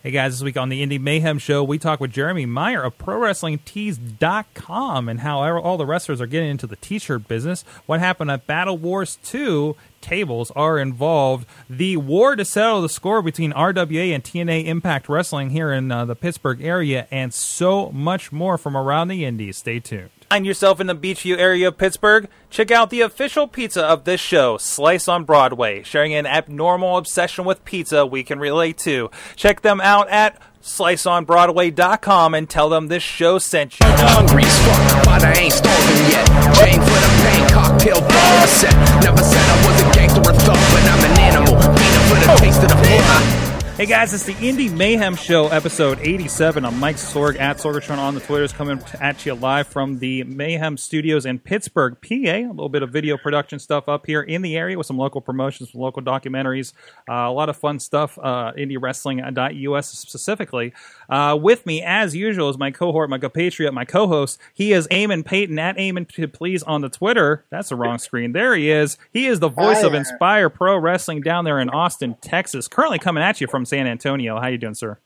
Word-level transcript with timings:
Hey 0.00 0.12
guys, 0.12 0.34
this 0.34 0.44
week 0.44 0.56
on 0.56 0.68
the 0.68 0.86
Indie 0.86 1.00
Mayhem 1.00 1.40
Show, 1.40 1.64
we 1.64 1.76
talk 1.76 1.98
with 1.98 2.12
Jeremy 2.12 2.46
Meyer 2.46 2.84
of 2.84 2.96
ProWrestlingTees.com 2.98 5.08
and 5.08 5.18
how 5.18 5.58
all 5.58 5.76
the 5.76 5.86
wrestlers 5.86 6.20
are 6.20 6.28
getting 6.28 6.50
into 6.50 6.68
the 6.68 6.76
t 6.76 7.00
shirt 7.00 7.26
business, 7.26 7.64
what 7.86 7.98
happened 7.98 8.30
at 8.30 8.46
Battle 8.46 8.78
Wars 8.78 9.18
2, 9.24 9.74
tables 10.00 10.52
are 10.52 10.78
involved, 10.78 11.48
the 11.68 11.96
war 11.96 12.36
to 12.36 12.44
settle 12.44 12.80
the 12.80 12.88
score 12.88 13.22
between 13.22 13.52
RWA 13.52 14.14
and 14.14 14.22
TNA 14.22 14.66
Impact 14.66 15.08
Wrestling 15.08 15.50
here 15.50 15.72
in 15.72 15.90
uh, 15.90 16.04
the 16.04 16.14
Pittsburgh 16.14 16.62
area, 16.62 17.08
and 17.10 17.34
so 17.34 17.90
much 17.90 18.30
more 18.30 18.56
from 18.56 18.76
around 18.76 19.08
the 19.08 19.24
Indies. 19.24 19.56
Stay 19.56 19.80
tuned. 19.80 20.10
Find 20.30 20.44
yourself 20.44 20.78
in 20.78 20.86
the 20.86 20.94
Beechview 20.94 21.38
area 21.38 21.68
of 21.68 21.78
Pittsburgh? 21.78 22.28
Check 22.50 22.70
out 22.70 22.90
the 22.90 23.00
official 23.00 23.48
pizza 23.48 23.82
of 23.82 24.04
this 24.04 24.20
show, 24.20 24.58
Slice 24.58 25.08
on 25.08 25.24
Broadway, 25.24 25.82
sharing 25.82 26.12
an 26.12 26.26
abnormal 26.26 26.98
obsession 26.98 27.46
with 27.46 27.64
pizza 27.64 28.04
we 28.04 28.22
can 28.22 28.38
relate 28.38 28.76
to. 28.78 29.10
Check 29.36 29.62
them 29.62 29.80
out 29.80 30.10
at 30.10 30.38
sliceonbroadway.com 30.62 32.34
and 32.34 32.50
tell 32.50 32.68
them 32.68 32.88
this 32.88 33.02
show 33.02 33.38
sent 33.38 33.80
you. 33.80 33.86
Hungry 33.86 34.44
as 34.44 34.58
fuck, 34.66 35.04
but 35.06 35.24
I 35.24 35.32
ain't 35.32 35.52
starving 35.54 36.10
yet. 36.10 36.28
For 36.28 37.00
the 37.00 37.12
pain, 37.24 37.48
cocktail 37.48 38.00
bar 38.02 38.46
set. 38.46 38.74
Never 39.02 39.22
said 39.22 39.40
I 39.40 39.66
was 39.66 39.80
a 39.80 39.94
gangster 39.94 40.20
or 40.20 40.34
thug, 40.34 40.58
but 40.72 40.84
I'm 40.92 41.10
an 41.10 41.18
animal. 41.20 41.56
For 41.56 42.16
the 42.20 42.36
taste 42.38 42.62
of 42.62 42.68
the. 42.68 43.47
Hey 43.78 43.86
guys, 43.86 44.12
it's 44.12 44.24
the 44.24 44.34
Indie 44.34 44.76
Mayhem 44.76 45.14
Show, 45.14 45.46
episode 45.46 46.00
87. 46.00 46.64
I'm 46.64 46.80
Mike 46.80 46.96
Sorg 46.96 47.38
at 47.38 47.58
Sorgatron 47.58 47.98
on 47.98 48.16
the 48.16 48.20
Twitters, 48.20 48.52
coming 48.52 48.82
at 49.00 49.24
you 49.24 49.34
live 49.34 49.68
from 49.68 50.00
the 50.00 50.24
Mayhem 50.24 50.76
Studios 50.76 51.24
in 51.24 51.38
Pittsburgh, 51.38 51.96
PA. 52.02 52.16
A 52.16 52.48
little 52.48 52.68
bit 52.68 52.82
of 52.82 52.90
video 52.90 53.16
production 53.16 53.60
stuff 53.60 53.88
up 53.88 54.04
here 54.04 54.20
in 54.20 54.42
the 54.42 54.56
area 54.56 54.76
with 54.76 54.88
some 54.88 54.98
local 54.98 55.20
promotions, 55.20 55.70
some 55.70 55.80
local 55.80 56.02
documentaries, 56.02 56.72
uh, 57.08 57.12
a 57.12 57.30
lot 57.30 57.48
of 57.48 57.56
fun 57.56 57.78
stuff. 57.78 58.18
Uh, 58.20 58.50
IndieWrestling.us 58.58 59.88
specifically. 59.90 60.72
Uh, 61.08 61.38
with 61.40 61.64
me, 61.64 61.80
as 61.80 62.16
usual, 62.16 62.48
is 62.48 62.58
my 62.58 62.72
cohort, 62.72 63.08
my 63.08 63.18
compatriot, 63.18 63.72
my 63.72 63.84
co-host. 63.84 64.40
He 64.54 64.72
is 64.72 64.88
Eamon 64.88 65.24
Payton 65.24 65.56
at 65.56 65.76
Eamon 65.76 66.32
Please 66.32 66.64
on 66.64 66.80
the 66.80 66.88
Twitter. 66.88 67.44
That's 67.48 67.68
the 67.68 67.76
wrong 67.76 67.98
screen. 67.98 68.32
There 68.32 68.56
he 68.56 68.72
is. 68.72 68.98
He 69.12 69.28
is 69.28 69.38
the 69.38 69.48
voice 69.48 69.84
of 69.84 69.94
Inspire 69.94 70.50
Pro 70.50 70.76
Wrestling 70.76 71.20
down 71.20 71.44
there 71.44 71.60
in 71.60 71.70
Austin, 71.70 72.16
Texas. 72.20 72.66
Currently 72.66 72.98
coming 72.98 73.22
at 73.22 73.40
you 73.40 73.46
from 73.46 73.67
San 73.68 73.86
Antonio. 73.86 74.40
How 74.40 74.48
you 74.48 74.58
doing, 74.58 74.74
sir? 74.74 74.98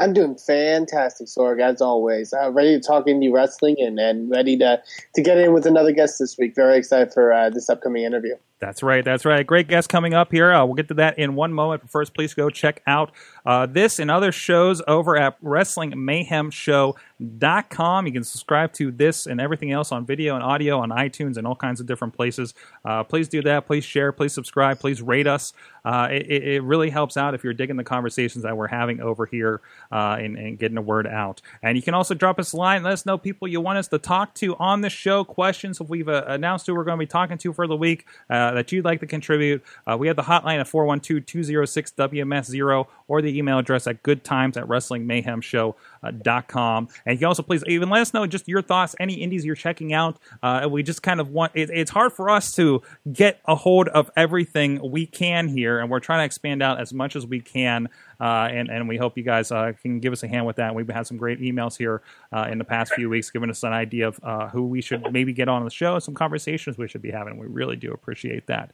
I'm 0.00 0.12
doing 0.12 0.36
fantastic, 0.36 1.26
Sorg, 1.26 1.60
as 1.60 1.80
always. 1.80 2.32
Uh, 2.32 2.52
ready 2.52 2.78
to 2.78 2.80
talk 2.80 3.06
indie 3.06 3.32
wrestling 3.32 3.76
and, 3.80 3.98
and 3.98 4.30
ready 4.30 4.56
to, 4.58 4.80
to 5.14 5.22
get 5.22 5.38
in 5.38 5.52
with 5.52 5.66
another 5.66 5.92
guest 5.92 6.18
this 6.20 6.38
week. 6.38 6.54
Very 6.54 6.78
excited 6.78 7.12
for 7.12 7.32
uh, 7.32 7.50
this 7.50 7.68
upcoming 7.68 8.04
interview. 8.04 8.36
That's 8.60 8.82
right. 8.82 9.04
That's 9.04 9.24
right. 9.24 9.46
Great 9.46 9.68
guest 9.68 9.88
coming 9.88 10.14
up 10.14 10.32
here. 10.32 10.52
Uh, 10.52 10.64
we'll 10.64 10.74
get 10.74 10.88
to 10.88 10.94
that 10.94 11.16
in 11.16 11.36
one 11.36 11.52
moment. 11.52 11.82
But 11.82 11.90
first, 11.90 12.12
please 12.12 12.34
go 12.34 12.50
check 12.50 12.82
out 12.88 13.12
uh, 13.46 13.66
this 13.66 14.00
and 14.00 14.10
other 14.10 14.32
shows 14.32 14.82
over 14.88 15.16
at 15.16 15.40
WrestlingMayhemShow.com. 15.42 18.06
You 18.06 18.12
can 18.12 18.24
subscribe 18.24 18.72
to 18.74 18.90
this 18.90 19.26
and 19.26 19.40
everything 19.40 19.70
else 19.70 19.92
on 19.92 20.04
video 20.04 20.34
and 20.34 20.42
audio 20.42 20.80
on 20.80 20.90
iTunes 20.90 21.36
and 21.36 21.46
all 21.46 21.54
kinds 21.54 21.78
of 21.80 21.86
different 21.86 22.14
places. 22.14 22.52
Uh, 22.84 23.04
please 23.04 23.28
do 23.28 23.42
that. 23.42 23.66
Please 23.66 23.84
share. 23.84 24.10
Please 24.10 24.32
subscribe. 24.32 24.80
Please 24.80 25.00
rate 25.00 25.28
us. 25.28 25.52
Uh, 25.84 26.08
it, 26.10 26.26
it, 26.28 26.62
really 26.64 26.90
helps 26.90 27.16
out 27.16 27.34
if 27.34 27.42
you're 27.42 27.54
digging 27.54 27.76
the 27.76 27.84
conversations 27.84 28.44
that 28.44 28.54
we're 28.54 28.66
having 28.66 29.00
over 29.00 29.24
here 29.24 29.62
uh, 29.90 30.18
and, 30.20 30.36
and, 30.36 30.58
getting 30.58 30.74
the 30.74 30.82
word 30.82 31.06
out. 31.06 31.40
And 31.62 31.78
you 31.78 31.82
can 31.82 31.94
also 31.94 32.14
drop 32.14 32.38
us 32.38 32.52
a 32.52 32.58
line. 32.58 32.82
Let 32.82 32.92
us 32.92 33.06
know 33.06 33.16
people 33.16 33.48
you 33.48 33.62
want 33.62 33.78
us 33.78 33.88
to 33.88 33.98
talk 33.98 34.34
to 34.34 34.54
on 34.56 34.82
the 34.82 34.90
show, 34.90 35.24
questions 35.24 35.80
if 35.80 35.88
we've 35.88 36.08
uh, 36.08 36.24
announced 36.26 36.66
who 36.66 36.74
we're 36.74 36.84
going 36.84 36.98
to 36.98 37.02
be 37.02 37.06
talking 37.06 37.38
to 37.38 37.54
for 37.54 37.66
the 37.66 37.76
week 37.76 38.04
uh, 38.48 38.54
that 38.54 38.72
you'd 38.72 38.84
like 38.84 38.98
to 39.00 39.06
contribute. 39.06 39.62
Uh, 39.86 39.96
we 39.98 40.06
have 40.06 40.16
the 40.16 40.22
hotline 40.22 40.60
at 40.60 40.68
412 40.68 41.26
206 41.26 41.92
WMS0 41.92 42.86
or 43.06 43.22
the 43.22 43.36
email 43.36 43.58
address 43.58 43.86
at 43.86 44.02
goodtimes 44.02 44.56
at 44.56 44.64
wrestlingmayhemshow.com. 44.64 46.88
And 47.06 47.14
you 47.14 47.18
can 47.18 47.26
also 47.26 47.42
please 47.42 47.62
even 47.66 47.90
let 47.90 48.00
us 48.00 48.14
know 48.14 48.26
just 48.26 48.48
your 48.48 48.62
thoughts, 48.62 48.96
any 48.98 49.12
indies 49.14 49.44
you're 49.44 49.54
checking 49.54 49.92
out. 49.92 50.18
Uh, 50.42 50.66
we 50.70 50.82
just 50.82 51.02
kind 51.02 51.20
of 51.20 51.28
want, 51.30 51.52
it, 51.54 51.68
it's 51.70 51.90
hard 51.90 52.12
for 52.12 52.30
us 52.30 52.54
to 52.56 52.82
get 53.12 53.40
a 53.46 53.54
hold 53.54 53.88
of 53.88 54.10
everything 54.16 54.90
we 54.90 55.04
can 55.06 55.48
here, 55.48 55.78
and 55.78 55.90
we're 55.90 56.00
trying 56.00 56.20
to 56.20 56.24
expand 56.24 56.62
out 56.62 56.80
as 56.80 56.94
much 56.94 57.16
as 57.16 57.26
we 57.26 57.40
can. 57.40 57.90
Uh, 58.20 58.48
and, 58.50 58.68
and 58.68 58.88
we 58.88 58.96
hope 58.96 59.16
you 59.16 59.22
guys 59.22 59.52
uh, 59.52 59.72
can 59.80 60.00
give 60.00 60.12
us 60.12 60.22
a 60.22 60.28
hand 60.28 60.46
with 60.46 60.56
that. 60.56 60.74
We've 60.74 60.88
had 60.88 61.06
some 61.06 61.16
great 61.16 61.40
emails 61.40 61.76
here 61.76 62.02
uh, 62.32 62.48
in 62.50 62.58
the 62.58 62.64
past 62.64 62.94
few 62.94 63.08
weeks, 63.08 63.30
giving 63.30 63.50
us 63.50 63.62
an 63.62 63.72
idea 63.72 64.08
of 64.08 64.50
who 64.50 64.66
we 64.66 64.80
should 64.80 65.12
maybe 65.12 65.32
get 65.32 65.48
on 65.48 65.64
the 65.64 65.70
show, 65.70 65.98
some 65.98 66.14
conversations 66.14 66.76
we 66.78 66.88
should 66.88 67.02
be 67.02 67.10
having. 67.10 67.38
We 67.38 67.46
really 67.46 67.76
do 67.76 67.92
appreciate 67.92 68.46
that. 68.46 68.72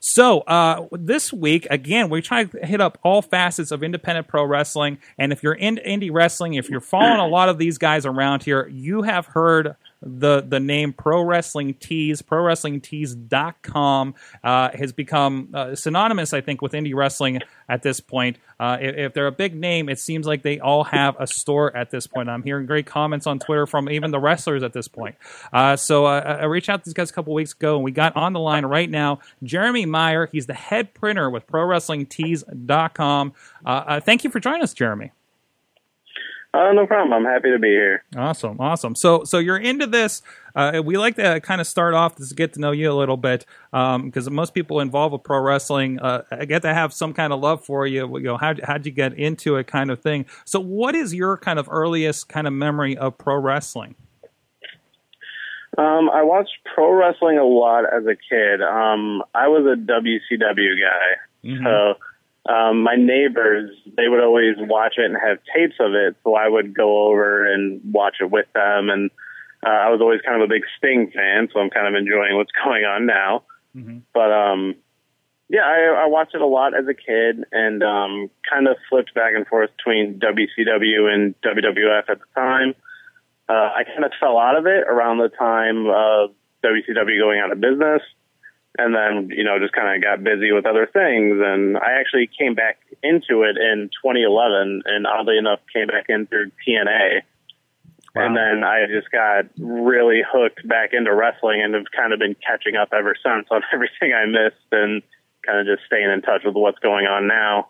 So 0.00 0.40
uh, 0.40 0.86
this 0.92 1.32
week, 1.32 1.66
again, 1.70 2.08
we 2.08 2.22
try 2.22 2.44
to 2.44 2.66
hit 2.66 2.80
up 2.80 2.98
all 3.02 3.22
facets 3.22 3.70
of 3.70 3.82
independent 3.82 4.28
pro 4.28 4.44
wrestling. 4.44 4.98
And 5.18 5.32
if 5.32 5.42
you're 5.42 5.52
in 5.52 5.76
indie 5.76 6.10
wrestling, 6.12 6.54
if 6.54 6.70
you're 6.70 6.80
following 6.80 7.20
a 7.20 7.26
lot 7.26 7.48
of 7.48 7.58
these 7.58 7.78
guys 7.78 8.06
around 8.06 8.42
here, 8.42 8.66
you 8.68 9.02
have 9.02 9.26
heard 9.26 9.76
the 10.02 10.40
the 10.40 10.60
name 10.60 10.92
Pro 10.92 11.22
Wrestling 11.22 11.74
Tees, 11.74 12.22
ProWrestlingTees.com 12.22 14.14
uh, 14.42 14.70
has 14.74 14.92
become 14.92 15.50
uh, 15.52 15.74
synonymous, 15.74 16.32
I 16.32 16.40
think, 16.40 16.62
with 16.62 16.72
indie 16.72 16.94
wrestling 16.94 17.40
at 17.68 17.82
this 17.82 18.00
point. 18.00 18.38
Uh, 18.58 18.78
if, 18.80 18.96
if, 18.96 19.14
they're 19.14 19.26
a 19.26 19.32
big 19.32 19.54
name, 19.54 19.88
it 19.88 19.98
seems 19.98 20.26
like 20.26 20.42
they 20.42 20.58
all 20.58 20.84
have 20.84 21.16
a 21.18 21.26
store 21.26 21.74
at 21.76 21.90
this 21.90 22.06
point. 22.06 22.28
I'm 22.28 22.42
hearing 22.42 22.66
great 22.66 22.86
comments 22.86 23.26
on 23.26 23.38
Twitter 23.38 23.66
from 23.66 23.88
even 23.88 24.10
the 24.10 24.18
wrestlers 24.18 24.62
at 24.62 24.72
this 24.72 24.88
point. 24.88 25.16
Uh, 25.52 25.76
so 25.76 26.06
uh, 26.06 26.38
I 26.40 26.44
reached 26.44 26.68
out 26.68 26.84
to 26.84 26.88
these 26.88 26.94
guys 26.94 27.10
a 27.10 27.12
couple 27.12 27.34
weeks 27.34 27.52
ago, 27.52 27.76
and 27.76 27.84
we 27.84 27.92
got 27.92 28.16
on 28.16 28.32
the 28.32 28.40
line 28.40 28.64
right 28.66 28.88
now 28.88 29.20
Jeremy 29.42 29.86
Meyer. 29.86 30.28
He's 30.30 30.46
the 30.46 30.54
head 30.54 30.94
printer 30.94 31.30
with 31.30 31.46
ProWrestlingTees.com. 31.46 33.32
Uh, 33.64 34.00
thank 34.00 34.24
you 34.24 34.30
for 34.30 34.40
joining 34.40 34.62
us, 34.62 34.72
Jeremy. 34.74 35.12
Uh, 36.52 36.72
no 36.72 36.84
problem. 36.84 37.12
I'm 37.12 37.32
happy 37.32 37.50
to 37.52 37.60
be 37.60 37.68
here. 37.68 38.02
Awesome, 38.16 38.60
awesome. 38.60 38.96
So, 38.96 39.22
so 39.22 39.38
you're 39.38 39.56
into 39.56 39.86
this. 39.86 40.20
Uh, 40.56 40.82
we 40.84 40.98
like 40.98 41.14
to 41.14 41.40
kind 41.40 41.60
of 41.60 41.66
start 41.68 41.94
off 41.94 42.16
to 42.16 42.34
get 42.34 42.54
to 42.54 42.60
know 42.60 42.72
you 42.72 42.90
a 42.90 42.94
little 42.94 43.16
bit 43.16 43.46
because 43.70 44.26
um, 44.26 44.34
most 44.34 44.52
people 44.52 44.80
involved 44.80 45.12
with 45.12 45.22
pro 45.22 45.40
wrestling 45.40 46.00
uh, 46.00 46.22
get 46.48 46.62
to 46.62 46.74
have 46.74 46.92
some 46.92 47.14
kind 47.14 47.32
of 47.32 47.38
love 47.38 47.64
for 47.64 47.86
you. 47.86 48.18
You 48.18 48.24
know, 48.24 48.36
how 48.36 48.54
how'd 48.64 48.84
you 48.84 48.90
get 48.90 49.14
into 49.14 49.56
it, 49.56 49.68
kind 49.68 49.92
of 49.92 50.02
thing. 50.02 50.26
So, 50.44 50.58
what 50.58 50.96
is 50.96 51.14
your 51.14 51.36
kind 51.36 51.60
of 51.60 51.68
earliest 51.70 52.28
kind 52.28 52.48
of 52.48 52.52
memory 52.52 52.96
of 52.96 53.16
pro 53.16 53.36
wrestling? 53.36 53.94
Um, 55.78 56.10
I 56.10 56.24
watched 56.24 56.58
pro 56.74 56.92
wrestling 56.92 57.38
a 57.38 57.44
lot 57.44 57.84
as 57.84 58.04
a 58.06 58.16
kid. 58.16 58.60
Um, 58.60 59.22
I 59.36 59.46
was 59.46 59.64
a 59.66 59.76
WCW 59.80 60.74
guy, 60.82 61.48
mm-hmm. 61.48 61.64
so 61.64 61.94
um, 62.48 62.82
my 62.82 62.96
neighbors, 62.96 63.70
they 63.96 64.08
would 64.08 64.22
always 64.22 64.56
watch 64.58 64.94
it 64.96 65.04
and 65.04 65.16
have 65.16 65.38
tapes 65.54 65.76
of 65.78 65.94
it. 65.94 66.16
So 66.24 66.34
I 66.34 66.48
would 66.48 66.74
go 66.74 67.08
over 67.08 67.52
and 67.52 67.80
watch 67.92 68.16
it 68.20 68.30
with 68.30 68.46
them. 68.54 68.88
And 68.88 69.10
uh, 69.64 69.70
I 69.70 69.90
was 69.90 70.00
always 70.00 70.20
kind 70.22 70.40
of 70.40 70.48
a 70.48 70.52
big 70.52 70.62
Sting 70.78 71.12
fan. 71.14 71.48
So 71.52 71.60
I'm 71.60 71.70
kind 71.70 71.86
of 71.86 71.98
enjoying 71.98 72.36
what's 72.36 72.52
going 72.64 72.84
on 72.84 73.06
now. 73.06 73.44
Mm-hmm. 73.76 73.98
But, 74.14 74.32
um, 74.32 74.74
yeah, 75.48 75.62
I, 75.62 76.04
I 76.04 76.06
watched 76.06 76.34
it 76.34 76.40
a 76.40 76.46
lot 76.46 76.74
as 76.76 76.86
a 76.88 76.94
kid 76.94 77.44
and, 77.52 77.82
um, 77.82 78.30
kind 78.48 78.68
of 78.68 78.76
flipped 78.88 79.14
back 79.14 79.34
and 79.34 79.46
forth 79.46 79.70
between 79.76 80.18
WCW 80.18 81.12
and 81.12 81.34
WWF 81.42 82.08
at 82.08 82.18
the 82.20 82.26
time. 82.34 82.74
Uh, 83.48 83.68
I 83.74 83.82
kind 83.84 84.04
of 84.04 84.12
fell 84.18 84.38
out 84.38 84.56
of 84.56 84.66
it 84.66 84.84
around 84.88 85.18
the 85.18 85.28
time 85.28 85.86
of 85.86 86.30
WCW 86.64 87.18
going 87.18 87.40
out 87.40 87.52
of 87.52 87.60
business 87.60 88.00
and 88.78 88.94
then 88.94 89.36
you 89.36 89.44
know 89.44 89.58
just 89.58 89.72
kind 89.72 89.96
of 89.96 90.02
got 90.02 90.22
busy 90.22 90.52
with 90.52 90.66
other 90.66 90.86
things. 90.86 91.40
And 91.42 91.76
i 91.76 91.98
actually 91.98 92.28
came 92.38 92.54
back 92.54 92.78
into 93.02 93.42
it 93.42 93.56
in 93.56 93.90
2011 94.02 94.82
and 94.84 95.06
oddly 95.06 95.38
enough 95.38 95.60
came 95.72 95.86
back 95.86 96.06
in 96.08 96.26
through 96.26 96.50
tna 96.66 97.22
wow. 98.14 98.26
and 98.26 98.36
then 98.36 98.62
i 98.62 98.84
just 98.86 99.10
got 99.10 99.46
really 99.58 100.22
hooked 100.26 100.66
back 100.68 100.90
into 100.92 101.14
wrestling 101.14 101.62
and 101.62 101.74
have 101.74 101.86
kind 101.96 102.12
of 102.12 102.18
been 102.18 102.36
catching 102.46 102.76
up 102.76 102.90
ever 102.92 103.14
since 103.24 103.46
on 103.50 103.62
everything 103.72 104.12
i 104.12 104.26
missed 104.26 104.68
and 104.72 105.02
kind 105.46 105.60
of 105.60 105.66
just 105.66 105.86
staying 105.86 106.10
in 106.10 106.20
touch 106.20 106.42
with 106.44 106.54
what's 106.54 106.78
going 106.80 107.06
on 107.06 107.26
now 107.26 107.68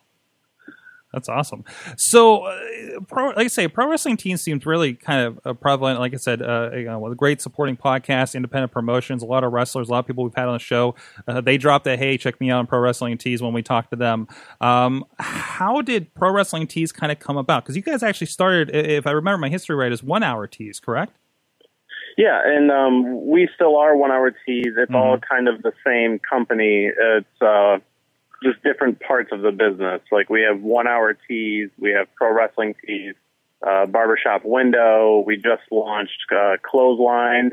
that's 1.13 1.29
awesome. 1.29 1.65
So, 1.97 2.45
uh, 2.45 3.01
pro, 3.09 3.29
like 3.29 3.39
I 3.39 3.49
say, 3.49 3.69
pro 3.69 3.89
wrestling 3.89 4.17
tees 4.17 4.41
seems 4.41 4.65
really 4.65 4.95
kind 4.95 5.27
of 5.27 5.41
uh, 5.45 5.53
prevalent. 5.55 5.99
Like 5.99 6.15
I 6.15 6.19
said, 6.19 6.41
uh, 6.41 6.71
you 6.73 6.85
know, 6.85 6.99
with 7.01 7.13
a 7.13 7.17
great 7.17 7.41
supporting 7.41 7.77
podcast, 7.77 8.35
independent 8.35 8.73
promotions, 8.73 9.23
a 9.23 9.27
lot 9.27 9.43
of 9.43 9.53
wrestlers, 9.53 9.89
a 9.89 9.93
lot 9.93 10.01
of 10.01 10.07
people 10.07 10.25
we've 10.25 10.35
had 10.35 10.47
on 10.47 10.55
the 10.55 10.61
show. 10.61 10.95
Uh, 11.27 11.41
they 11.41 11.59
dropped 11.59 11.87
a 11.87 11.97
hey, 11.97 12.17
check 12.17 12.41
me 12.41 12.51
out 12.51 12.61
on 12.61 12.67
pro 12.67 12.79
wrestling 12.79 13.19
tees 13.19 13.43
when 13.43 13.53
we 13.53 13.63
talked 13.63 13.91
to 13.91 13.97
them. 13.97 14.29
Um, 14.61 15.05
how 15.19 15.83
did 15.83 16.15
pro 16.15 16.33
wrestling 16.33 16.67
tees 16.67 16.93
kind 16.93 17.11
of 17.11 17.19
come 17.19 17.37
about? 17.37 17.65
Because 17.65 17.77
you 17.77 17.83
guys 17.83 18.03
actually 18.03 18.29
started, 18.29 18.75
if 18.75 19.07
I 19.07 19.11
remember 19.11 19.39
my 19.39 19.49
history 19.49 19.77
right, 19.77 19.93
as 19.93 20.03
one 20.03 20.23
hour 20.23 20.47
tees, 20.47 20.79
correct? 20.79 21.17
Yeah, 22.17 22.41
and 22.45 22.71
um, 22.71 23.27
we 23.29 23.49
still 23.55 23.77
are 23.77 23.97
one 23.97 24.11
hour 24.11 24.31
tees. 24.31 24.75
It's 24.77 24.91
mm-hmm. 24.91 24.95
all 24.95 25.19
kind 25.19 25.49
of 25.49 25.63
the 25.63 25.73
same 25.85 26.19
company. 26.19 26.91
It's 26.97 27.43
uh, 27.43 27.79
just 28.43 28.63
different 28.63 29.01
parts 29.01 29.31
of 29.33 29.43
the 29.43 29.53
business. 29.53 30.01
Like 30.11 30.31
we 30.31 30.43
have 30.43 30.61
one 30.61 30.87
hour 30.87 31.17
tees, 31.29 31.71
we 31.79 31.91
have 31.93 32.09
pro 32.15 32.33
wrestling 32.33 32.75
tees, 32.87 33.15
uh, 33.67 33.87
barbershop 33.87 34.43
window. 34.45 35.23
We 35.27 35.37
just 35.37 35.63
launched 35.71 36.25
uh, 36.35 36.57
clothesline 36.63 37.53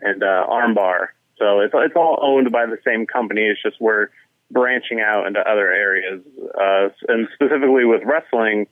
and 0.00 0.22
uh, 0.22 0.46
armbar. 0.48 1.08
So 1.38 1.60
it's 1.60 1.74
it's 1.74 1.96
all 1.96 2.18
owned 2.22 2.50
by 2.50 2.66
the 2.66 2.78
same 2.84 3.06
company. 3.06 3.42
It's 3.42 3.62
just 3.62 3.80
we're 3.80 4.08
branching 4.50 5.00
out 5.00 5.26
into 5.26 5.40
other 5.40 5.70
areas. 5.72 6.22
Uh, 6.54 6.88
and 7.08 7.28
specifically 7.34 7.84
with 7.84 8.02
wrestling, 8.04 8.68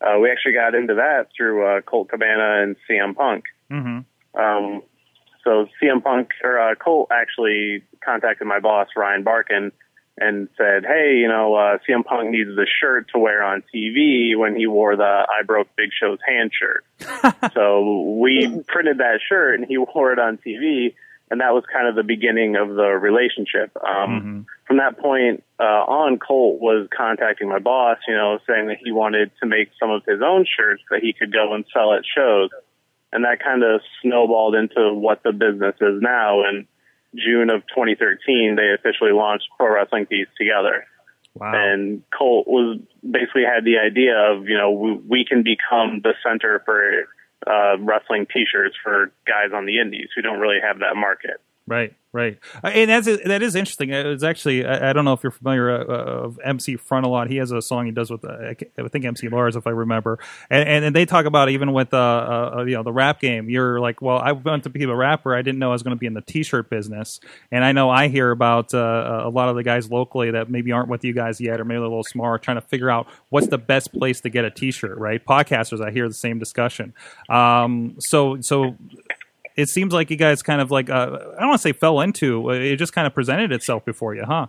uh, 0.00 0.18
we 0.18 0.30
actually 0.30 0.54
got 0.54 0.74
into 0.74 0.94
that 0.94 1.28
through 1.36 1.66
uh, 1.66 1.80
Colt 1.82 2.08
Cabana 2.08 2.62
and 2.62 2.76
CM 2.88 3.14
Punk. 3.14 3.44
Mm-hmm. 3.70 4.40
Um, 4.40 4.82
so 5.42 5.66
CM 5.82 6.02
Punk 6.02 6.30
or 6.42 6.58
uh, 6.58 6.74
Colt 6.74 7.10
actually 7.12 7.82
contacted 8.04 8.46
my 8.46 8.60
boss 8.60 8.88
Ryan 8.96 9.24
Barkan 9.24 9.72
and 10.18 10.48
said, 10.56 10.84
"Hey, 10.86 11.16
you 11.16 11.28
know, 11.28 11.54
uh, 11.54 11.78
CM 11.88 12.04
Punk 12.04 12.30
needs 12.30 12.50
the 12.54 12.66
shirt 12.80 13.08
to 13.12 13.18
wear 13.18 13.42
on 13.42 13.62
TV 13.74 14.36
when 14.36 14.54
he 14.54 14.66
wore 14.66 14.96
the 14.96 15.02
I 15.28 15.42
broke 15.44 15.68
Big 15.76 15.90
Show's 15.98 16.18
hand 16.26 16.52
shirt." 16.52 16.84
so 17.54 18.16
we 18.20 18.62
printed 18.68 18.98
that 18.98 19.20
shirt 19.28 19.58
and 19.58 19.68
he 19.68 19.78
wore 19.94 20.12
it 20.12 20.18
on 20.18 20.38
TV, 20.38 20.94
and 21.30 21.40
that 21.40 21.52
was 21.52 21.64
kind 21.72 21.88
of 21.88 21.96
the 21.96 22.04
beginning 22.04 22.56
of 22.56 22.68
the 22.68 22.88
relationship. 22.88 23.76
Um, 23.76 24.10
Mm-hmm. 24.10 24.40
From 24.66 24.78
that 24.78 24.98
point 24.98 25.44
uh, 25.60 25.84
on, 25.84 26.18
Colt 26.18 26.58
was 26.58 26.88
contacting 26.96 27.50
my 27.50 27.58
boss, 27.58 27.98
you 28.08 28.14
know, 28.14 28.38
saying 28.48 28.68
that 28.68 28.78
he 28.82 28.92
wanted 28.92 29.30
to 29.42 29.46
make 29.46 29.68
some 29.78 29.90
of 29.90 30.02
his 30.06 30.20
own 30.24 30.46
shirts 30.46 30.82
that 30.90 31.00
he 31.02 31.12
could 31.12 31.32
go 31.32 31.52
and 31.52 31.66
sell 31.70 31.92
at 31.92 32.02
shows, 32.06 32.48
and 33.12 33.24
that 33.24 33.42
kind 33.44 33.62
of 33.62 33.82
snowballed 34.00 34.54
into 34.54 34.94
what 34.94 35.22
the 35.22 35.32
business 35.32 35.74
is 35.82 36.00
now. 36.00 36.44
And 36.44 36.66
June 37.14 37.50
of 37.50 37.62
2013, 37.68 38.56
they 38.56 38.72
officially 38.74 39.12
launched 39.12 39.48
Pro 39.56 39.74
Wrestling 39.74 40.06
Tees 40.06 40.26
together. 40.38 40.86
Wow. 41.34 41.52
And 41.54 42.02
Colt 42.16 42.46
was 42.46 42.78
basically 43.02 43.42
had 43.42 43.64
the 43.64 43.78
idea 43.78 44.16
of, 44.16 44.48
you 44.48 44.56
know, 44.56 44.70
we, 44.70 44.92
we 44.92 45.24
can 45.24 45.42
become 45.42 46.00
the 46.02 46.14
center 46.22 46.62
for 46.64 47.08
uh, 47.46 47.76
wrestling 47.80 48.26
T-shirts 48.32 48.76
for 48.82 49.12
guys 49.26 49.52
on 49.52 49.66
the 49.66 49.80
indies 49.80 50.08
who 50.14 50.22
don't 50.22 50.38
really 50.40 50.60
have 50.62 50.78
that 50.78 50.96
market. 50.96 51.40
Right, 51.66 51.94
right, 52.12 52.38
uh, 52.62 52.66
and 52.66 52.90
that's 52.90 53.06
that 53.06 53.42
is 53.42 53.54
interesting. 53.54 53.88
It's 53.88 54.22
actually 54.22 54.66
I, 54.66 54.90
I 54.90 54.92
don't 54.92 55.06
know 55.06 55.14
if 55.14 55.22
you're 55.22 55.32
familiar 55.32 55.70
uh, 55.70 56.24
of 56.24 56.38
MC 56.44 56.76
Frontalot. 56.76 57.30
He 57.30 57.36
has 57.36 57.52
a 57.52 57.62
song 57.62 57.86
he 57.86 57.90
does 57.90 58.10
with 58.10 58.22
uh, 58.22 58.52
I 58.78 58.88
think 58.88 59.06
MC 59.06 59.30
Lars, 59.30 59.56
if 59.56 59.66
I 59.66 59.70
remember, 59.70 60.18
and, 60.50 60.68
and 60.68 60.84
and 60.84 60.94
they 60.94 61.06
talk 61.06 61.24
about 61.24 61.48
even 61.48 61.72
with 61.72 61.94
uh, 61.94 62.52
uh 62.58 62.64
you 62.64 62.74
know 62.74 62.82
the 62.82 62.92
rap 62.92 63.18
game. 63.18 63.48
You're 63.48 63.80
like, 63.80 64.02
well, 64.02 64.18
I 64.18 64.32
want 64.32 64.64
to 64.64 64.68
be 64.68 64.84
a 64.84 64.94
rapper. 64.94 65.34
I 65.34 65.40
didn't 65.40 65.58
know 65.58 65.70
I 65.70 65.72
was 65.72 65.82
going 65.82 65.96
to 65.96 65.98
be 65.98 66.04
in 66.04 66.12
the 66.12 66.20
T-shirt 66.20 66.68
business, 66.68 67.18
and 67.50 67.64
I 67.64 67.72
know 67.72 67.88
I 67.88 68.08
hear 68.08 68.30
about 68.30 68.74
uh, 68.74 69.22
a 69.24 69.30
lot 69.30 69.48
of 69.48 69.56
the 69.56 69.62
guys 69.62 69.90
locally 69.90 70.32
that 70.32 70.50
maybe 70.50 70.70
aren't 70.70 70.90
with 70.90 71.02
you 71.02 71.14
guys 71.14 71.40
yet, 71.40 71.62
or 71.62 71.64
maybe 71.64 71.78
a 71.78 71.80
little 71.80 72.04
smaller, 72.04 72.36
trying 72.36 72.58
to 72.58 72.66
figure 72.66 72.90
out 72.90 73.06
what's 73.30 73.46
the 73.46 73.56
best 73.56 73.90
place 73.94 74.20
to 74.20 74.28
get 74.28 74.44
a 74.44 74.50
T-shirt. 74.50 74.98
Right, 74.98 75.24
podcasters, 75.24 75.82
I 75.82 75.92
hear 75.92 76.08
the 76.08 76.14
same 76.14 76.38
discussion. 76.38 76.92
Um, 77.30 77.96
so 78.00 78.38
so 78.42 78.76
it 79.56 79.68
seems 79.68 79.92
like 79.92 80.10
you 80.10 80.16
guys 80.16 80.42
kind 80.42 80.60
of 80.60 80.70
like 80.70 80.90
uh, 80.90 81.18
I 81.36 81.40
don't 81.40 81.48
want 81.48 81.60
to 81.60 81.68
say 81.68 81.72
fell 81.72 82.00
into 82.00 82.50
it 82.50 82.76
just 82.76 82.92
kind 82.92 83.06
of 83.06 83.14
presented 83.14 83.52
itself 83.52 83.84
before 83.84 84.14
you, 84.14 84.24
huh? 84.24 84.46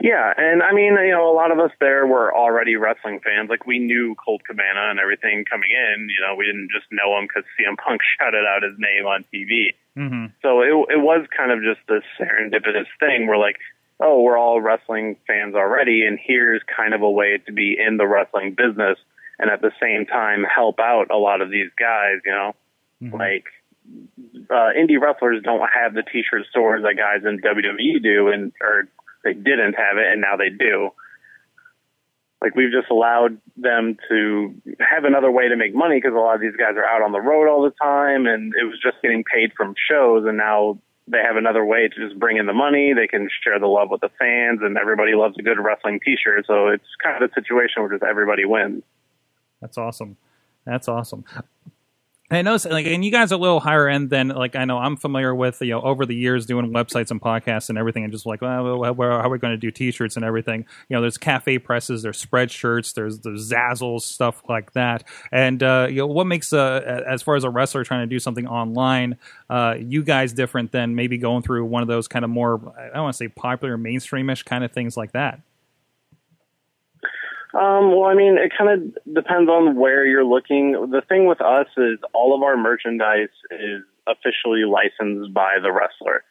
Yeah, 0.00 0.32
and 0.36 0.64
I 0.64 0.72
mean, 0.72 0.94
you 1.00 1.12
know, 1.12 1.30
a 1.30 1.34
lot 1.36 1.52
of 1.52 1.60
us 1.60 1.70
there 1.78 2.06
were 2.06 2.34
already 2.34 2.74
wrestling 2.74 3.20
fans. 3.20 3.48
Like 3.48 3.66
we 3.66 3.78
knew 3.78 4.16
Colt 4.16 4.42
Cabana 4.44 4.90
and 4.90 4.98
everything 4.98 5.44
coming 5.48 5.70
in. 5.70 6.08
You 6.10 6.26
know, 6.26 6.34
we 6.34 6.44
didn't 6.44 6.70
just 6.72 6.86
know 6.90 7.16
him 7.16 7.26
because 7.28 7.44
CM 7.58 7.76
Punk 7.78 8.00
shouted 8.18 8.44
out 8.44 8.64
his 8.64 8.74
name 8.78 9.06
on 9.06 9.24
TV. 9.32 9.74
Mm-hmm. 9.96 10.26
So 10.42 10.60
it 10.62 10.96
it 10.96 11.00
was 11.00 11.26
kind 11.36 11.52
of 11.52 11.60
just 11.62 11.80
this 11.88 12.02
serendipitous 12.18 12.86
thing. 12.98 13.28
We're 13.28 13.36
like, 13.38 13.58
oh, 14.00 14.22
we're 14.22 14.36
all 14.36 14.60
wrestling 14.60 15.16
fans 15.28 15.54
already, 15.54 16.04
and 16.04 16.18
here's 16.20 16.62
kind 16.76 16.94
of 16.94 17.02
a 17.02 17.10
way 17.10 17.38
to 17.46 17.52
be 17.52 17.76
in 17.78 17.96
the 17.96 18.06
wrestling 18.06 18.54
business 18.54 18.98
and 19.38 19.50
at 19.50 19.60
the 19.60 19.70
same 19.80 20.04
time 20.06 20.42
help 20.44 20.80
out 20.80 21.10
a 21.12 21.16
lot 21.16 21.40
of 21.40 21.50
these 21.50 21.70
guys. 21.78 22.18
You 22.24 22.32
know, 22.32 22.54
Mhm. 23.04 23.18
like 23.20 23.44
uh, 24.50 24.70
indie 24.76 25.00
wrestlers 25.00 25.42
don't 25.42 25.68
have 25.74 25.94
the 25.94 26.02
t-shirt 26.02 26.46
stores 26.50 26.82
that 26.82 26.96
guys 26.96 27.24
in 27.24 27.40
WWE 27.40 28.02
do, 28.02 28.28
and 28.28 28.52
or 28.60 28.88
they 29.24 29.32
didn't 29.32 29.74
have 29.74 29.98
it, 29.98 30.12
and 30.12 30.20
now 30.20 30.36
they 30.36 30.50
do. 30.50 30.90
Like 32.40 32.56
we've 32.56 32.72
just 32.72 32.90
allowed 32.90 33.38
them 33.56 33.96
to 34.08 34.54
have 34.80 35.04
another 35.04 35.30
way 35.30 35.48
to 35.48 35.56
make 35.56 35.74
money 35.74 35.98
because 35.98 36.12
a 36.12 36.18
lot 36.18 36.34
of 36.34 36.40
these 36.40 36.56
guys 36.58 36.74
are 36.76 36.84
out 36.84 37.02
on 37.02 37.12
the 37.12 37.20
road 37.20 37.48
all 37.48 37.62
the 37.62 37.74
time, 37.80 38.26
and 38.26 38.52
it 38.60 38.64
was 38.64 38.78
just 38.82 38.96
getting 39.02 39.22
paid 39.24 39.52
from 39.56 39.74
shows, 39.88 40.26
and 40.26 40.36
now 40.36 40.78
they 41.06 41.18
have 41.18 41.36
another 41.36 41.64
way 41.64 41.88
to 41.88 42.08
just 42.08 42.18
bring 42.18 42.36
in 42.36 42.46
the 42.46 42.52
money. 42.52 42.94
They 42.94 43.06
can 43.06 43.28
share 43.44 43.58
the 43.58 43.66
love 43.66 43.90
with 43.90 44.00
the 44.00 44.10
fans, 44.18 44.60
and 44.62 44.76
everybody 44.76 45.14
loves 45.14 45.36
a 45.38 45.42
good 45.42 45.58
wrestling 45.58 46.00
T-shirt. 46.04 46.46
So 46.46 46.68
it's 46.68 46.84
kind 47.02 47.22
of 47.22 47.30
a 47.30 47.34
situation 47.34 47.82
where 47.82 47.92
just 47.92 48.02
everybody 48.02 48.44
wins. 48.44 48.82
That's 49.60 49.78
awesome. 49.78 50.16
That's 50.64 50.88
awesome. 50.88 51.24
And 52.32 52.38
I 52.38 52.50
noticed, 52.50 52.70
like, 52.70 52.86
and 52.86 53.04
you 53.04 53.10
guys 53.10 53.30
are 53.30 53.34
a 53.34 53.38
little 53.38 53.60
higher 53.60 53.86
end 53.86 54.08
than, 54.08 54.28
like, 54.28 54.56
I 54.56 54.64
know 54.64 54.78
I'm 54.78 54.96
familiar 54.96 55.34
with, 55.34 55.60
you 55.60 55.72
know, 55.72 55.82
over 55.82 56.06
the 56.06 56.14
years 56.14 56.46
doing 56.46 56.70
websites 56.70 57.10
and 57.10 57.20
podcasts 57.20 57.68
and 57.68 57.76
everything, 57.76 58.04
and 58.04 58.10
just 58.12 58.24
like, 58.24 58.40
well, 58.40 58.82
how 58.84 58.94
are 58.98 59.28
we 59.28 59.36
going 59.36 59.52
to 59.52 59.58
do 59.58 59.70
T-shirts 59.70 60.16
and 60.16 60.24
everything? 60.24 60.64
You 60.88 60.96
know, 60.96 61.02
there's 61.02 61.18
CafePresses, 61.18 62.00
there's 62.00 62.24
Spreadshirts, 62.24 62.94
there's 62.94 63.18
there's 63.18 63.50
Zazzles, 63.50 64.00
stuff 64.00 64.42
like 64.48 64.72
that. 64.72 65.04
And 65.30 65.62
uh, 65.62 65.88
you 65.90 65.96
know, 65.96 66.06
what 66.06 66.26
makes, 66.26 66.54
uh, 66.54 67.02
as 67.06 67.20
far 67.20 67.36
as 67.36 67.44
a 67.44 67.50
wrestler 67.50 67.84
trying 67.84 68.08
to 68.08 68.10
do 68.10 68.18
something 68.18 68.46
online, 68.46 69.18
uh, 69.50 69.74
you 69.78 70.02
guys 70.02 70.32
different 70.32 70.72
than 70.72 70.94
maybe 70.94 71.18
going 71.18 71.42
through 71.42 71.66
one 71.66 71.82
of 71.82 71.88
those 71.88 72.08
kind 72.08 72.24
of 72.24 72.30
more, 72.30 72.74
I 72.78 72.94
don't 72.94 73.02
want 73.02 73.12
to 73.12 73.18
say 73.18 73.28
popular, 73.28 73.76
mainstreamish 73.76 74.46
kind 74.46 74.64
of 74.64 74.72
things 74.72 74.96
like 74.96 75.12
that. 75.12 75.42
Um, 77.54 77.90
well, 77.94 78.04
I 78.04 78.14
mean, 78.14 78.38
it 78.38 78.52
kind 78.56 78.70
of 78.70 79.14
depends 79.14 79.50
on 79.50 79.76
where 79.76 80.06
you're 80.06 80.24
looking. 80.24 80.72
The 80.90 81.02
thing 81.06 81.26
with 81.26 81.40
us 81.40 81.66
is 81.76 81.98
all 82.14 82.34
of 82.34 82.42
our 82.42 82.56
merchandise 82.56 83.28
is 83.50 83.82
officially 84.06 84.64
licensed 84.64 85.34
by 85.34 85.58
the 85.62 85.70
wrestler. 85.70 86.24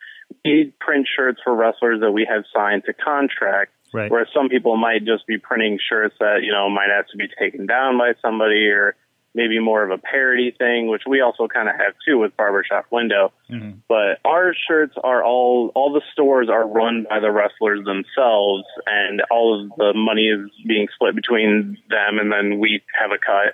We 0.44 0.74
print 0.80 1.08
shirts 1.16 1.40
for 1.44 1.54
wrestlers 1.56 2.02
that 2.02 2.12
we 2.12 2.26
have 2.30 2.44
signed 2.54 2.84
to 2.86 2.94
contract, 2.94 3.72
Right. 3.94 4.10
whereas 4.10 4.30
some 4.34 4.50
people 4.50 4.78
might 4.78 5.06
just 5.06 5.28
be 5.28 5.38
printing 5.38 5.78
shirts 5.78 6.16
that, 6.20 6.44
you 6.44 6.52
know, 6.52 6.70
might 6.70 6.90
have 6.90 7.08
to 7.08 7.18
be 7.18 7.28
taken 7.40 7.66
down 7.68 7.98
by 7.98 8.14
somebody 8.22 8.68
or 8.70 8.96
maybe 9.34 9.60
more 9.60 9.84
of 9.84 9.92
a 9.92 9.98
parody 9.98 10.52
thing, 10.58 10.88
which 10.88 11.04
we 11.08 11.22
also 11.22 11.48
kind 11.48 11.70
of 11.70 11.76
have 11.76 11.94
too 12.06 12.18
with 12.20 12.36
Barbershop 12.36 12.86
Window. 12.92 13.32
Mhm. 13.50 13.78
But 13.88 14.20
our 14.26 14.54
shirts 14.54 14.96
are 15.04 15.24
all 15.24 15.72
all 15.76 15.94
the 15.94 16.02
stores 16.12 16.50
are 16.50 16.68
run 16.68 17.06
by 17.10 17.20
the 17.20 17.32
wrestlers 17.32 17.84
themselves, 17.86 18.66
and 18.86 19.22
all 19.30 19.62
of 19.62 19.72
the 19.78 19.94
money 19.94 20.28
is 20.28 20.50
being 20.68 20.88
split 20.94 21.16
between 21.16 21.78
them, 21.90 22.20
and 22.20 22.32
then 22.32 22.60
we 22.60 22.84
have 23.00 23.12
a 23.12 23.18
cut. 23.18 23.54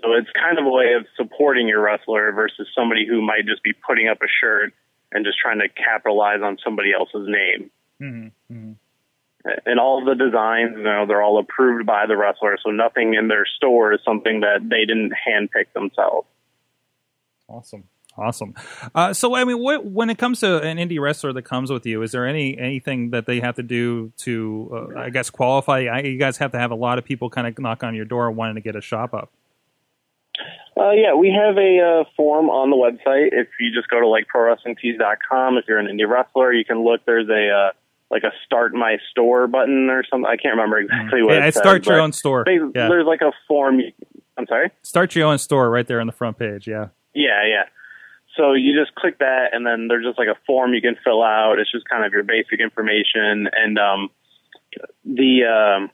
So 0.00 0.12
it's 0.14 0.30
kind 0.32 0.58
of 0.58 0.66
a 0.66 0.70
way 0.70 0.94
of 0.94 1.06
supporting 1.16 1.68
your 1.68 1.80
wrestler 1.80 2.32
versus 2.32 2.68
somebody 2.74 3.06
who 3.06 3.22
might 3.22 3.46
just 3.46 3.62
be 3.62 3.72
putting 3.72 4.08
up 4.08 4.18
a 4.22 4.28
shirt 4.28 4.72
and 5.12 5.24
just 5.24 5.38
trying 5.38 5.60
to 5.60 5.68
capitalize 5.68 6.42
on 6.42 6.58
somebody 6.58 6.92
else's 6.92 7.28
name. 7.28 7.70
Mm-hmm. 8.00 8.72
And 9.66 9.80
all 9.80 10.04
the 10.04 10.14
designs, 10.14 10.76
you 10.76 10.84
know, 10.84 11.04
they're 11.06 11.22
all 11.22 11.38
approved 11.38 11.86
by 11.86 12.06
the 12.06 12.16
wrestler, 12.16 12.56
so 12.64 12.70
nothing 12.70 13.14
in 13.14 13.28
their 13.28 13.44
store 13.56 13.92
is 13.92 14.00
something 14.04 14.40
that 14.40 14.60
they 14.62 14.84
didn't 14.86 15.12
handpick 15.26 15.72
themselves. 15.74 16.28
Awesome. 17.48 17.84
Awesome. 18.16 18.54
Uh, 18.94 19.14
so, 19.14 19.34
I 19.34 19.44
mean, 19.44 19.58
what, 19.58 19.86
when 19.86 20.10
it 20.10 20.18
comes 20.18 20.40
to 20.40 20.60
an 20.60 20.76
indie 20.76 21.00
wrestler 21.00 21.32
that 21.32 21.42
comes 21.42 21.72
with 21.72 21.86
you, 21.86 22.02
is 22.02 22.12
there 22.12 22.26
any 22.26 22.58
anything 22.58 23.10
that 23.10 23.24
they 23.26 23.40
have 23.40 23.56
to 23.56 23.62
do 23.62 24.12
to, 24.18 24.90
uh, 24.96 25.00
I 25.00 25.10
guess, 25.10 25.30
qualify? 25.30 25.86
I, 25.90 26.00
you 26.00 26.18
guys 26.18 26.36
have 26.36 26.52
to 26.52 26.58
have 26.58 26.70
a 26.70 26.74
lot 26.74 26.98
of 26.98 27.04
people 27.04 27.30
kind 27.30 27.46
of 27.46 27.58
knock 27.58 27.82
on 27.82 27.94
your 27.94 28.04
door 28.04 28.30
wanting 28.30 28.56
to 28.56 28.60
get 28.60 28.76
a 28.76 28.82
shop 28.82 29.14
up. 29.14 29.32
Uh, 30.76 30.92
yeah, 30.92 31.14
we 31.14 31.30
have 31.30 31.56
a 31.56 32.00
uh, 32.00 32.04
form 32.16 32.48
on 32.48 32.70
the 32.70 32.76
website. 32.76 33.28
If 33.32 33.48
you 33.60 33.72
just 33.74 33.88
go 33.88 34.00
to 34.00 34.08
like 34.08 34.26
prowrestlingtees.com, 34.34 35.56
if 35.56 35.64
you're 35.68 35.78
an 35.78 35.86
indie 35.86 36.08
wrestler, 36.08 36.52
you 36.52 36.64
can 36.64 36.84
look. 36.84 37.02
There's 37.06 37.28
a 37.28 37.48
uh, 37.48 37.70
like 38.12 38.22
a 38.22 38.30
start 38.44 38.74
my 38.74 38.98
store 39.10 39.48
button 39.48 39.88
or 39.90 40.04
something. 40.08 40.28
I 40.30 40.36
can't 40.36 40.52
remember 40.54 40.78
exactly 40.78 41.22
what. 41.22 41.32
Yeah, 41.34 41.46
it 41.46 41.54
start 41.54 41.84
your 41.86 41.98
own 42.00 42.12
store. 42.12 42.44
they- 42.46 42.56
Yeah. 42.56 42.88
There's 42.88 43.06
like 43.06 43.22
a 43.22 43.32
form. 43.48 43.80
you- 43.80 43.92
I'm 44.36 44.46
sorry. 44.46 44.70
Start 44.82 45.16
your 45.16 45.26
own 45.26 45.38
store 45.38 45.68
right 45.70 45.86
there 45.86 46.00
on 46.00 46.06
the 46.06 46.12
front 46.12 46.38
page. 46.38 46.68
Yeah. 46.68 46.88
Yeah, 47.14 47.44
yeah. 47.46 47.64
So 48.36 48.52
you 48.54 48.78
just 48.78 48.94
click 48.94 49.18
that, 49.18 49.48
and 49.52 49.66
then 49.66 49.88
there's 49.88 50.04
just 50.06 50.18
like 50.18 50.28
a 50.28 50.36
form 50.46 50.72
you 50.72 50.80
can 50.80 50.96
fill 51.04 51.22
out. 51.22 51.58
It's 51.58 51.70
just 51.72 51.86
kind 51.88 52.04
of 52.04 52.12
your 52.12 52.22
basic 52.22 52.60
information, 52.60 53.48
and 53.52 53.78
um, 53.78 54.08
the 55.04 55.44
um, 55.44 55.90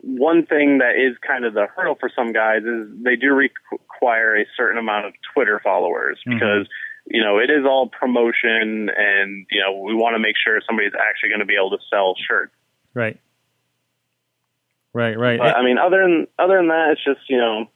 one 0.00 0.46
thing 0.46 0.78
that 0.78 0.96
is 0.96 1.16
kind 1.26 1.44
of 1.44 1.52
the 1.54 1.66
hurdle 1.76 1.96
for 2.00 2.10
some 2.14 2.32
guys 2.32 2.62
is 2.64 2.88
they 3.02 3.16
do 3.16 3.32
require 3.34 4.36
a 4.36 4.44
certain 4.56 4.78
amount 4.78 5.06
of 5.06 5.12
Twitter 5.34 5.60
followers 5.62 6.18
Mhm. 6.26 6.34
because 6.34 6.66
you 7.06 7.22
know 7.22 7.38
it 7.38 7.50
is 7.50 7.64
all 7.66 7.88
promotion, 7.88 8.88
and 8.96 9.46
you 9.50 9.60
know 9.60 9.78
we 9.78 9.94
want 9.94 10.14
to 10.14 10.18
make 10.18 10.36
sure 10.42 10.60
somebody's 10.66 10.92
actually 10.94 11.30
going 11.30 11.40
to 11.40 11.46
be 11.46 11.56
able 11.56 11.70
to 11.70 11.82
sell 11.90 12.14
shirts. 12.28 12.52
Right. 12.94 13.18
Right. 14.94 15.18
Right. 15.18 15.38
But 15.38 15.56
I 15.56 15.64
mean, 15.64 15.78
other 15.78 16.02
than 16.02 16.26
other 16.38 16.56
than 16.58 16.68
that, 16.68 16.92
it's 16.92 17.04
just 17.04 17.28
you 17.28 17.38
know 17.38 17.66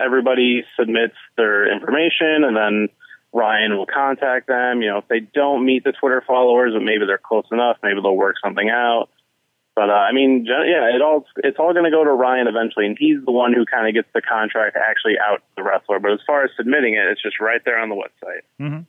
everybody 0.00 0.64
submits 0.78 1.14
their 1.36 1.72
information, 1.72 2.44
and 2.44 2.56
then 2.56 2.88
Ryan 3.32 3.76
will 3.76 3.86
contact 3.86 4.48
them. 4.48 4.82
You 4.82 4.90
know, 4.90 4.98
if 4.98 5.08
they 5.08 5.20
don't 5.20 5.64
meet 5.64 5.84
the 5.84 5.92
Twitter 5.92 6.22
followers, 6.26 6.72
but 6.74 6.82
maybe 6.82 7.06
they're 7.06 7.18
close 7.18 7.46
enough, 7.52 7.78
maybe 7.82 8.00
they'll 8.02 8.16
work 8.16 8.36
something 8.42 8.68
out. 8.68 9.08
But 9.78 9.90
uh, 9.90 9.92
I 9.92 10.10
mean, 10.10 10.44
yeah, 10.44 10.90
it 10.90 11.00
all 11.00 11.24
it's 11.36 11.56
all 11.60 11.72
going 11.72 11.84
to 11.84 11.90
go 11.92 12.02
to 12.02 12.10
Ryan 12.10 12.48
eventually, 12.48 12.84
and 12.84 12.96
he's 12.98 13.24
the 13.24 13.30
one 13.30 13.52
who 13.52 13.64
kind 13.64 13.86
of 13.86 13.94
gets 13.94 14.08
the 14.12 14.20
contract 14.20 14.76
actually 14.76 15.14
out 15.22 15.36
to 15.36 15.42
the 15.58 15.62
wrestler. 15.62 16.00
But 16.00 16.10
as 16.10 16.18
far 16.26 16.42
as 16.42 16.50
submitting 16.56 16.94
it, 16.94 17.06
it's 17.06 17.22
just 17.22 17.38
right 17.38 17.60
there 17.64 17.78
on 17.78 17.88
the 17.88 17.94
website. 17.94 18.42
hmm 18.58 18.80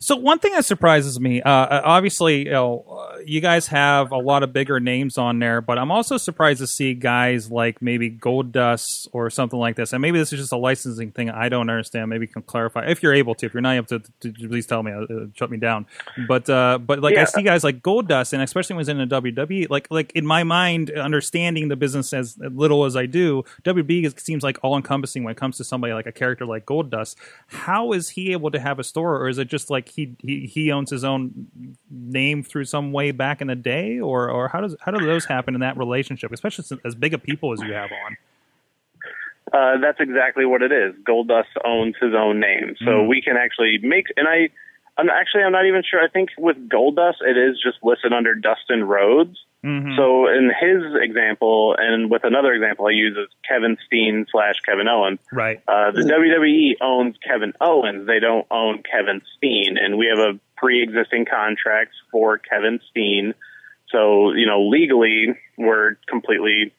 So 0.00 0.14
one 0.14 0.38
thing 0.38 0.52
that 0.52 0.64
surprises 0.64 1.18
me, 1.18 1.42
uh, 1.42 1.80
obviously, 1.82 2.44
you 2.44 2.52
know, 2.52 2.84
uh, 2.88 3.18
you 3.26 3.40
guys 3.40 3.66
have 3.66 4.12
a 4.12 4.16
lot 4.16 4.44
of 4.44 4.52
bigger 4.52 4.78
names 4.78 5.18
on 5.18 5.40
there, 5.40 5.60
but 5.60 5.76
I'm 5.76 5.90
also 5.90 6.16
surprised 6.16 6.60
to 6.60 6.68
see 6.68 6.94
guys 6.94 7.50
like 7.50 7.82
maybe 7.82 8.08
Goldust 8.08 9.08
or 9.12 9.28
something 9.28 9.58
like 9.58 9.74
this. 9.74 9.92
And 9.92 10.00
maybe 10.00 10.20
this 10.20 10.32
is 10.32 10.38
just 10.38 10.52
a 10.52 10.56
licensing 10.56 11.10
thing 11.10 11.30
I 11.30 11.48
don't 11.48 11.68
understand. 11.68 12.10
Maybe 12.10 12.26
you 12.26 12.32
can 12.32 12.42
clarify 12.42 12.86
if 12.86 13.02
you're 13.02 13.12
able 13.12 13.34
to. 13.36 13.46
If 13.46 13.54
you're 13.54 13.60
not 13.60 13.74
able 13.74 13.86
to, 13.86 13.98
to, 14.20 14.32
to 14.32 14.48
please 14.48 14.66
tell 14.66 14.84
me. 14.84 14.92
Uh, 14.92 15.26
shut 15.34 15.50
me 15.50 15.58
down. 15.58 15.86
But 16.28 16.48
uh, 16.48 16.78
but 16.78 17.00
like 17.00 17.14
Yeah. 17.14 17.22
I 17.22 17.24
see 17.24 17.42
guys 17.42 17.64
like 17.64 17.82
Goldust, 17.82 18.32
and 18.32 18.40
especially 18.40 18.74
when 18.76 18.82
he's 18.82 18.88
in 18.88 18.98
the 18.98 19.20
WWE, 19.20 19.68
like 19.68 19.88
like 19.90 20.12
in 20.12 20.24
my 20.24 20.44
mind, 20.44 20.92
understanding 20.92 21.66
the 21.66 21.76
business 21.76 22.12
as 22.12 22.38
little 22.38 22.84
as 22.84 22.94
I 22.94 23.06
do, 23.06 23.42
WB 23.64 24.18
seems 24.20 24.44
like 24.44 24.58
all 24.62 24.76
encompassing 24.76 25.24
when 25.24 25.32
it 25.32 25.38
comes 25.38 25.56
to 25.56 25.64
somebody 25.64 25.92
like 25.92 26.06
a 26.06 26.12
character 26.12 26.46
like 26.46 26.66
Goldust. 26.66 27.16
How 27.48 27.92
is 27.92 28.10
he 28.10 28.30
able 28.30 28.52
to 28.52 28.60
have 28.60 28.78
a 28.78 28.84
store, 28.84 29.20
or 29.20 29.28
is 29.28 29.38
it 29.38 29.48
just 29.48 29.70
like 29.70 29.87
he 29.90 30.14
he, 30.20 30.46
he 30.46 30.72
owns 30.72 30.90
his 30.90 31.04
own 31.04 31.48
name 31.90 32.42
through 32.42 32.64
some 32.64 32.92
way 32.92 33.10
back 33.10 33.40
in 33.40 33.46
the 33.48 33.56
day, 33.56 33.98
or 34.00 34.30
or 34.30 34.48
how 34.48 34.60
does 34.60 34.76
how 34.80 34.92
do 34.92 35.04
those 35.04 35.24
happen 35.24 35.54
in 35.54 35.60
that 35.60 35.76
relationship, 35.76 36.32
especially 36.32 36.64
as 36.84 36.94
big 36.94 37.14
a 37.14 37.18
people 37.18 37.52
as 37.52 37.60
you 37.60 37.72
have 37.72 37.90
on? 38.06 38.16
Uh, 39.52 39.78
that's 39.80 39.98
exactly 40.00 40.44
what 40.44 40.60
it 40.62 40.70
is. 40.72 40.94
Goldust 41.08 41.44
owns 41.64 41.94
his 42.00 42.12
own 42.14 42.38
name, 42.38 42.76
so 42.80 42.90
Mm. 42.90 43.08
we 43.08 43.22
can 43.22 43.36
actually 43.36 43.78
make. 43.78 44.06
And 44.16 44.28
I, 44.28 44.50
I'm 44.98 45.08
actually 45.10 45.44
I'm 45.44 45.52
not 45.52 45.66
even 45.66 45.82
sure. 45.88 46.00
I 46.02 46.08
think 46.08 46.30
with 46.36 46.68
Goldust, 46.68 47.22
it 47.22 47.36
is 47.36 47.60
just 47.62 47.78
listed 47.82 48.12
under 48.12 48.34
Dustin 48.34 48.82
Rhodes. 48.84 49.38
Mhm. 49.64 49.96
So 49.96 50.26
in 50.28 50.50
his 50.50 50.82
example, 51.00 51.76
and 51.78 52.10
with 52.10 52.24
another 52.24 52.52
example 52.52 52.86
I 52.86 52.90
use 52.90 53.16
is 53.16 53.28
Kevin 53.48 53.76
Steen 53.86 54.26
slash 54.30 54.56
Kevin 54.66 54.88
Owens. 54.88 55.20
right. 55.32 55.60
Uh, 55.68 55.92
the 55.92 56.02
WWE 56.02 56.76
owns 56.80 57.16
Kevin 57.26 57.52
Owens. 57.60 58.06
They 58.06 58.18
don't 58.18 58.46
own 58.50 58.82
Kevin 58.82 59.22
Steen, 59.36 59.78
and 59.78 59.98
we 59.98 60.06
have 60.06 60.18
a 60.18 60.38
pre-existing 60.56 61.24
contract 61.26 61.92
for 62.10 62.38
Kevin 62.38 62.80
Steen. 62.90 63.34
So 63.90 64.32
you 64.32 64.46
know, 64.46 64.68
legally, 64.68 65.34
we're 65.56 65.96
completely 66.08 66.72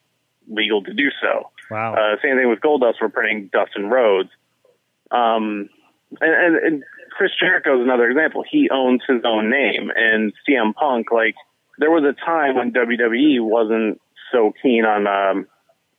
legal 0.46 0.82
to 0.84 0.92
do 0.92 1.10
so. 1.22 1.50
Wow. 1.70 1.94
Uh, 1.94 2.16
same 2.22 2.36
thing 2.36 2.48
with 2.50 2.60
Goldust. 2.60 2.94
We're 3.00 3.08
printing 3.08 3.48
Dustin 3.52 3.88
Rhodes. 3.88 4.30
Um, 5.10 5.68
and, 6.20 6.34
and, 6.34 6.56
and 6.56 6.84
Chris 7.10 7.30
Jericho 7.38 7.78
is 7.80 7.84
another 7.84 8.08
example. 8.08 8.44
He 8.48 8.68
owns 8.70 9.02
his 9.06 9.22
own 9.24 9.50
name, 9.50 9.90
and 9.94 10.32
CM 10.48 10.74
Punk. 10.74 11.10
Like 11.10 11.34
there 11.78 11.90
was 11.90 12.04
a 12.04 12.14
time 12.24 12.56
when 12.56 12.72
WWE 12.72 13.40
wasn't 13.40 14.00
so 14.32 14.52
keen 14.62 14.84
on 14.84 15.06
um, 15.06 15.46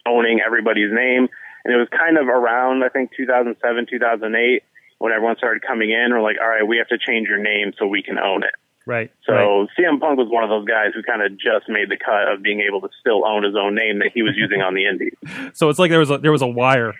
owning 0.08 0.40
everybody's 0.46 0.92
name, 0.92 1.28
and 1.66 1.74
it 1.74 1.78
was 1.78 1.88
kind 1.92 2.18
of 2.18 2.28
around 2.28 2.84
I 2.84 2.90
think 2.90 3.12
2007, 3.16 3.88
2008 3.90 4.64
when 5.00 5.12
everyone 5.12 5.36
started 5.38 5.64
coming 5.66 5.90
in. 5.90 6.12
We're 6.12 6.22
like, 6.22 6.38
all 6.42 6.48
right, 6.48 6.66
we 6.68 6.78
have 6.78 6.88
to 6.90 6.98
change 6.98 7.28
your 7.28 7.42
name 7.42 7.74
so 7.78 7.88
we 7.88 8.04
can 8.04 8.20
own 8.20 8.44
it. 8.44 8.54
right. 8.86 9.12
So 9.26 9.34
right. 9.34 9.68
CM 9.78 10.00
Punk 10.00 10.18
was 10.18 10.28
one 10.30 10.44
of 10.44 10.50
those 10.50 10.66
guys 10.66 10.92
who 10.94 11.02
kind 11.02 11.24
of 11.24 11.32
just 11.34 11.68
made 11.68 11.90
the 11.90 11.98
cut 11.98 12.32
of 12.32 12.44
being 12.44 12.62
able 12.62 12.82
to 12.82 12.90
still 13.00 13.26
own 13.26 13.44
his 13.44 13.56
own 13.56 13.74
name 13.76 14.00
that 14.00 14.12
he 14.14 14.22
was 14.22 14.34
using 14.38 14.62
on 14.62 14.76
the 14.76 14.86
Indies. 14.86 15.14
So 15.54 15.70
it's 15.70 15.80
like 15.80 15.92
there 15.92 16.00
was 16.00 16.10
a 16.10 16.18
there 16.18 16.32
was 16.32 16.42
a 16.42 16.48
wire, 16.48 16.94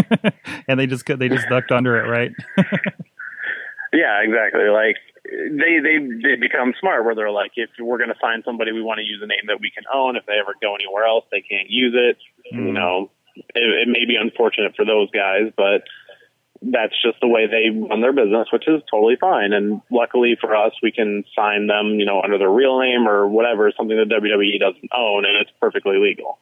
and 0.68 0.78
they 0.78 0.86
just 0.86 1.04
they 1.06 1.28
just 1.28 1.48
ducked 1.48 1.72
under 1.72 1.96
it, 1.96 2.08
right? 2.08 2.30
Yeah, 3.92 4.22
exactly. 4.22 4.68
Like 4.68 4.96
they 5.24 5.80
they 5.82 5.98
they 6.22 6.36
become 6.36 6.74
smart 6.80 7.04
where 7.04 7.14
they're 7.14 7.30
like, 7.30 7.52
if 7.56 7.70
we're 7.78 7.98
going 7.98 8.08
to 8.14 8.20
find 8.20 8.42
somebody, 8.44 8.72
we 8.72 8.82
want 8.82 8.98
to 8.98 9.04
use 9.04 9.20
a 9.22 9.26
name 9.26 9.46
that 9.48 9.60
we 9.60 9.70
can 9.70 9.84
own. 9.92 10.16
If 10.16 10.26
they 10.26 10.34
ever 10.40 10.54
go 10.60 10.74
anywhere 10.74 11.04
else, 11.04 11.24
they 11.30 11.42
can't 11.42 11.68
use 11.68 11.94
it. 11.96 12.16
You 12.50 12.58
Mm. 12.70 12.74
know, 12.74 13.10
it, 13.36 13.48
it 13.54 13.88
may 13.88 14.04
be 14.06 14.16
unfortunate 14.16 14.74
for 14.76 14.84
those 14.84 15.10
guys, 15.10 15.52
but 15.56 15.82
that's 16.62 16.92
just 17.02 17.18
the 17.20 17.28
way 17.28 17.46
they 17.46 17.70
run 17.70 18.00
their 18.00 18.12
business, 18.12 18.48
which 18.52 18.68
is 18.68 18.82
totally 18.90 19.16
fine. 19.16 19.52
And 19.52 19.80
luckily 19.90 20.36
for 20.40 20.54
us, 20.54 20.72
we 20.82 20.92
can 20.92 21.24
sign 21.34 21.66
them, 21.66 21.98
you 21.98 22.04
know, 22.04 22.20
under 22.22 22.38
their 22.38 22.50
real 22.50 22.78
name 22.80 23.08
or 23.08 23.26
whatever, 23.26 23.72
something 23.76 23.96
that 23.96 24.08
WWE 24.08 24.60
doesn't 24.60 24.90
own, 24.94 25.24
and 25.24 25.36
it's 25.40 25.50
perfectly 25.60 25.96
legal. 25.98 26.38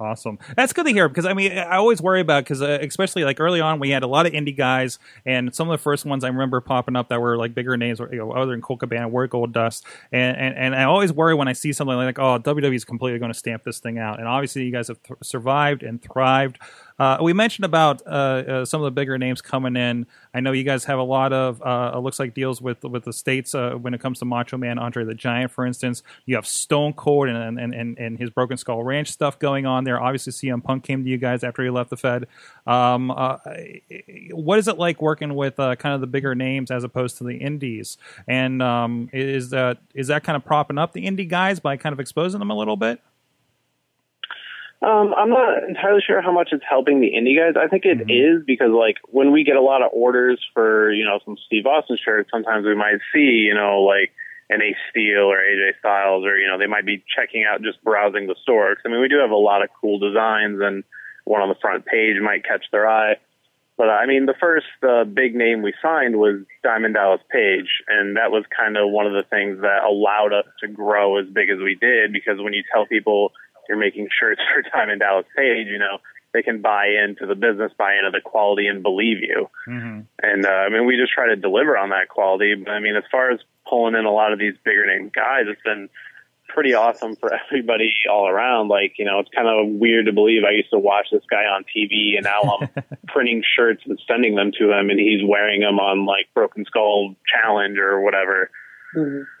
Awesome. 0.00 0.40
That's 0.56 0.72
good 0.72 0.86
to 0.86 0.92
hear 0.92 1.08
because 1.08 1.24
I 1.24 1.34
mean 1.34 1.56
I 1.56 1.76
always 1.76 2.02
worry 2.02 2.20
about 2.20 2.42
because 2.42 2.60
uh, 2.60 2.78
especially 2.82 3.22
like 3.22 3.38
early 3.38 3.60
on 3.60 3.78
we 3.78 3.90
had 3.90 4.02
a 4.02 4.08
lot 4.08 4.26
of 4.26 4.32
indie 4.32 4.56
guys 4.56 4.98
and 5.24 5.54
some 5.54 5.70
of 5.70 5.72
the 5.72 5.82
first 5.82 6.04
ones 6.04 6.24
I 6.24 6.28
remember 6.28 6.60
popping 6.60 6.96
up 6.96 7.10
that 7.10 7.20
were 7.20 7.36
like 7.36 7.54
bigger 7.54 7.76
names 7.76 8.00
or 8.00 8.08
you 8.10 8.18
know, 8.18 8.32
other 8.32 8.50
than 8.50 8.60
Colt 8.60 8.80
Cabana 8.80 9.08
were 9.08 9.28
Goldust 9.28 9.82
and, 10.10 10.36
and 10.36 10.56
and 10.56 10.74
I 10.74 10.82
always 10.82 11.12
worry 11.12 11.34
when 11.36 11.46
I 11.46 11.52
see 11.52 11.72
something 11.72 11.94
like 11.94 12.18
oh 12.18 12.40
WWE 12.40 12.74
is 12.74 12.84
completely 12.84 13.20
going 13.20 13.32
to 13.32 13.38
stamp 13.38 13.62
this 13.62 13.78
thing 13.78 13.98
out 13.98 14.18
and 14.18 14.26
obviously 14.26 14.64
you 14.64 14.72
guys 14.72 14.88
have 14.88 15.00
th- 15.04 15.18
survived 15.22 15.84
and 15.84 16.02
thrived. 16.02 16.58
Uh, 16.98 17.18
we 17.20 17.32
mentioned 17.32 17.64
about 17.64 18.02
uh, 18.06 18.10
uh, 18.10 18.64
some 18.64 18.80
of 18.80 18.84
the 18.84 18.90
bigger 18.90 19.18
names 19.18 19.42
coming 19.42 19.76
in. 19.76 20.06
I 20.32 20.40
know 20.40 20.52
you 20.52 20.62
guys 20.62 20.84
have 20.84 20.98
a 20.98 21.02
lot 21.02 21.32
of 21.32 21.60
uh, 21.62 21.98
looks 21.98 22.18
like 22.18 22.34
deals 22.34 22.62
with 22.62 22.84
with 22.84 23.04
the 23.04 23.12
states 23.12 23.54
uh, 23.54 23.72
when 23.72 23.94
it 23.94 24.00
comes 24.00 24.20
to 24.20 24.24
Macho 24.24 24.56
Man, 24.56 24.78
Andre 24.78 25.04
the 25.04 25.14
Giant, 25.14 25.50
for 25.50 25.66
instance. 25.66 26.02
You 26.26 26.36
have 26.36 26.46
Stone 26.46 26.92
Cold 26.94 27.28
and 27.28 27.58
and, 27.58 27.74
and, 27.74 27.98
and 27.98 28.18
his 28.18 28.30
Broken 28.30 28.56
Skull 28.56 28.82
Ranch 28.82 29.10
stuff 29.10 29.38
going 29.38 29.66
on 29.66 29.84
there. 29.84 30.00
Obviously, 30.00 30.32
CM 30.32 30.62
Punk 30.62 30.84
came 30.84 31.02
to 31.02 31.10
you 31.10 31.18
guys 31.18 31.42
after 31.42 31.64
he 31.64 31.70
left 31.70 31.90
the 31.90 31.96
Fed. 31.96 32.26
Um, 32.66 33.10
uh, 33.10 33.38
what 34.32 34.58
is 34.58 34.68
it 34.68 34.78
like 34.78 35.02
working 35.02 35.34
with 35.34 35.58
uh, 35.58 35.76
kind 35.76 35.94
of 35.94 36.00
the 36.00 36.06
bigger 36.06 36.34
names 36.34 36.70
as 36.70 36.84
opposed 36.84 37.18
to 37.18 37.24
the 37.24 37.36
indies? 37.36 37.98
And 38.28 38.62
um, 38.62 39.10
is 39.12 39.50
that 39.50 39.78
is 39.94 40.08
that 40.08 40.22
kind 40.22 40.36
of 40.36 40.44
propping 40.44 40.78
up 40.78 40.92
the 40.92 41.06
indie 41.06 41.28
guys 41.28 41.58
by 41.58 41.76
kind 41.76 41.92
of 41.92 42.00
exposing 42.00 42.38
them 42.38 42.50
a 42.50 42.56
little 42.56 42.76
bit? 42.76 43.00
Um, 44.84 45.14
I'm 45.16 45.30
not 45.30 45.64
entirely 45.66 46.02
sure 46.06 46.20
how 46.20 46.32
much 46.32 46.50
it's 46.52 46.64
helping 46.68 47.00
the 47.00 47.12
indie 47.16 47.38
guys. 47.38 47.54
I 47.56 47.68
think 47.68 47.84
it 47.86 48.10
is 48.12 48.44
because 48.46 48.70
like 48.70 48.96
when 49.08 49.32
we 49.32 49.42
get 49.42 49.56
a 49.56 49.62
lot 49.62 49.82
of 49.82 49.90
orders 49.92 50.38
for 50.52 50.92
you 50.92 51.04
know 51.06 51.20
some 51.24 51.38
Steve 51.46 51.64
Austin 51.66 51.96
shirts, 52.04 52.28
sometimes 52.30 52.66
we 52.66 52.74
might 52.74 52.98
see 53.12 53.48
you 53.48 53.54
know 53.54 53.80
like 53.82 54.12
an 54.50 54.60
Ace 54.60 54.76
Steel 54.90 55.30
or 55.32 55.38
AJ 55.38 55.78
Styles 55.78 56.26
or 56.26 56.36
you 56.36 56.46
know 56.46 56.58
they 56.58 56.66
might 56.66 56.84
be 56.84 57.02
checking 57.16 57.44
out 57.44 57.62
just 57.62 57.82
browsing 57.82 58.26
the 58.26 58.34
store. 58.42 58.74
'Cause, 58.74 58.82
I 58.84 58.88
mean 58.90 59.00
we 59.00 59.08
do 59.08 59.18
have 59.18 59.30
a 59.30 59.36
lot 59.36 59.62
of 59.62 59.70
cool 59.80 59.98
designs 59.98 60.60
and 60.60 60.84
one 61.24 61.40
on 61.40 61.48
the 61.48 61.54
front 61.62 61.86
page 61.86 62.20
might 62.20 62.44
catch 62.44 62.66
their 62.70 62.86
eye. 62.86 63.16
But 63.76 63.88
I 63.88 64.06
mean, 64.06 64.26
the 64.26 64.34
first 64.38 64.66
uh, 64.86 65.02
big 65.04 65.34
name 65.34 65.62
we 65.62 65.72
signed 65.82 66.16
was 66.16 66.42
Diamond 66.62 66.94
Dallas 66.94 67.20
Page, 67.30 67.82
and 67.88 68.16
that 68.16 68.30
was 68.30 68.44
kind 68.56 68.76
of 68.76 68.90
one 68.90 69.06
of 69.06 69.14
the 69.14 69.24
things 69.24 69.62
that 69.62 69.82
allowed 69.82 70.32
us 70.32 70.46
to 70.60 70.68
grow 70.68 71.16
as 71.18 71.26
big 71.26 71.50
as 71.50 71.58
we 71.58 71.74
did. 71.74 72.12
Because 72.12 72.38
when 72.38 72.52
you 72.52 72.62
tell 72.72 72.86
people 72.86 73.32
you're 73.68 73.78
making 73.78 74.08
shirts 74.18 74.40
for 74.54 74.62
Diamond 74.70 75.00
Dallas 75.00 75.26
Page, 75.36 75.66
you 75.66 75.78
know 75.78 75.98
they 76.34 76.42
can 76.42 76.60
buy 76.60 76.88
into 76.88 77.26
the 77.26 77.36
business, 77.36 77.72
buy 77.78 77.94
into 77.94 78.10
the 78.10 78.20
quality, 78.20 78.66
and 78.66 78.82
believe 78.82 79.18
you. 79.20 79.48
Mm-hmm. 79.68 80.00
And 80.20 80.44
uh, 80.44 80.48
I 80.48 80.68
mean, 80.68 80.84
we 80.84 80.96
just 80.96 81.12
try 81.12 81.28
to 81.28 81.36
deliver 81.36 81.78
on 81.78 81.90
that 81.90 82.08
quality. 82.08 82.54
But 82.56 82.72
I 82.72 82.80
mean, 82.80 82.96
as 82.96 83.04
far 83.10 83.30
as 83.30 83.38
pulling 83.66 83.94
in 83.94 84.04
a 84.04 84.10
lot 84.10 84.32
of 84.32 84.40
these 84.40 84.54
bigger 84.64 84.84
name 84.84 85.12
guys, 85.14 85.44
it's 85.46 85.62
been 85.62 85.88
pretty 86.48 86.74
awesome 86.74 87.14
for 87.14 87.30
everybody 87.46 87.94
all 88.10 88.28
around. 88.28 88.66
Like, 88.66 88.94
you 88.98 89.04
know, 89.04 89.20
it's 89.20 89.30
kind 89.34 89.46
of 89.46 89.78
weird 89.78 90.06
to 90.06 90.12
believe 90.12 90.42
I 90.42 90.56
used 90.56 90.70
to 90.70 90.78
watch 90.78 91.06
this 91.12 91.22
guy 91.30 91.44
on 91.44 91.64
TV 91.64 92.16
and 92.16 92.24
now 92.24 92.58
I'm 92.58 92.68
printing 93.06 93.44
shirts 93.56 93.82
and 93.86 93.98
sending 94.08 94.34
them 94.34 94.50
to 94.58 94.72
him 94.72 94.90
and 94.90 94.98
he's 94.98 95.22
wearing 95.24 95.60
them 95.60 95.78
on 95.78 96.04
like 96.04 96.26
Broken 96.34 96.64
Skull 96.64 97.14
Challenge 97.30 97.78
or 97.78 98.00
whatever. 98.00 98.50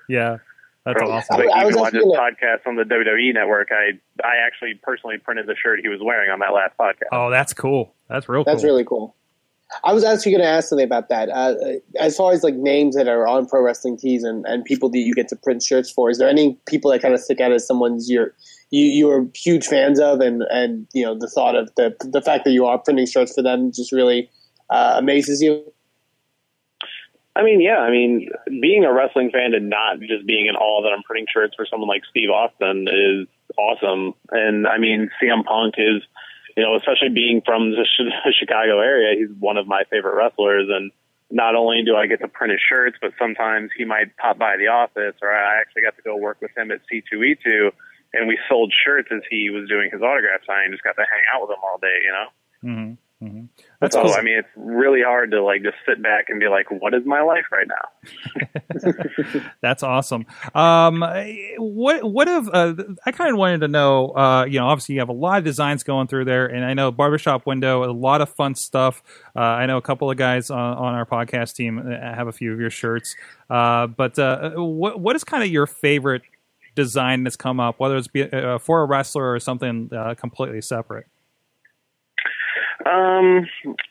Yeah, 0.08 0.38
that's 0.84 1.00
Or, 1.00 1.04
awesome. 1.04 1.38
Like, 1.38 1.50
I 1.50 1.64
was 1.64 1.74
can 1.74 1.82
watch 1.82 1.94
actually 1.94 2.16
podcast 2.16 2.66
on 2.66 2.76
the 2.76 2.84
WWE 2.84 3.32
network. 3.34 3.68
I, 3.72 3.98
I 4.26 4.36
actually 4.46 4.74
personally 4.82 5.18
printed 5.18 5.46
the 5.46 5.56
shirt 5.56 5.80
he 5.80 5.88
was 5.88 6.00
wearing 6.02 6.30
on 6.30 6.40
that 6.40 6.52
last 6.52 6.76
podcast. 6.78 7.08
Oh, 7.12 7.30
that's 7.30 7.54
cool. 7.54 7.94
That's 8.08 8.28
real. 8.28 8.44
That's 8.44 8.62
cool. 8.62 8.70
really 8.70 8.84
cool. 8.84 9.16
I 9.82 9.92
was 9.92 10.04
actually 10.04 10.32
going 10.32 10.42
to 10.42 10.48
ask 10.48 10.68
something 10.68 10.84
about 10.84 11.08
that. 11.08 11.30
Uh, 11.30 11.54
as 11.98 12.16
far 12.16 12.32
as 12.32 12.44
like 12.44 12.54
names 12.54 12.94
that 12.96 13.08
are 13.08 13.26
on 13.26 13.46
pro 13.46 13.62
wrestling 13.62 13.96
tees 13.96 14.22
and, 14.22 14.44
and 14.46 14.64
people 14.64 14.90
that 14.90 14.98
you 14.98 15.14
get 15.14 15.28
to 15.28 15.36
print 15.36 15.62
shirts 15.62 15.90
for, 15.90 16.10
is 16.10 16.18
there 16.18 16.28
any 16.28 16.58
people 16.66 16.90
that 16.90 17.00
kind 17.02 17.14
of 17.14 17.20
stick 17.20 17.40
out 17.40 17.50
as 17.50 17.66
someone's 17.66 18.10
you're 18.10 18.34
you 18.70 18.84
you're 18.84 19.26
huge 19.34 19.66
fans 19.66 19.98
of, 19.98 20.20
and 20.20 20.42
and 20.50 20.86
you 20.92 21.04
know 21.04 21.18
the 21.18 21.28
thought 21.28 21.56
of 21.56 21.74
the 21.76 21.96
the 22.00 22.20
fact 22.20 22.44
that 22.44 22.52
you 22.52 22.66
are 22.66 22.78
printing 22.78 23.06
shirts 23.06 23.34
for 23.34 23.42
them 23.42 23.72
just 23.72 23.90
really 23.90 24.30
uh, 24.70 24.94
amazes 24.96 25.42
you. 25.42 25.64
I 27.36 27.42
mean, 27.42 27.60
yeah. 27.60 27.78
I 27.78 27.90
mean, 27.90 28.28
being 28.60 28.84
a 28.84 28.92
wrestling 28.92 29.30
fan 29.30 29.54
and 29.54 29.68
not 29.68 29.98
just 30.00 30.26
being 30.26 30.46
in 30.46 30.54
awe 30.54 30.82
that 30.82 30.92
I'm 30.94 31.02
printing 31.02 31.26
shirts 31.32 31.54
for 31.56 31.66
someone 31.68 31.88
like 31.88 32.02
Steve 32.08 32.30
Austin 32.30 32.86
is 32.86 33.26
awesome. 33.58 34.14
And 34.30 34.66
I 34.66 34.78
mean, 34.78 35.10
CM 35.20 35.44
Punk 35.44 35.74
is, 35.78 36.02
you 36.56 36.62
know, 36.62 36.76
especially 36.76 37.08
being 37.08 37.42
from 37.44 37.72
the 37.72 37.84
Chicago 38.38 38.78
area, 38.78 39.18
he's 39.18 39.34
one 39.38 39.56
of 39.56 39.66
my 39.66 39.82
favorite 39.90 40.14
wrestlers. 40.14 40.68
And 40.70 40.92
not 41.30 41.56
only 41.56 41.82
do 41.84 41.96
I 41.96 42.06
get 42.06 42.20
to 42.20 42.28
print 42.28 42.52
his 42.52 42.60
shirts, 42.60 42.96
but 43.00 43.10
sometimes 43.18 43.70
he 43.76 43.84
might 43.84 44.16
pop 44.16 44.38
by 44.38 44.56
the 44.56 44.68
office, 44.68 45.16
or 45.20 45.32
I 45.32 45.60
actually 45.60 45.82
got 45.82 45.96
to 45.96 46.02
go 46.02 46.16
work 46.16 46.38
with 46.40 46.56
him 46.56 46.70
at 46.70 46.80
C2E2, 46.86 47.70
and 48.12 48.28
we 48.28 48.38
sold 48.48 48.72
shirts 48.72 49.08
as 49.10 49.22
he 49.28 49.50
was 49.50 49.68
doing 49.68 49.90
his 49.92 50.02
autograph 50.02 50.46
signing. 50.46 50.70
Just 50.70 50.84
got 50.84 50.94
to 50.94 51.02
hang 51.02 51.22
out 51.34 51.42
with 51.42 51.50
him 51.50 51.62
all 51.64 51.78
day, 51.78 51.98
you 52.04 52.12
know. 52.12 52.28
hmm 52.62 53.26
hmm 53.26 53.44
That's 53.84 53.94
so 53.94 54.02
cool. 54.02 54.12
I 54.12 54.22
mean, 54.22 54.38
it's 54.38 54.48
really 54.56 55.02
hard 55.02 55.30
to 55.32 55.42
like 55.42 55.62
just 55.62 55.76
sit 55.86 56.02
back 56.02 56.26
and 56.28 56.40
be 56.40 56.48
like, 56.48 56.70
"What 56.70 56.94
is 56.94 57.04
my 57.04 57.22
life 57.22 57.44
right 57.52 57.66
now?" 57.66 59.42
That's 59.62 59.82
awesome. 59.82 60.26
Um, 60.54 61.04
what 61.58 62.04
what 62.04 62.28
if 62.28 62.48
uh, 62.52 62.74
I 63.04 63.12
kind 63.12 63.30
of 63.30 63.36
wanted 63.36 63.60
to 63.60 63.68
know? 63.68 64.10
Uh, 64.10 64.44
you 64.46 64.58
know, 64.58 64.66
obviously 64.66 64.94
you 64.94 65.00
have 65.00 65.08
a 65.08 65.14
lot 65.14 65.38
of 65.38 65.44
designs 65.44 65.82
going 65.82 66.06
through 66.06 66.24
there, 66.24 66.46
and 66.46 66.64
I 66.64 66.74
know 66.74 66.90
barbershop 66.90 67.46
window, 67.46 67.84
a 67.84 67.92
lot 67.92 68.20
of 68.20 68.28
fun 68.28 68.54
stuff. 68.54 69.02
Uh, 69.36 69.40
I 69.40 69.66
know 69.66 69.76
a 69.76 69.82
couple 69.82 70.10
of 70.10 70.16
guys 70.16 70.50
on, 70.50 70.58
on 70.58 70.94
our 70.94 71.06
podcast 71.06 71.54
team 71.54 71.78
have 71.78 72.28
a 72.28 72.32
few 72.32 72.52
of 72.52 72.60
your 72.60 72.70
shirts. 72.70 73.14
Uh, 73.50 73.86
but 73.86 74.18
uh, 74.18 74.52
what 74.52 75.00
what 75.00 75.16
is 75.16 75.24
kind 75.24 75.42
of 75.42 75.50
your 75.50 75.66
favorite 75.66 76.22
design 76.74 77.24
that's 77.24 77.36
come 77.36 77.60
up, 77.60 77.78
whether 77.78 77.96
it's 77.96 78.08
be, 78.08 78.22
uh, 78.22 78.58
for 78.58 78.82
a 78.82 78.86
wrestler 78.86 79.32
or 79.32 79.40
something 79.40 79.90
uh, 79.92 80.14
completely 80.14 80.60
separate? 80.60 81.06
Um, 82.86 83.46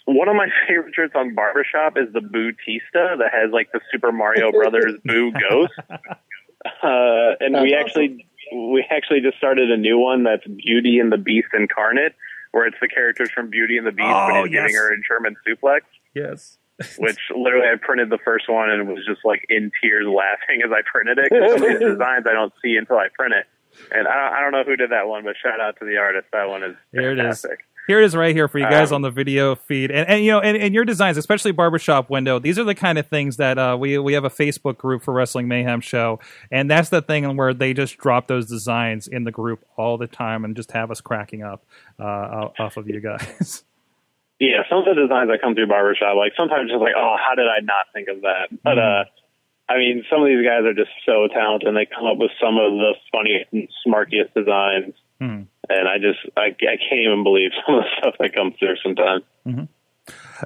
one 0.06 0.28
of 0.30 0.36
my 0.36 0.48
favorite 0.68 0.94
shirts 0.96 1.14
on 1.16 1.34
Barbershop 1.36 1.98
is 1.98 2.12
the 2.14 2.20
Bootista 2.20 3.18
that 3.18 3.32
has 3.34 3.52
like 3.52 3.72
the 3.72 3.80
Super 3.92 4.12
Mario 4.12 4.52
Brothers 4.52 4.94
Boo 5.06 5.32
Ghost. 5.32 5.74
Uh, 5.90 7.36
and 7.40 7.56
That's 7.56 7.64
we 7.64 7.74
awesome. 7.74 7.80
actually 7.86 8.28
we 8.54 8.86
actually 8.92 9.22
just 9.22 9.38
started 9.38 9.72
a 9.72 9.78
new 9.78 9.98
one 9.98 10.24
that's 10.24 10.46
Beauty 10.46 11.00
and 11.00 11.12
the 11.12 11.18
Beast 11.18 11.48
incarnate, 11.54 12.14
where 12.52 12.68
it's 12.68 12.78
the 12.82 12.88
characters 12.88 13.32
from 13.34 13.50
Beauty 13.50 13.78
and 13.78 13.88
the 13.88 13.92
Beast, 13.92 14.06
Oh, 14.08 14.28
but 14.30 14.44
he's 14.46 14.54
yes. 14.54 14.62
giving 14.68 14.76
her 14.76 14.94
a 14.94 14.98
German 15.02 15.36
suplex. 15.48 15.82
Yes. 16.14 16.58
Which 16.98 17.18
literally, 17.36 17.68
I 17.68 17.76
printed 17.82 18.10
the 18.10 18.18
first 18.24 18.50
one 18.50 18.70
and 18.70 18.88
was 18.88 19.06
just 19.08 19.22
like 19.24 19.46
in 19.50 19.72
tears 19.82 20.06
laughing 20.08 20.62
as 20.66 20.72
I 20.72 20.82
printed 20.86 21.18
it. 21.20 21.30
'cause 21.30 21.54
some 21.54 21.64
of 21.64 21.70
these 21.80 21.80
designs 21.88 22.26
I 22.30 22.34
don't 22.34 22.54
see 22.64 22.76
until 22.76 22.98
I 22.98 23.08
print 23.16 23.34
it. 23.34 23.46
And 23.92 24.08
I 24.08 24.14
don't, 24.16 24.34
I 24.38 24.42
don't 24.42 24.52
know 24.52 24.64
who 24.64 24.76
did 24.76 24.92
that 24.92 25.08
one, 25.08 25.24
but 25.24 25.36
shout 25.42 25.60
out 25.60 25.78
to 25.80 25.86
the 25.86 25.98
artist. 25.98 26.28
That 26.32 26.48
one 26.50 26.64
is 26.64 26.76
There 26.92 27.12
it 27.12 27.20
is. 27.20 27.46
Here 27.88 28.02
it 28.02 28.06
is 28.06 28.16
right 28.16 28.34
here 28.34 28.48
for 28.48 28.60
you 28.60 28.70
guys 28.70 28.92
Um, 28.92 28.96
on 28.98 29.02
the 29.02 29.12
video 29.12 29.56
feed. 29.56 29.92
And, 29.92 30.08
and 30.08 30.24
you 30.24 30.32
know, 30.32 30.40
and, 30.40 30.56
and 30.56 30.74
your 30.74 30.86
designs, 30.86 31.18
especially 31.18 31.52
barbershop 31.52 32.10
window, 32.10 32.40
these 32.40 32.58
are 32.58 32.64
the 32.64 32.76
kind 32.76 32.98
of 32.98 33.08
things 33.08 33.38
that 33.38 33.58
uh, 33.58 33.76
we 33.80 33.98
we 33.98 34.14
have 34.14 34.24
a 34.24 34.30
Facebook 34.30 34.78
group 34.78 35.04
for 35.04 35.14
Wrestling 35.14 35.48
Mayhem 35.50 35.82
show. 35.82 36.20
And 36.50 36.72
that's 36.72 36.90
the 36.90 37.02
thing 37.02 37.36
where 37.36 37.54
they 37.54 37.74
just 37.74 37.98
drop 37.98 38.28
those 38.28 38.46
designs 38.48 39.08
in 39.08 39.26
the 39.26 39.32
group 39.32 39.66
all 39.78 39.98
the 39.98 40.08
time 40.08 40.46
and 40.46 40.56
just 40.56 40.72
have 40.72 40.92
us 40.92 41.02
cracking 41.02 41.44
up 41.44 41.66
uh, 42.00 42.50
off 42.60 42.78
of 42.78 42.88
you 42.88 43.00
guys. 43.02 43.64
Yeah, 44.40 44.64
some 44.68 44.80
of 44.80 44.86
the 44.86 44.96
designs 45.00 45.30
that 45.30 45.40
come 45.42 45.56
through 45.56 45.68
barbershop, 45.68 46.18
like 46.18 46.34
sometimes 46.36 46.70
just 46.70 46.82
like, 46.82 46.96
oh, 46.98 47.16
how 47.16 47.34
did 47.36 47.46
I 47.48 47.62
not 47.62 47.86
think 47.94 48.10
of 48.10 48.22
that? 48.24 48.50
But 48.62 48.78
uh, 48.78 49.04
I 49.70 49.78
mean, 49.78 50.04
some 50.10 50.22
of 50.22 50.28
these 50.28 50.44
guys 50.46 50.66
are 50.66 50.74
just 50.74 50.90
so 51.06 51.28
talented, 51.32 51.70
and 51.70 51.78
they 51.78 51.86
come 51.86 52.06
up 52.06 52.18
with 52.18 52.32
some 52.42 52.58
of 52.58 52.74
the 52.74 52.96
funniest 53.12 53.54
and 53.54 53.70
smartiest 53.88 54.34
designs. 54.34 54.96
Mhm. 55.22 55.48
And 55.70 55.88
I 55.88 55.98
just, 55.98 56.20
I, 56.36 56.48
I 56.48 56.78
can't 56.78 57.02
even 57.06 57.24
believe 57.24 57.52
some 57.66 57.76
of 57.76 57.84
the 57.84 57.90
stuff 58.00 58.16
that 58.20 58.36
comes 58.36 58.56
through 58.60 58.76
sometimes. 58.84 59.24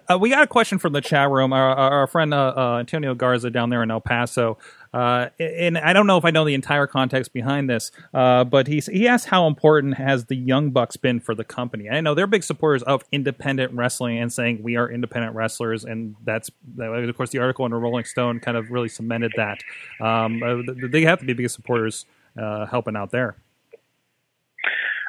Uh, 0.07 0.17
we 0.19 0.29
got 0.29 0.43
a 0.43 0.47
question 0.47 0.77
from 0.77 0.93
the 0.93 1.01
chat 1.01 1.29
room. 1.29 1.53
Our, 1.53 1.75
our, 1.75 2.07
friend 2.07 2.33
uh, 2.33 2.53
uh, 2.55 2.77
Antonio 2.79 3.15
Garza 3.15 3.50
down 3.50 3.69
there 3.69 3.81
in 3.81 3.89
El 3.89 4.01
Paso, 4.01 4.57
uh, 4.93 5.29
and 5.39 5.77
I 5.77 5.93
don't 5.93 6.05
know 6.05 6.17
if 6.17 6.25
I 6.25 6.29
know 6.29 6.45
the 6.45 6.53
entire 6.53 6.86
context 6.86 7.33
behind 7.33 7.69
this, 7.69 7.91
uh, 8.13 8.43
but 8.43 8.67
he 8.67 8.79
he 8.79 9.07
asked 9.07 9.27
how 9.27 9.47
important 9.47 9.95
has 9.95 10.25
the 10.25 10.36
Young 10.36 10.71
Bucks 10.71 10.97
been 10.97 11.19
for 11.19 11.33
the 11.33 11.43
company. 11.43 11.89
I 11.89 12.01
know 12.01 12.13
they're 12.13 12.27
big 12.27 12.43
supporters 12.43 12.83
of 12.83 13.03
independent 13.12 13.74
wrestling 13.74 14.19
and 14.19 14.31
saying 14.31 14.62
we 14.62 14.75
are 14.75 14.89
independent 14.89 15.36
wrestlers, 15.36 15.83
and 15.83 16.15
that's 16.24 16.51
of 16.79 17.17
course 17.17 17.31
the 17.31 17.39
article 17.39 17.65
in 17.65 17.71
the 17.71 17.77
Rolling 17.77 18.05
Stone 18.05 18.41
kind 18.41 18.57
of 18.57 18.69
really 18.69 18.89
cemented 18.89 19.33
that. 19.38 19.59
Um, 20.00 20.43
uh, 20.43 20.88
they 20.88 21.01
have 21.03 21.19
to 21.19 21.25
be 21.25 21.33
big 21.33 21.50
supporters 21.50 22.05
helping 22.36 22.95
out 22.95 23.12
there. 23.12 23.36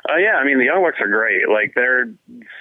Uh, 0.09 0.17
yeah, 0.17 0.37
I 0.41 0.45
mean 0.45 0.59
the 0.59 0.65
Young 0.65 0.83
Bucks 0.83 0.97
are 1.01 1.09
great. 1.09 1.49
Like 1.51 1.75
they're 1.75 2.09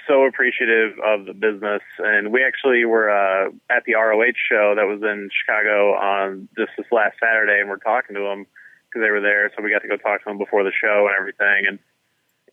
so 0.06 0.24
appreciative 0.26 0.98
of 1.00 1.24
the 1.24 1.32
business, 1.32 1.80
and 1.98 2.30
we 2.30 2.44
actually 2.44 2.84
were 2.84 3.08
uh, 3.08 3.48
at 3.70 3.84
the 3.86 3.94
ROH 3.94 4.36
show 4.50 4.74
that 4.76 4.84
was 4.84 5.00
in 5.02 5.30
Chicago 5.32 5.94
on 5.94 6.48
just 6.58 6.72
this 6.76 6.86
last 6.92 7.16
Saturday, 7.18 7.60
and 7.60 7.70
we're 7.70 7.78
talking 7.78 8.16
to 8.16 8.20
them 8.20 8.44
because 8.84 9.00
they 9.00 9.10
were 9.10 9.22
there, 9.22 9.50
so 9.56 9.62
we 9.62 9.70
got 9.70 9.80
to 9.80 9.88
go 9.88 9.96
talk 9.96 10.20
to 10.24 10.28
them 10.28 10.36
before 10.36 10.62
the 10.62 10.72
show 10.72 11.08
and 11.08 11.16
everything. 11.18 11.64
And 11.68 11.78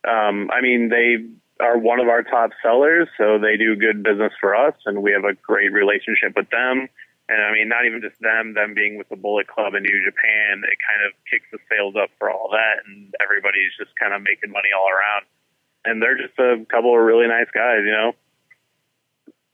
um, 0.07 0.49
I 0.51 0.61
mean 0.61 0.87
they 0.87 1.17
are 1.59 1.77
one 1.77 1.99
of 1.99 2.07
our 2.07 2.23
top 2.23 2.51
sellers, 2.63 3.09
so 3.17 3.37
they 3.37 3.57
do 3.57 3.75
good 3.75 4.01
business 4.01 4.31
for 4.39 4.55
us, 4.55 4.75
and 4.85 5.03
we 5.03 5.11
have 5.11 5.25
a 5.25 5.33
great 5.33 5.73
relationship 5.73 6.37
with 6.37 6.49
them. 6.51 6.87
And 7.27 7.41
I 7.41 7.51
mean, 7.53 7.69
not 7.69 7.85
even 7.85 8.01
just 8.01 8.21
them, 8.21 8.53
them 8.53 8.75
being 8.75 8.97
with 8.97 9.09
the 9.09 9.15
Bullet 9.15 9.47
Club 9.47 9.73
in 9.73 9.81
New 9.81 9.99
Japan, 10.05 10.61
it 10.61 10.77
kind 10.77 11.01
of 11.09 11.17
kicks 11.25 11.49
the 11.51 11.57
sales 11.65 11.95
up 11.97 12.13
for 12.19 12.29
all 12.29 12.53
that, 12.53 12.85
and 12.85 13.13
everybody's 13.17 13.73
just 13.79 13.97
kind 13.97 14.13
of 14.13 14.21
making 14.21 14.53
money 14.53 14.69
all 14.77 14.85
around. 14.85 15.25
And 15.85 16.01
they're 16.01 16.17
just 16.17 16.37
a 16.37 16.65
couple 16.69 16.93
of 16.93 17.01
really 17.01 17.27
nice 17.27 17.49
guys, 17.49 17.81
you 17.81 17.93
know. 17.93 18.13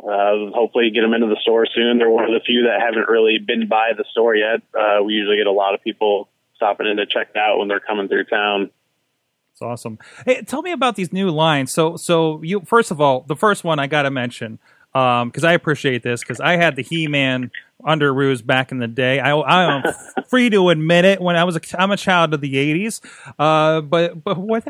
Uh, 0.04 0.52
hopefully, 0.52 0.92
get 0.92 1.02
them 1.02 1.14
into 1.14 1.28
the 1.28 1.40
store 1.42 1.66
soon. 1.66 2.00
They're 2.00 2.10
one 2.10 2.26
of 2.26 2.32
the 2.32 2.44
few 2.44 2.68
that 2.68 2.82
haven't 2.82 3.08
really 3.08 3.38
been 3.38 3.68
by 3.68 3.92
the 3.96 4.04
store 4.12 4.36
yet. 4.36 4.60
Uh, 4.76 5.04
we 5.04 5.14
usually 5.14 5.38
get 5.38 5.48
a 5.48 5.52
lot 5.52 5.74
of 5.74 5.84
people 5.84 6.28
stopping 6.56 6.88
in 6.88 6.98
to 6.98 7.06
check 7.06 7.30
it 7.34 7.38
out 7.38 7.60
when 7.60 7.68
they're 7.68 7.80
coming 7.80 8.08
through 8.08 8.26
town. 8.26 8.72
It's 9.54 9.62
awesome. 9.62 10.00
Hey, 10.26 10.42
tell 10.42 10.62
me 10.62 10.72
about 10.72 10.96
these 10.96 11.14
new 11.14 11.30
lines. 11.30 11.72
So, 11.72 11.96
so 11.98 12.42
you 12.42 12.62
first 12.62 12.92
of 12.92 13.00
all, 13.00 13.22
the 13.28 13.36
first 13.36 13.64
one 13.64 13.80
I 13.80 13.88
got 13.88 14.04
to 14.04 14.12
mention 14.12 14.60
because 14.94 15.44
I 15.44 15.54
appreciate 15.54 16.04
this 16.04 16.22
because 16.22 16.40
I 16.40 16.58
had 16.58 16.76
the 16.76 16.82
He-Man 17.82 18.00
underoos 18.00 18.46
back 18.46 18.72
in 18.72 18.80
the 18.80 18.88
day. 18.88 19.20
I, 19.20 19.36
I 19.36 19.76
am 19.76 19.84
free 20.30 20.50
to 20.50 20.70
admit 20.70 21.06
it. 21.06 21.22
When 21.22 21.36
I 21.36 21.44
was 21.44 21.56
a, 21.56 21.62
I'm 21.80 21.92
a 21.92 21.98
child 21.98 22.34
of 22.34 22.42
the 22.42 22.54
'80s. 22.54 23.02
Uh, 23.38 23.82
but 23.82 24.24
but 24.24 24.38
what 24.38 24.68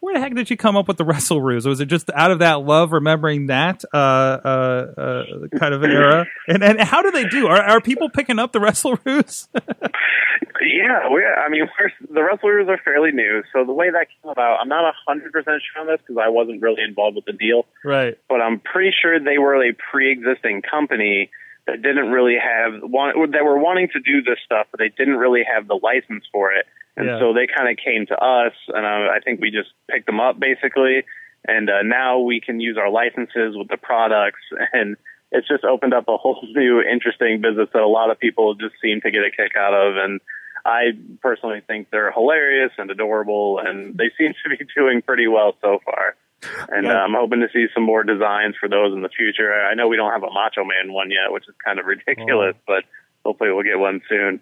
where 0.00 0.14
the 0.14 0.20
heck 0.20 0.34
did 0.34 0.50
you 0.50 0.56
come 0.56 0.76
up 0.76 0.88
with 0.88 0.96
the 0.96 1.04
wrestle 1.04 1.40
roos? 1.40 1.66
Was 1.66 1.80
it 1.80 1.86
just 1.86 2.10
out 2.14 2.30
of 2.30 2.40
that 2.40 2.62
love, 2.62 2.92
remembering 2.92 3.46
that 3.46 3.84
uh, 3.92 3.96
uh, 3.96 4.92
uh, 4.96 5.24
kind 5.58 5.74
of 5.74 5.82
an 5.82 5.90
era? 5.90 6.26
And 6.48 6.62
and 6.62 6.80
how 6.80 7.02
do 7.02 7.10
they 7.10 7.24
do? 7.24 7.46
Are 7.46 7.60
are 7.60 7.80
people 7.80 8.10
picking 8.10 8.38
up 8.38 8.52
the 8.52 8.60
wrestle 8.60 8.98
roos? 9.04 9.48
Yeah, 10.64 11.08
we, 11.12 11.24
I 11.24 11.48
mean, 11.48 11.62
we're, 11.62 12.14
the 12.14 12.22
wrestlers 12.22 12.68
are 12.68 12.78
fairly 12.84 13.10
new, 13.10 13.42
so 13.52 13.64
the 13.64 13.72
way 13.72 13.90
that 13.90 14.06
came 14.08 14.30
about, 14.30 14.58
I'm 14.60 14.68
not 14.68 14.94
hundred 15.06 15.32
percent 15.32 15.60
sure 15.60 15.82
on 15.82 15.88
this 15.88 15.98
because 16.06 16.22
I 16.24 16.28
wasn't 16.28 16.62
really 16.62 16.82
involved 16.86 17.16
with 17.16 17.24
the 17.24 17.32
deal, 17.32 17.66
right. 17.84 18.16
but 18.28 18.40
I'm 18.40 18.60
pretty 18.60 18.94
sure 19.02 19.18
they 19.18 19.38
were 19.38 19.56
a 19.56 19.72
pre-existing 19.90 20.62
company 20.62 21.30
that 21.66 21.82
didn't 21.82 22.10
really 22.10 22.36
have 22.36 22.82
want, 22.82 23.32
that 23.32 23.44
were 23.44 23.58
wanting 23.58 23.88
to 23.92 24.00
do 24.00 24.22
this 24.22 24.38
stuff, 24.44 24.66
but 24.70 24.78
they 24.78 24.88
didn't 24.88 25.16
really 25.16 25.42
have 25.44 25.68
the 25.68 25.78
license 25.82 26.24
for 26.32 26.52
it, 26.52 26.66
and 26.96 27.06
Yeah. 27.06 27.18
so 27.20 27.32
they 27.32 27.46
kind 27.46 27.68
of 27.70 27.76
came 27.82 28.06
to 28.06 28.16
us, 28.18 28.54
and 28.68 28.86
I, 28.86 29.16
I 29.16 29.20
think 29.24 29.40
we 29.40 29.50
just 29.50 29.70
picked 29.88 30.06
them 30.06 30.20
up 30.20 30.38
basically, 30.40 31.04
and 31.46 31.70
uh, 31.70 31.82
now 31.82 32.18
we 32.18 32.40
can 32.40 32.60
use 32.60 32.76
our 32.76 32.90
licenses 32.90 33.56
with 33.56 33.68
the 33.68 33.76
products 33.78 34.40
and. 34.72 34.96
It's 35.34 35.48
just 35.48 35.64
opened 35.64 35.94
up 35.94 36.08
a 36.08 36.18
whole 36.18 36.46
new 36.54 36.82
interesting 36.82 37.40
business 37.40 37.70
that 37.72 37.80
a 37.80 37.88
lot 37.88 38.10
of 38.10 38.20
people 38.20 38.52
just 38.54 38.74
seem 38.82 39.00
to 39.00 39.10
get 39.10 39.22
a 39.24 39.30
kick 39.30 39.56
out 39.56 39.72
of, 39.72 39.96
and 39.96 40.20
I 40.66 40.92
personally 41.22 41.62
think 41.66 41.88
they're 41.90 42.12
hilarious 42.12 42.70
and 42.76 42.90
adorable, 42.90 43.58
and 43.58 43.96
they 43.96 44.10
seem 44.18 44.34
to 44.44 44.50
be 44.50 44.62
doing 44.76 45.00
pretty 45.00 45.28
well 45.28 45.56
so 45.62 45.78
far. 45.86 46.16
And 46.68 46.86
Yeah. 46.86 47.00
uh, 47.00 47.04
I'm 47.04 47.14
hoping 47.14 47.40
to 47.40 47.48
see 47.52 47.66
some 47.74 47.82
more 47.84 48.02
designs 48.04 48.54
for 48.58 48.68
those 48.68 48.92
in 48.92 49.02
the 49.02 49.08
future. 49.08 49.52
I 49.52 49.74
know 49.74 49.88
we 49.88 49.96
don't 49.96 50.12
have 50.12 50.22
a 50.22 50.30
Macho 50.32 50.64
Man 50.64 50.92
one 50.92 51.10
yet, 51.10 51.32
which 51.32 51.48
is 51.48 51.54
kind 51.64 51.78
of 51.78 51.86
ridiculous, 51.86 52.56
but 52.66 52.84
hopefully 53.24 53.52
we'll 53.52 53.62
get 53.62 53.78
one 53.78 54.00
soon. 54.08 54.40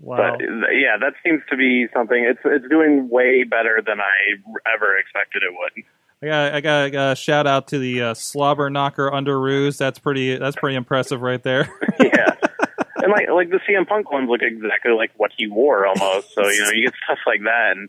Wow. 0.00 0.16
But 0.38 0.40
yeah, 0.74 0.96
that 1.00 1.14
seems 1.24 1.42
to 1.50 1.56
be 1.56 1.86
something. 1.94 2.22
It's 2.22 2.40
it's 2.44 2.68
doing 2.68 3.08
way 3.08 3.44
better 3.44 3.80
than 3.84 3.98
I 4.00 4.34
ever 4.74 4.96
expected 4.98 5.42
it 5.42 5.50
would. 5.56 5.84
I 6.22 6.26
got, 6.26 6.54
I 6.54 6.60
got, 6.60 6.84
I 6.84 6.90
got 6.90 7.12
a 7.12 7.16
shout 7.16 7.46
out 7.46 7.68
to 7.68 7.78
the 7.78 8.02
uh, 8.02 8.14
slobber 8.14 8.68
knocker 8.70 9.12
under 9.12 9.36
underoos. 9.36 9.78
That's 9.78 9.98
pretty. 9.98 10.36
That's 10.36 10.56
pretty 10.56 10.76
impressive 10.76 11.22
right 11.22 11.42
there. 11.42 11.70
yeah. 12.00 12.34
And 12.96 13.12
like 13.12 13.28
like 13.30 13.50
the 13.50 13.60
CM 13.68 13.86
Punk 13.86 14.10
ones 14.10 14.28
look 14.28 14.42
exactly 14.42 14.92
like 14.92 15.12
what 15.16 15.30
he 15.36 15.46
wore 15.46 15.86
almost. 15.86 16.34
So 16.34 16.46
you 16.48 16.62
know 16.62 16.70
you 16.72 16.86
get 16.86 16.94
stuff 17.04 17.18
like 17.26 17.40
that, 17.44 17.72
and 17.76 17.88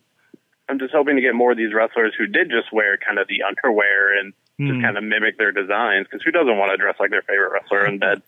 I'm 0.70 0.80
just 0.80 0.94
hoping 0.94 1.16
to 1.16 1.22
get 1.22 1.34
more 1.34 1.52
of 1.52 1.58
these 1.58 1.74
wrestlers 1.74 2.14
who 2.18 2.26
did 2.28 2.50
just 2.50 2.72
wear 2.74 2.98
kind 2.98 3.20
of 3.20 3.28
the 3.28 3.44
underwear 3.48 4.18
and 4.20 4.34
just 4.60 4.74
Hmm. 4.76 4.82
kind 4.82 4.98
of 4.98 5.04
mimic 5.04 5.38
their 5.38 5.52
designs. 5.52 6.08
Because 6.10 6.24
who 6.24 6.32
doesn't 6.32 6.58
want 6.58 6.72
to 6.72 6.78
dress 6.78 6.96
like 7.00 7.12
their 7.12 7.22
favorite 7.22 7.52
wrestler 7.52 7.86
in 7.86 8.00
bed? 8.00 8.22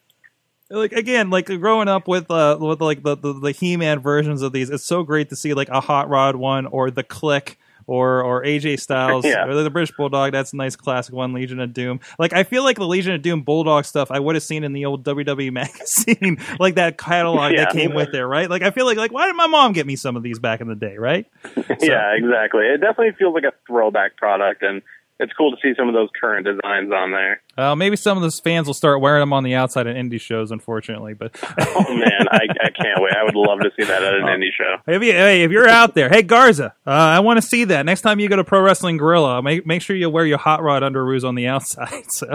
like 0.71 0.91
again, 0.91 1.31
like 1.31 1.47
growing 1.47 1.87
up 1.87 2.07
with 2.07 2.29
uh 2.29 2.55
with 2.59 2.79
like 2.81 3.01
the, 3.01 3.15
the 3.17 3.33
the 3.33 3.51
He 3.51 3.75
Man 3.77 3.99
versions 3.99 4.43
of 4.43 4.51
these, 4.53 4.69
it's 4.69 4.85
so 4.85 5.01
great 5.03 5.29
to 5.29 5.35
see 5.35 5.53
like 5.55 5.69
a 5.69 5.81
Hot 5.81 6.07
Rod 6.09 6.35
one 6.35 6.67
or 6.67 6.91
the 6.91 7.03
Kliq. 7.03 7.55
Or, 7.89 8.21
or 8.21 8.43
AJ 8.43 8.79
Styles 8.81 9.25
Yeah. 9.25 9.47
or 9.47 9.63
the 9.63 9.69
British 9.71 9.95
Bulldog. 9.97 10.31
That's 10.31 10.53
a 10.53 10.55
nice 10.55 10.75
classic 10.75 11.11
one. 11.11 11.33
Legion 11.33 11.59
of 11.59 11.73
Doom. 11.73 11.99
Like 12.19 12.33
I 12.33 12.43
feel 12.43 12.63
like 12.63 12.77
the 12.77 12.85
Legion 12.85 13.15
of 13.15 13.23
Doom 13.23 13.41
Bulldog 13.41 13.83
stuff 13.83 14.11
I 14.11 14.19
would 14.19 14.35
have 14.35 14.43
seen 14.43 14.63
in 14.63 14.73
the 14.73 14.85
old 14.85 15.03
WWE 15.03 15.51
magazine, 15.53 16.37
like 16.59 16.75
that 16.75 16.99
catalog 16.99 17.55
that 17.55 17.71
came 17.71 17.95
with 17.95 18.13
it, 18.13 18.23
right? 18.23 18.47
Like 18.47 18.61
I 18.61 18.69
feel 18.69 18.85
like 18.85 18.97
like 18.97 19.11
why 19.11 19.25
did 19.25 19.35
my 19.35 19.47
mom 19.47 19.73
get 19.73 19.87
me 19.87 19.95
some 19.95 20.15
of 20.15 20.21
these 20.21 20.37
back 20.37 20.61
in 20.61 20.67
the 20.67 20.75
day, 20.75 20.97
right? 20.97 21.25
yeah, 21.81 22.13
exactly. 22.15 22.65
It 22.67 22.79
definitely 22.79 23.13
feels 23.17 23.33
like 23.33 23.43
a 23.43 23.53
throwback 23.65 24.17
product, 24.17 24.61
and 24.61 24.83
it's 25.19 25.33
cool 25.33 25.51
to 25.51 25.57
see 25.61 25.73
some 25.77 25.87
of 25.89 25.93
those 25.93 26.09
current 26.19 26.45
designs 26.45 26.91
on 26.93 27.11
there. 27.11 27.41
Uh, 27.57 27.75
maybe 27.75 27.95
some 27.97 28.17
of 28.17 28.21
those 28.21 28.39
fans 28.39 28.67
will 28.67 28.73
start 28.73 29.01
wearing 29.01 29.19
them 29.21 29.33
on 29.33 29.43
the 29.43 29.53
outside 29.55 29.85
at 29.85 29.95
indie 29.97 30.19
shows, 30.21 30.49
unfortunately. 30.51 31.13
But 31.13 31.35
oh 31.59 31.93
man, 31.93 32.27
I, 32.31 32.47
I 32.63 32.69
can't 32.69 33.01
wait! 33.01 33.13
I 33.13 33.23
would 33.25 33.35
love 33.35 33.59
to 33.59 33.69
see 33.77 33.85
that 33.85 34.01
at 34.01 34.13
an 34.13 34.23
Oh. 34.23 34.27
indie 34.27 34.51
show. 34.57 34.77
if, 34.87 35.03
you, 35.03 35.11
hey, 35.11 35.43
if 35.43 35.51
you're 35.51 35.67
out 35.67 35.93
there, 35.93 36.07
hey 36.09 36.21
Garza, 36.21 36.73
uh, 36.87 36.89
I 36.89 37.19
want 37.19 37.37
to 37.37 37.41
see 37.41 37.65
that 37.65 37.85
next 37.85 38.01
time 38.01 38.19
you 38.19 38.29
go 38.29 38.37
to 38.37 38.43
Pro 38.45 38.61
Wrestling 38.61 38.97
Guerrilla. 38.97 39.41
Make 39.43 39.65
make 39.67 39.81
sure 39.81 39.95
you 39.95 40.09
wear 40.09 40.25
your 40.25 40.37
hot 40.37 40.63
rod 40.63 40.83
underoos 40.83 41.23
on 41.27 41.35
the 41.35 41.47
outside. 41.47 41.89
So 42.11 42.27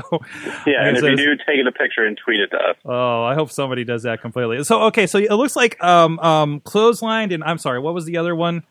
Yeah, 0.67 0.87
and 0.87 0.97
if 0.97 1.03
you 1.03 1.17
do, 1.17 1.37
take 1.47 1.59
it 1.59 1.67
a 1.67 1.73
picture 1.73 2.05
and 2.05 2.19
tweet 2.23 2.41
it 2.41 2.49
to 2.51 2.57
us. 2.59 2.77
Oh, 2.85 3.23
I 3.25 3.35
hope 3.35 3.51
somebody 3.51 3.85
does 3.85 4.03
that 4.03 4.21
completely. 4.21 4.63
So 4.65 4.83
okay, 4.85 5.07
so 5.07 5.19
it 5.19 5.31
looks 5.33 5.57
like 5.57 5.83
um 5.83 6.19
um 6.21 6.61
clotheslined 6.61 7.33
and 7.33 7.43
I'm 7.45 7.59
sorry, 7.59 7.79
what 7.81 7.95
was 7.95 8.05
the 8.05 8.19
other 8.19 8.35
one? 8.37 8.63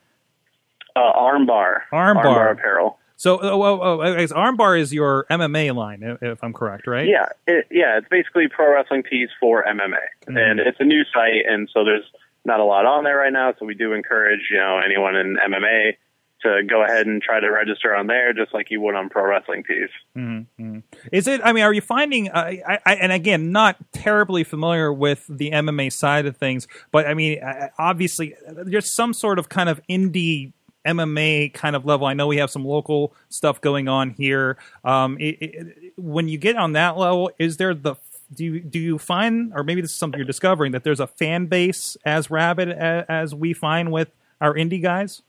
Uh, 0.96 1.00
armbar, 1.14 1.80
Armbar. 1.92 2.52
apparel. 2.52 3.00
So 3.24 3.40
oh, 3.42 3.64
oh, 3.64 3.80
oh, 3.82 4.02
I 4.02 4.18
guess 4.18 4.34
armbar 4.34 4.78
is 4.78 4.92
your 4.92 5.26
MMA 5.32 5.74
line, 5.74 6.18
if, 6.22 6.44
I'm 6.44 6.52
correct, 6.52 6.88
right? 6.88 7.08
Yeah, 7.08 7.28
it, 7.48 7.68
yeah, 7.72 7.98
it's 7.98 8.10
basically 8.10 8.50
pro 8.54 8.74
wrestling 8.74 9.04
tees 9.10 9.30
for 9.40 9.64
MMA, 9.64 9.96
Mm-hmm. 10.28 10.36
and 10.36 10.60
it's 10.60 10.78
a 10.82 10.84
new 10.84 11.04
site, 11.06 11.46
and 11.48 11.70
so 11.74 11.86
there's 11.86 12.04
not 12.44 12.60
a 12.60 12.66
lot 12.66 12.86
on 12.86 13.06
there 13.06 13.16
right 13.16 13.32
now. 13.32 13.54
So 13.58 13.66
we 13.66 13.76
do 13.76 13.94
encourage 13.94 14.42
you 14.52 14.58
know 14.58 14.82
anyone 14.84 15.16
in 15.16 15.38
MMA 15.38 15.94
to 16.42 16.64
go 16.70 16.84
ahead 16.84 17.08
and 17.08 17.22
try 17.22 17.40
to 17.40 17.50
register 17.50 17.96
on 17.96 18.08
there, 18.08 18.34
just 18.34 18.54
like 18.54 18.70
you 18.70 18.82
would 18.82 18.94
on 18.94 19.08
pro 19.08 19.26
wrestling 19.26 19.64
tees. 19.66 19.90
Mm-hmm. 20.18 20.80
Is 21.14 21.26
it? 21.26 21.40
I 21.46 21.54
mean, 21.54 21.64
are 21.64 21.72
you 21.72 21.80
finding? 21.80 22.30
Uh, 22.30 22.52
I, 22.68 22.80
I, 22.86 22.96
and 22.96 23.14
again, 23.14 23.54
not 23.54 23.78
terribly 23.94 24.44
familiar 24.44 24.92
with 24.92 25.26
the 25.30 25.52
MMA 25.52 25.94
side 25.94 26.26
of 26.26 26.36
things, 26.36 26.68
but 26.92 27.08
I 27.08 27.14
mean, 27.14 27.42
uh, 27.42 27.70
obviously, 27.78 28.36
there's 28.52 28.94
some 28.94 29.14
sort 29.14 29.40
of 29.40 29.48
kind 29.48 29.70
of 29.70 29.80
indie 29.90 30.52
MMA 30.86 31.54
kind 31.54 31.76
of 31.76 31.86
level. 31.86 32.08
I 32.08 32.14
know 32.14 32.28
we 32.28 32.38
have 32.38 32.52
some 32.52 32.66
local 32.66 33.14
stuff 33.30 33.62
going 33.62 33.88
on 33.88 34.12
here. 34.12 34.58
Um, 34.84 35.18
it, 35.20 35.38
it, 35.42 35.94
when 35.98 36.28
you 36.28 36.38
get 36.38 36.56
on 36.56 36.74
that 36.74 36.98
level, 36.98 37.32
is 37.40 37.58
there 37.58 37.74
the 37.74 37.96
do 38.34 38.46
you 38.46 38.60
do 38.60 38.80
you 38.80 38.98
find, 38.98 39.54
or 39.56 39.64
maybe 39.64 39.82
this 39.82 39.92
is 39.92 39.98
something 39.98 40.18
you're 40.18 40.26
discovering, 40.26 40.72
that 40.72 40.84
there's 40.84 41.00
a 41.00 41.08
fan 41.08 41.46
base 41.46 41.98
as 42.06 42.32
rabid 42.32 42.70
as, 42.70 43.06
as 43.08 43.36
we 43.36 43.54
find 43.54 43.92
with 43.92 44.10
our 44.42 44.54
indie 44.54 44.82
guys? 44.82 45.22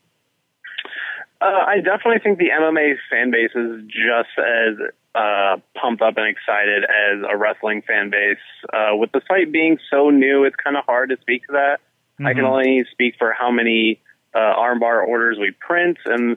Uh, 1.41 1.65
I 1.67 1.77
definitely 1.77 2.21
think 2.23 2.39
the 2.39 2.49
MMA 2.49 2.95
fan 3.11 3.31
base 3.31 3.51
is 3.55 3.83
just 3.87 4.31
as 4.39 4.77
uh, 5.15 5.57
pumped 5.79 6.03
up 6.03 6.17
and 6.17 6.27
excited 6.27 6.85
as 6.85 7.23
a 7.31 7.37
wrestling 7.37 7.83
fan 7.87 8.09
base. 8.09 8.39
Uh, 8.73 8.97
with 8.97 9.13
the 9.13 9.21
site 9.29 9.53
being 9.53 9.79
so 9.91 10.11
new, 10.11 10.45
it's 10.45 10.57
kind 10.57 10.77
of 10.77 10.85
hard 10.85 11.11
to 11.11 11.17
speak 11.21 11.47
to 11.47 11.53
that. 11.53 11.81
I 12.25 12.33
can 12.33 12.45
only 12.45 12.85
speak 12.93 13.17
for 13.19 13.33
how 13.33 13.51
many 13.51 14.01
uh, 14.35 14.39
armbar 14.39 15.07
orders 15.07 15.39
we 15.39 15.53
print, 15.53 15.99
and 16.05 16.37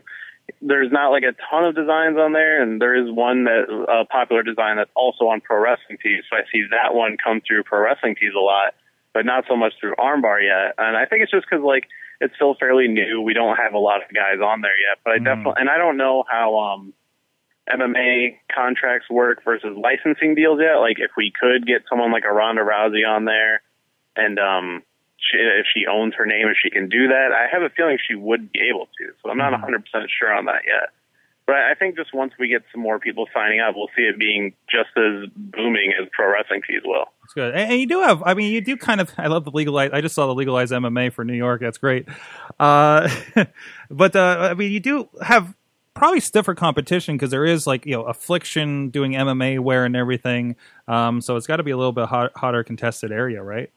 there's 0.61 0.91
not 0.91 1.09
like 1.09 1.23
a 1.23 1.35
ton 1.49 1.65
of 1.65 1.75
designs 1.75 2.17
on 2.17 2.33
there. 2.33 2.61
And 2.61 2.81
there 2.81 2.95
is 2.95 3.11
one 3.11 3.45
that 3.45 3.67
a 3.69 4.05
popular 4.05 4.43
design 4.43 4.77
that's 4.77 4.91
also 4.95 5.25
on 5.25 5.41
Pro 5.41 5.59
Wrestling 5.59 5.97
Tees, 6.01 6.23
so 6.29 6.37
I 6.37 6.41
see 6.51 6.63
that 6.71 6.93
one 6.93 7.17
come 7.21 7.41
through 7.45 7.63
Pro 7.63 7.83
Wrestling 7.83 8.15
Tees 8.15 8.33
a 8.35 8.39
lot, 8.39 8.75
but 9.13 9.25
not 9.25 9.45
so 9.47 9.55
much 9.55 9.73
through 9.79 9.95
Armbar 9.95 10.41
yet. 10.43 10.75
And 10.77 10.95
I 10.95 11.05
think 11.05 11.23
it's 11.23 11.31
just 11.31 11.45
because 11.49 11.63
like 11.63 11.83
it's 12.21 12.35
still 12.35 12.55
fairly 12.55 12.87
new. 12.87 13.21
We 13.21 13.33
don't 13.33 13.57
have 13.57 13.73
a 13.73 13.79
lot 13.79 14.03
of 14.03 14.13
guys 14.13 14.39
on 14.43 14.61
there 14.61 14.77
yet, 14.77 14.99
but 15.03 15.13
I 15.13 15.17
definitely 15.17 15.57
and 15.57 15.69
I 15.69 15.77
don't 15.77 15.97
know 15.97 16.23
how 16.29 16.57
um 16.57 16.93
MMA 17.69 18.37
contracts 18.53 19.09
work 19.09 19.43
versus 19.43 19.75
licensing 19.75 20.35
deals 20.35 20.59
yet. 20.61 20.79
Like 20.79 20.97
if 20.99 21.11
we 21.17 21.31
could 21.37 21.67
get 21.67 21.83
someone 21.89 22.11
like 22.11 22.23
a 22.23 22.33
Ronda 22.33 22.61
Rousey 22.61 23.07
on 23.07 23.25
there, 23.25 23.61
and 24.15 24.39
um, 24.39 24.83
she, 25.17 25.37
if 25.37 25.65
she 25.73 25.85
owns 25.87 26.13
her 26.15 26.25
name, 26.25 26.47
if 26.47 26.57
she 26.61 26.69
can 26.69 26.89
do 26.89 27.09
that, 27.09 27.29
I 27.33 27.47
have 27.51 27.63
a 27.63 27.69
feeling 27.69 27.97
she 28.07 28.15
would 28.15 28.51
be 28.51 28.61
able 28.69 28.87
to. 28.97 29.13
So 29.23 29.29
I'm 29.29 29.37
not 29.37 29.51
100 29.51 29.85
percent 29.85 30.09
sure 30.17 30.33
on 30.33 30.45
that 30.45 30.63
yet. 30.65 30.93
But 31.47 31.55
I 31.55 31.75
think 31.75 31.95
just 31.95 32.13
once 32.13 32.33
we 32.37 32.49
get 32.49 32.63
some 32.73 32.81
more 32.81 32.99
people 32.99 33.25
signing 33.33 33.61
up, 33.61 33.73
we'll 33.73 33.87
see 33.95 34.03
it 34.03 34.19
being 34.19 34.53
just 34.69 34.89
as 34.97 35.29
booming 35.33 35.93
as 35.99 36.09
pro 36.11 36.29
wrestling 36.29 36.61
tees 36.67 36.81
will. 36.83 37.05
That's 37.23 37.33
good. 37.33 37.55
And, 37.55 37.71
and 37.71 37.79
you 37.79 37.87
do 37.87 38.01
have, 38.01 38.21
I 38.21 38.33
mean, 38.33 38.51
you 38.51 38.59
do 38.59 38.75
kind 38.75 38.99
of, 38.99 39.09
I 39.17 39.27
love 39.27 39.45
the 39.45 39.51
legalized, 39.51 39.93
I 39.93 40.01
just 40.01 40.13
saw 40.13 40.27
the 40.27 40.35
legalized 40.35 40.73
MMA 40.73 41.13
for 41.13 41.23
New 41.23 41.35
York. 41.35 41.61
That's 41.61 41.77
great. 41.77 42.05
Uh, 42.59 43.09
but, 43.89 44.13
uh, 44.17 44.49
I 44.51 44.55
mean, 44.55 44.73
you 44.73 44.81
do 44.81 45.07
have 45.21 45.55
probably 45.95 46.19
stiffer 46.19 46.53
competition 46.53 47.15
because 47.15 47.31
there 47.31 47.45
is 47.45 47.65
like, 47.65 47.85
you 47.85 47.93
know, 47.93 48.03
Affliction 48.03 48.89
doing 48.89 49.13
MMA 49.13 49.59
wear 49.59 49.85
and 49.85 49.95
everything. 49.95 50.57
Um, 50.89 51.21
so 51.21 51.37
it's 51.37 51.47
got 51.47 51.57
to 51.57 51.63
be 51.63 51.71
a 51.71 51.77
little 51.77 51.93
bit 51.93 52.07
hot, 52.07 52.31
hotter 52.35 52.65
contested 52.65 53.13
area, 53.13 53.41
right? 53.41 53.71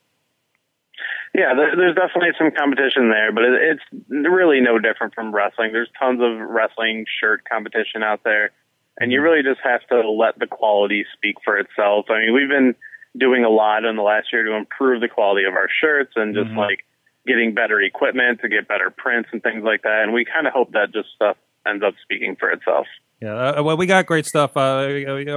Yeah, 1.34 1.54
there, 1.54 1.76
there's 1.76 1.94
definitely 1.94 2.34
some 2.36 2.50
competition 2.50 3.10
there, 3.10 3.32
but 3.32 3.44
it, 3.44 3.54
it's 3.78 3.86
really 4.08 4.60
no 4.60 4.78
different 4.78 5.14
from 5.14 5.34
wrestling. 5.34 5.70
There's 5.72 5.90
tons 5.98 6.20
of 6.20 6.48
wrestling 6.48 7.06
shirt 7.20 7.42
competition 7.50 8.02
out 8.02 8.24
there, 8.24 8.50
and 8.98 9.12
you 9.12 9.22
really 9.22 9.42
just 9.42 9.60
have 9.62 9.86
to 9.88 10.10
let 10.10 10.38
the 10.38 10.46
quality 10.46 11.04
speak 11.14 11.36
for 11.44 11.56
itself. 11.56 12.06
I 12.10 12.20
mean, 12.20 12.34
we've 12.34 12.48
been 12.48 12.74
doing 13.16 13.44
a 13.44 13.50
lot 13.50 13.84
in 13.84 13.96
the 13.96 14.02
last 14.02 14.28
year 14.32 14.44
to 14.44 14.54
improve 14.54 15.00
the 15.00 15.08
quality 15.08 15.44
of 15.44 15.54
our 15.54 15.68
shirts 15.80 16.12
and 16.16 16.34
just 16.34 16.50
like 16.50 16.84
getting 17.26 17.54
better 17.54 17.80
equipment 17.80 18.40
to 18.40 18.48
get 18.48 18.68
better 18.68 18.90
prints 18.90 19.28
and 19.32 19.42
things 19.42 19.62
like 19.64 19.82
that. 19.82 20.02
And 20.02 20.12
we 20.12 20.24
kind 20.24 20.46
of 20.46 20.52
hope 20.52 20.72
that 20.72 20.92
just 20.92 21.08
stuff 21.14 21.36
ends 21.66 21.84
up 21.84 21.94
speaking 22.02 22.36
for 22.38 22.50
itself. 22.50 22.86
Yeah, 23.20 23.34
uh, 23.34 23.62
well, 23.62 23.76
we 23.76 23.86
got 23.86 24.06
great 24.06 24.24
stuff. 24.24 24.56
Uh, 24.56 24.88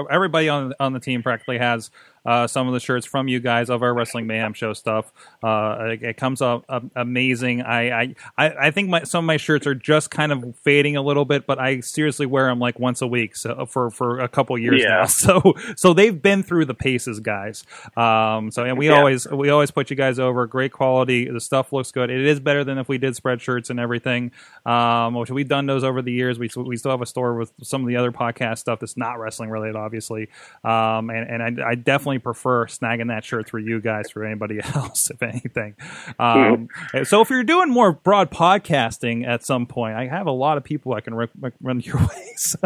everybody 0.09 0.47
on 0.47 0.73
on 0.79 0.93
the 0.93 0.99
team 0.99 1.21
practically 1.21 1.57
has 1.57 1.91
uh, 2.25 2.47
some 2.47 2.67
of 2.67 2.73
the 2.73 2.79
shirts 2.79 3.05
from 3.05 3.27
you 3.27 3.39
guys 3.39 3.69
of 3.69 3.83
our 3.83 3.93
Wrestling 3.93 4.27
Mayhem 4.27 4.53
show 4.53 4.73
stuff. 4.73 5.11
Uh, 5.41 5.89
it, 5.91 6.03
it 6.03 6.17
comes 6.17 6.41
up 6.41 6.65
amazing. 6.95 7.61
I 7.61 8.01
I, 8.01 8.15
I 8.37 8.49
I 8.67 8.71
think 8.71 8.89
my, 8.89 9.03
some 9.03 9.25
of 9.25 9.27
my 9.27 9.37
shirts 9.37 9.67
are 9.67 9.75
just 9.75 10.11
kind 10.11 10.31
of 10.31 10.55
fading 10.63 10.95
a 10.95 11.01
little 11.01 11.25
bit, 11.25 11.45
but 11.45 11.59
I 11.59 11.79
seriously 11.81 12.25
wear 12.25 12.45
them 12.47 12.59
like 12.59 12.79
once 12.79 13.01
a 13.01 13.07
week, 13.07 13.35
so 13.35 13.65
for 13.65 13.89
for 13.91 14.19
a 14.19 14.27
couple 14.27 14.57
years 14.57 14.81
Yeah. 14.81 14.89
now. 14.89 15.05
So 15.07 15.53
so 15.75 15.93
they've 15.93 16.19
been 16.21 16.43
through 16.43 16.65
the 16.65 16.73
paces, 16.73 17.19
guys. 17.19 17.63
Um, 17.95 18.51
so 18.51 18.63
and 18.63 18.77
we 18.77 18.87
Yeah. 18.87 18.97
always 18.97 19.27
we 19.29 19.49
always 19.49 19.71
put 19.71 19.89
you 19.89 19.95
guys 19.95 20.19
over. 20.19 20.47
Great 20.47 20.71
quality. 20.71 21.29
The 21.29 21.39
stuff 21.41 21.71
looks 21.73 21.91
good. 21.91 22.09
It 22.09 22.21
is 22.25 22.39
better 22.39 22.63
than 22.63 22.77
if 22.77 22.87
we 22.89 22.97
did 22.97 23.13
Spreadshirts 23.15 23.69
and 23.69 23.79
everything. 23.79 24.31
Um, 24.65 25.13
which 25.15 25.29
we've 25.29 25.47
done 25.47 25.65
those 25.65 25.83
over 25.83 26.01
the 26.01 26.11
years. 26.11 26.39
We 26.39 26.49
we 26.57 26.77
still 26.77 26.91
have 26.91 27.01
a 27.01 27.05
store 27.05 27.35
with 27.35 27.51
some 27.61 27.81
of 27.81 27.87
the 27.87 27.95
other 27.97 28.11
podcast 28.11 28.59
stuff 28.59 28.79
that's 28.79 28.97
not 28.97 29.19
wrestling 29.19 29.49
related, 29.49 29.75
obviously. 29.75 30.29
Um, 30.63 31.09
and 31.09 31.41
and 31.41 31.61
I, 31.61 31.71
I 31.71 31.75
definitely 31.75 32.12
prefer 32.19 32.65
snagging 32.67 33.07
that 33.09 33.23
shirt 33.23 33.47
through 33.47 33.63
you 33.63 33.81
guys 33.81 34.09
for 34.11 34.23
anybody 34.23 34.59
else, 34.75 35.09
if 35.09 35.21
anything. 35.21 35.75
Um, 36.19 36.67
So 37.03 37.21
if 37.21 37.29
you're 37.29 37.43
doing 37.43 37.69
more 37.69 37.91
broad 37.91 38.31
podcasting 38.31 39.27
at 39.27 39.45
some 39.45 39.65
point, 39.65 39.95
I 39.95 40.07
have 40.07 40.27
a 40.27 40.31
lot 40.31 40.57
of 40.57 40.63
people 40.63 40.93
I 40.93 41.01
can 41.01 41.15
run 41.15 41.79
your 41.79 41.97
way. 41.97 42.33
So. 42.35 42.57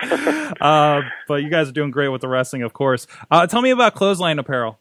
uh, 0.60 1.02
but 1.28 1.42
you 1.42 1.50
guys 1.50 1.68
are 1.68 1.72
doing 1.72 1.90
great 1.90 2.08
with 2.08 2.20
the 2.20 2.28
wrestling, 2.28 2.62
of 2.62 2.72
course. 2.72 3.06
Uh, 3.30 3.46
tell 3.46 3.62
me 3.62 3.70
about 3.70 3.94
Clothesline 3.94 4.38
Apparel. 4.38 4.78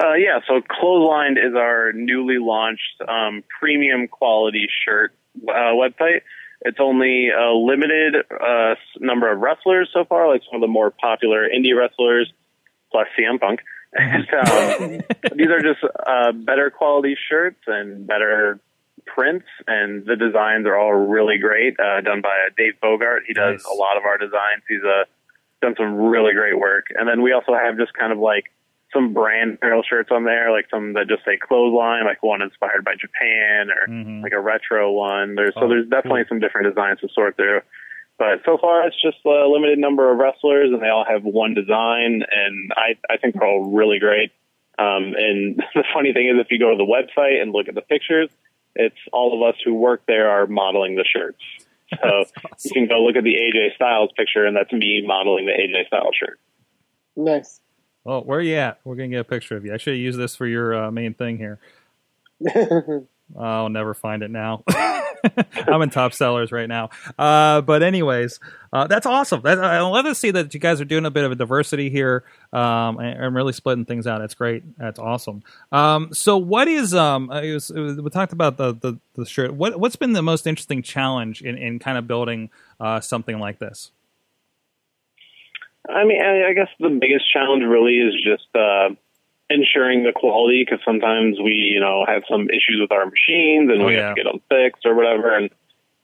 Uh, 0.00 0.14
yeah, 0.14 0.38
so 0.46 0.60
Clothesline 0.60 1.36
is 1.38 1.54
our 1.56 1.92
newly 1.92 2.38
launched 2.38 3.02
um, 3.08 3.42
premium 3.58 4.06
quality 4.06 4.68
shirt 4.84 5.12
uh, 5.48 5.74
website. 5.74 6.20
It's 6.62 6.78
only 6.80 7.30
a 7.30 7.52
limited 7.52 8.16
uh, 8.30 8.74
number 9.00 9.30
of 9.30 9.40
wrestlers 9.40 9.88
so 9.92 10.04
far, 10.04 10.28
like 10.28 10.42
some 10.44 10.56
of 10.56 10.60
the 10.60 10.72
more 10.72 10.90
popular 10.90 11.48
indie 11.48 11.76
wrestlers, 11.76 12.32
plus 12.90 13.06
CM 13.18 13.40
Punk. 13.40 13.60
And, 13.90 14.28
um, 14.34 15.00
these 15.34 15.46
are 15.48 15.62
just 15.62 15.82
uh, 16.06 16.32
better 16.32 16.68
quality 16.70 17.16
shirts 17.30 17.60
and 17.66 18.06
better 18.06 18.60
prints, 19.06 19.46
and 19.66 20.04
the 20.04 20.14
designs 20.14 20.66
are 20.66 20.76
all 20.76 20.92
really 20.92 21.38
great. 21.38 21.80
Uh, 21.80 22.02
done 22.02 22.20
by 22.20 22.28
uh, 22.28 22.50
Dave 22.54 22.78
Bogart. 22.82 23.22
He 23.26 23.32
does 23.32 23.54
Nice. 23.54 23.64
a 23.64 23.74
lot 23.74 23.96
of 23.96 24.04
our 24.04 24.18
designs. 24.18 24.62
He's 24.68 24.84
uh, 24.84 25.04
done 25.62 25.74
some 25.78 25.94
really 25.96 26.34
great 26.34 26.58
work. 26.58 26.88
And 26.94 27.08
then 27.08 27.22
we 27.22 27.32
also 27.32 27.54
have 27.54 27.78
just 27.78 27.94
kind 27.94 28.12
of 28.12 28.18
like 28.18 28.44
some 28.92 29.14
brand 29.14 29.54
apparel 29.54 29.82
shirts 29.88 30.10
on 30.12 30.24
there, 30.24 30.52
like 30.52 30.66
some 30.70 30.92
that 30.92 31.08
just 31.08 31.24
say 31.24 31.38
clothesline, 31.38 32.04
like 32.04 32.22
one 32.22 32.42
inspired 32.42 32.84
by 32.84 32.92
Japan 32.92 33.70
or 33.70 33.88
Mhm. 33.88 34.22
like 34.22 34.32
a 34.32 34.40
retro 34.40 34.92
one. 34.92 35.34
There's 35.34 35.54
Oh, 35.56 35.62
so 35.62 35.68
there's 35.68 35.88
definitely 35.88 36.24
some 36.28 36.40
different 36.40 36.68
designs 36.68 37.00
to 37.00 37.08
sort 37.14 37.36
through. 37.36 37.62
But 38.18 38.42
so 38.44 38.58
far, 38.58 38.84
it's 38.86 39.00
just 39.00 39.18
a 39.24 39.48
limited 39.48 39.78
number 39.78 40.10
of 40.10 40.18
wrestlers, 40.18 40.70
and 40.72 40.82
they 40.82 40.88
all 40.88 41.04
have 41.08 41.22
one 41.22 41.54
design, 41.54 42.22
and 42.30 42.72
I 42.76 42.98
I 43.08 43.16
think 43.16 43.34
they're 43.34 43.46
all 43.46 43.70
really 43.70 44.00
great. 44.00 44.32
Um, 44.78 45.14
and 45.16 45.62
the 45.74 45.84
funny 45.94 46.12
thing 46.12 46.28
is, 46.28 46.40
if 46.40 46.48
you 46.50 46.58
go 46.58 46.70
to 46.70 46.76
the 46.76 46.84
website 46.84 47.40
and 47.40 47.52
look 47.52 47.68
at 47.68 47.74
the 47.74 47.82
pictures, 47.82 48.28
it's 48.74 48.98
all 49.12 49.34
of 49.34 49.48
us 49.48 49.60
who 49.64 49.74
work 49.74 50.02
there 50.06 50.30
are 50.30 50.46
modeling 50.46 50.96
the 50.96 51.04
shirts. 51.04 51.42
So 52.02 52.24
you 52.64 52.70
can 52.72 52.88
go 52.88 53.04
look 53.04 53.16
at 53.16 53.24
the 53.24 53.34
AJ 53.34 53.76
Styles 53.76 54.10
picture, 54.16 54.44
and 54.44 54.56
that's 54.56 54.72
me 54.72 55.02
modeling 55.06 55.46
the 55.46 55.52
AJ 55.52 55.86
Styles 55.86 56.14
shirt. 56.18 56.40
Nice. 57.16 57.60
Oh, 58.04 58.20
where 58.20 58.38
are 58.38 58.42
you 58.42 58.56
at? 58.56 58.80
We're 58.84 58.96
gonna 58.96 59.08
get 59.08 59.20
a 59.20 59.24
picture 59.24 59.56
of 59.56 59.64
you. 59.64 59.72
I 59.72 59.76
should 59.76 59.94
have 59.94 60.00
used 60.00 60.18
this 60.18 60.34
for 60.34 60.46
your 60.46 60.74
uh, 60.74 60.90
main 60.90 61.14
thing 61.14 61.38
here. 61.38 61.58
I'll 63.38 63.68
never 63.68 63.94
find 63.94 64.22
it 64.22 64.30
now. 64.30 64.64
I'm 65.66 65.82
in 65.82 65.90
top 65.90 66.12
sellers 66.12 66.52
right 66.52 66.68
now. 66.68 66.90
Uh, 67.18 67.60
but 67.60 67.82
anyways, 67.82 68.40
uh, 68.72 68.86
that's 68.86 69.06
awesome. 69.06 69.42
That, 69.42 69.62
I 69.62 69.80
love 69.80 70.04
to 70.04 70.14
see 70.14 70.30
that 70.30 70.52
you 70.54 70.60
guys 70.60 70.80
are 70.80 70.84
doing 70.84 71.06
a 71.06 71.10
bit 71.10 71.24
of 71.24 71.32
a 71.32 71.34
diversity 71.34 71.90
here 71.90 72.24
um, 72.52 72.98
and, 72.98 73.24
and 73.24 73.34
really 73.34 73.52
splitting 73.52 73.84
things 73.84 74.06
out. 74.06 74.18
That's 74.18 74.34
great. 74.34 74.62
That's 74.78 74.98
awesome. 74.98 75.42
Um, 75.72 76.12
so, 76.12 76.36
what 76.36 76.68
is 76.68 76.94
um? 76.94 77.30
It 77.30 77.54
was, 77.54 77.70
it 77.70 77.80
was, 77.80 78.00
we 78.00 78.10
talked 78.10 78.32
about 78.32 78.56
the, 78.56 78.74
the 78.74 78.98
the 79.14 79.26
shirt. 79.26 79.54
What 79.54 79.78
what's 79.78 79.96
been 79.96 80.12
the 80.12 80.22
most 80.22 80.46
interesting 80.46 80.82
challenge 80.82 81.42
in 81.42 81.56
in 81.56 81.78
kind 81.78 81.98
of 81.98 82.06
building 82.06 82.50
uh, 82.80 83.00
something 83.00 83.38
like 83.38 83.58
this? 83.58 83.90
I 85.88 86.04
mean, 86.04 86.20
I, 86.22 86.50
I 86.50 86.52
guess 86.52 86.68
the 86.78 86.90
biggest 86.90 87.24
challenge 87.32 87.64
really 87.64 87.94
is 87.94 88.14
just 88.22 88.48
uh, 88.54 88.90
ensuring 89.50 90.04
the 90.04 90.12
quality 90.12 90.62
because 90.64 90.80
sometimes 90.84 91.38
we, 91.42 91.52
you 91.52 91.80
know, 91.80 92.04
have 92.06 92.22
some 92.30 92.48
issues 92.50 92.78
with 92.80 92.92
our 92.92 93.06
machines 93.06 93.70
and 93.70 93.82
Oh, 93.82 93.86
we 93.86 93.94
yeah. 93.96 94.08
have 94.08 94.16
to 94.16 94.22
get 94.22 94.30
them 94.30 94.42
fixed 94.48 94.84
or 94.84 94.94
whatever. 94.94 95.34
And, 95.34 95.50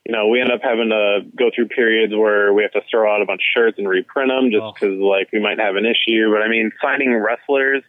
you 0.06 0.12
know, 0.12 0.28
we 0.28 0.40
end 0.40 0.50
up 0.50 0.60
having 0.62 0.88
to 0.90 1.20
go 1.36 1.50
through 1.54 1.68
periods 1.68 2.14
where 2.14 2.52
we 2.54 2.62
have 2.62 2.72
to 2.72 2.80
throw 2.90 3.12
out 3.12 3.20
a 3.22 3.26
bunch 3.26 3.40
of 3.42 3.52
shirts 3.54 3.78
and 3.78 3.88
reprint 3.88 4.30
them 4.30 4.50
just 4.50 4.62
Oh. 4.62 4.72
because, 4.72 4.98
like, 4.98 5.28
we 5.32 5.40
might 5.40 5.58
have 5.58 5.76
an 5.76 5.84
issue. 5.84 6.32
But 6.32 6.42
I 6.42 6.48
mean, 6.48 6.72
signing 6.80 7.14
wrestlers 7.14 7.82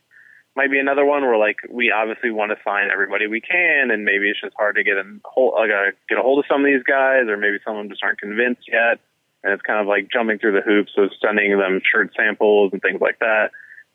might 0.58 0.72
be 0.72 0.80
another 0.80 1.06
one 1.06 1.24
where, 1.24 1.38
like, 1.38 1.58
we 1.70 1.92
obviously 1.92 2.32
want 2.32 2.52
to 2.52 2.58
sign 2.64 2.90
everybody 2.92 3.28
we 3.28 3.42
can, 3.42 3.92
and 3.92 4.04
maybe 4.06 4.30
it's 4.30 4.40
just 4.40 4.56
hard 4.58 4.76
to 4.76 4.84
get 4.84 4.96
a 4.98 5.04
hold, 5.26 5.56
like, 5.56 5.70
uh, 5.72 5.92
get 6.08 6.18
a 6.18 6.22
hold 6.22 6.40
of 6.40 6.46
some 6.50 6.62
of 6.62 6.66
these 6.66 6.84
guys, 6.84 7.28
or 7.28 7.36
maybe 7.38 7.60
some 7.66 7.76
of 7.76 7.84
them 7.84 7.90
just 7.90 8.04
aren't 8.04 8.20
convinced 8.20 8.64
yet. 8.72 9.00
And 9.44 9.54
it's 9.54 9.62
kind 9.62 9.80
of 9.80 9.88
like 9.88 10.08
jumping 10.12 10.40
through 10.40 10.54
the 10.54 10.62
hoops 10.62 10.94
of 10.98 11.12
sending 11.22 11.58
them 11.58 11.80
shirt 11.90 12.12
samples 12.16 12.72
and 12.74 12.82
things 12.82 13.00
like 13.00 13.20
that 13.20 13.52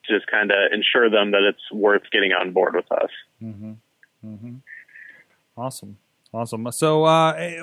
just 0.08 0.26
kind 0.26 0.50
of 0.50 0.56
ensure 0.72 1.10
them 1.10 1.32
that 1.32 1.42
it's 1.42 1.72
worth 1.72 2.02
getting 2.12 2.32
on 2.32 2.52
board 2.52 2.74
with 2.74 2.90
us. 2.92 3.10
Mm-hmm. 3.42 3.72
Mm-hmm. 4.24 4.54
Awesome. 5.56 5.96
Awesome. 6.32 6.70
So, 6.70 7.04
uh, 7.06 7.32
eh, 7.32 7.60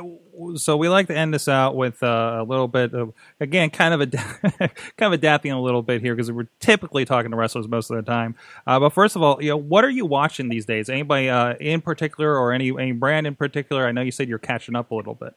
so 0.56 0.76
we 0.76 0.90
like 0.90 1.08
to 1.08 1.16
end 1.16 1.34
this 1.34 1.48
out 1.48 1.78
with 1.78 2.04
uh, 2.04 2.40
a 2.42 2.44
little 2.44 2.68
bit 2.68 2.94
of, 2.94 3.14
again, 3.40 3.70
kind 3.70 3.94
of 3.94 4.02
a, 4.02 4.08
kind 4.58 4.72
of 5.00 5.14
adapting 5.14 5.54
a 5.54 5.62
little 5.62 5.82
bit 5.82 6.02
here 6.02 6.14
because 6.14 6.30
we're 6.30 6.50
typically 6.60 7.06
talking 7.06 7.32
to 7.32 7.38
wrestlers 7.38 7.66
most 7.70 7.90
of 7.90 7.96
the 7.96 8.04
time. 8.04 8.36
Uh, 8.66 8.78
but 8.78 8.90
first 8.90 9.16
of 9.16 9.22
all, 9.22 9.42
you 9.42 9.52
know, 9.52 9.58
what 9.58 9.86
are 9.86 9.90
you 9.90 10.06
watching 10.06 10.50
these 10.50 10.66
days? 10.66 10.90
Anybody 10.90 11.30
uh, 11.30 11.54
in 11.62 11.80
particular, 11.80 12.38
or 12.38 12.52
any 12.52 12.70
any 12.78 12.92
brand 12.92 13.26
in 13.26 13.36
particular? 13.36 13.88
I 13.88 13.94
know 13.94 14.02
you 14.02 14.12
said 14.12 14.28
you're 14.28 14.38
catching 14.38 14.76
up 14.76 14.92
a 14.92 14.96
little 14.96 15.16
bit. 15.16 15.34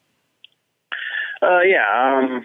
Uh, 1.41 1.61
yeah. 1.61 1.87
Um, 2.19 2.45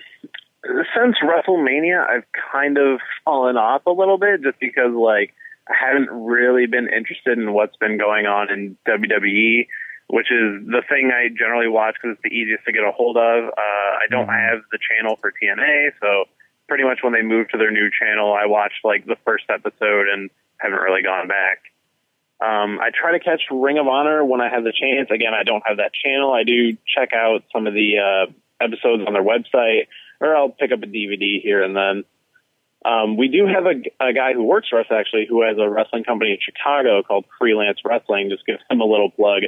since 0.96 1.18
WrestleMania, 1.24 2.08
I've 2.08 2.26
kind 2.52 2.78
of 2.78 3.00
fallen 3.24 3.58
off 3.58 3.86
a 3.86 3.92
little 3.92 4.18
bit 4.18 4.42
just 4.44 4.60
because, 4.60 4.94
like, 4.94 5.34
I 5.68 5.74
haven't 5.74 6.10
really 6.12 6.68
been 6.68 6.88
interested 6.90 7.38
in 7.38 7.54
what's 7.54 7.76
been 7.78 7.98
going 7.98 8.26
on 8.26 8.52
in 8.52 8.78
WWE, 8.88 9.68
which 10.08 10.32
is 10.32 10.66
the 10.68 10.84
thing 10.88 11.12
I 11.14 11.30
generally 11.30 11.68
watch 11.68 11.96
because 11.96 12.18
it's 12.18 12.24
the 12.24 12.36
easiest 12.36 12.66
to 12.66 12.72
get 12.72 12.84
a 12.84 12.92
hold 12.92 13.18
of. 13.18 13.46
Uh, 13.50 13.92
I 13.98 14.06
don't 14.10 14.28
have 14.28 14.62
the 14.72 14.78
channel 14.78 15.18
for 15.20 15.32
TNA, 15.32 15.92
so 16.00 16.26
pretty 16.68 16.84
much 16.84 17.00
when 17.02 17.14
they 17.14 17.22
moved 17.22 17.52
to 17.52 17.58
their 17.58 17.72
new 17.72 17.90
channel, 17.90 18.34
I 18.34 18.46
watched 18.46 18.84
like 18.84 19.06
the 19.06 19.18
first 19.26 19.46
episode 19.50 20.08
and 20.12 20.30
haven't 20.58 20.80
really 20.80 21.02
gone 21.02 21.28
back. 21.28 21.60
Um, 22.42 22.80
I 22.80 22.90
try 22.94 23.14
to 23.14 23.20
catch 23.20 23.42
Ring 23.50 23.78
of 23.78 23.88
Honor 23.88 24.26
when 24.26 24.42
I 24.42 24.50
have 24.50 24.64
the 24.64 24.74
chance. 24.74 25.10
Again, 25.10 25.34
I 25.34 25.44
don't 25.44 25.64
have 25.66 25.78
that 25.78 25.92
channel. 25.94 26.34
I 26.34 26.44
do 26.44 26.78
check 26.86 27.14
out 27.14 27.44
some 27.54 27.66
of 27.66 27.74
the 27.74 27.98
uh, 27.98 28.32
episodes 28.60 29.04
on 29.08 29.14
their 29.14 29.24
website, 29.24 29.88
or 30.20 30.36
I'll 30.36 30.50
pick 30.50 30.72
up 30.72 30.84
a 30.84 30.88
DVD 30.88 31.42
here 31.42 31.64
and 31.64 31.76
then. 31.76 32.04
Um, 32.86 33.18
we 33.18 33.30
do 33.30 33.48
have 33.48 33.66
a, 33.66 33.82
a 34.00 34.14
guy 34.14 34.34
who 34.34 34.44
works 34.44 34.70
for 34.70 34.80
us 34.80 34.86
actually, 34.92 35.26
who 35.28 35.42
has 35.42 35.58
a 35.58 35.68
wrestling 35.68 36.04
company 36.04 36.32
in 36.32 36.38
Chicago 36.40 37.02
called 37.02 37.26
Freelance 37.40 37.80
Wrestling. 37.84 38.30
Just 38.30 38.46
give 38.46 38.58
him 38.70 38.80
a 38.80 38.86
little 38.86 39.10
plug. 39.10 39.42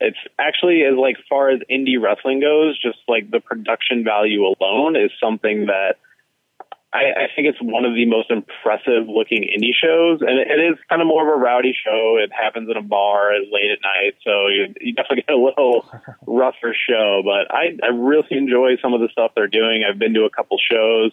It's 0.00 0.18
actually 0.36 0.82
as 0.82 0.98
like 0.98 1.16
far 1.28 1.50
as 1.50 1.60
indie 1.70 2.02
wrestling 2.02 2.40
goes, 2.40 2.76
just 2.82 2.98
like 3.06 3.30
the 3.30 3.38
production 3.38 4.02
value 4.02 4.42
alone 4.46 4.96
is 4.96 5.12
something 5.22 5.66
that 5.66 5.94
I, 6.92 7.24
I 7.24 7.26
think 7.34 7.48
it's 7.48 7.58
one 7.62 7.86
of 7.86 7.94
the 7.94 8.04
most 8.04 8.30
impressive 8.30 9.08
looking 9.08 9.42
indie 9.48 9.72
shows, 9.72 10.20
and 10.20 10.38
it, 10.38 10.48
it 10.50 10.60
is 10.60 10.78
kind 10.90 11.00
of 11.00 11.08
more 11.08 11.22
of 11.26 11.34
a 11.34 11.40
rowdy 11.40 11.72
show. 11.72 12.18
It 12.22 12.30
happens 12.32 12.68
in 12.70 12.76
a 12.76 12.82
bar 12.82 13.32
late 13.50 13.70
at 13.72 13.78
night, 13.80 14.14
so 14.22 14.48
you, 14.48 14.74
you 14.80 14.92
definitely 14.92 15.24
get 15.26 15.34
a 15.34 15.38
little 15.40 15.88
rougher 16.26 16.74
show. 16.76 17.22
But 17.24 17.48
I, 17.54 17.78
I 17.82 17.88
really 17.88 18.28
enjoy 18.36 18.76
some 18.82 18.92
of 18.92 19.00
the 19.00 19.08
stuff 19.10 19.32
they're 19.34 19.48
doing. 19.48 19.84
I've 19.88 19.98
been 19.98 20.12
to 20.14 20.24
a 20.24 20.30
couple 20.30 20.58
shows, 20.58 21.12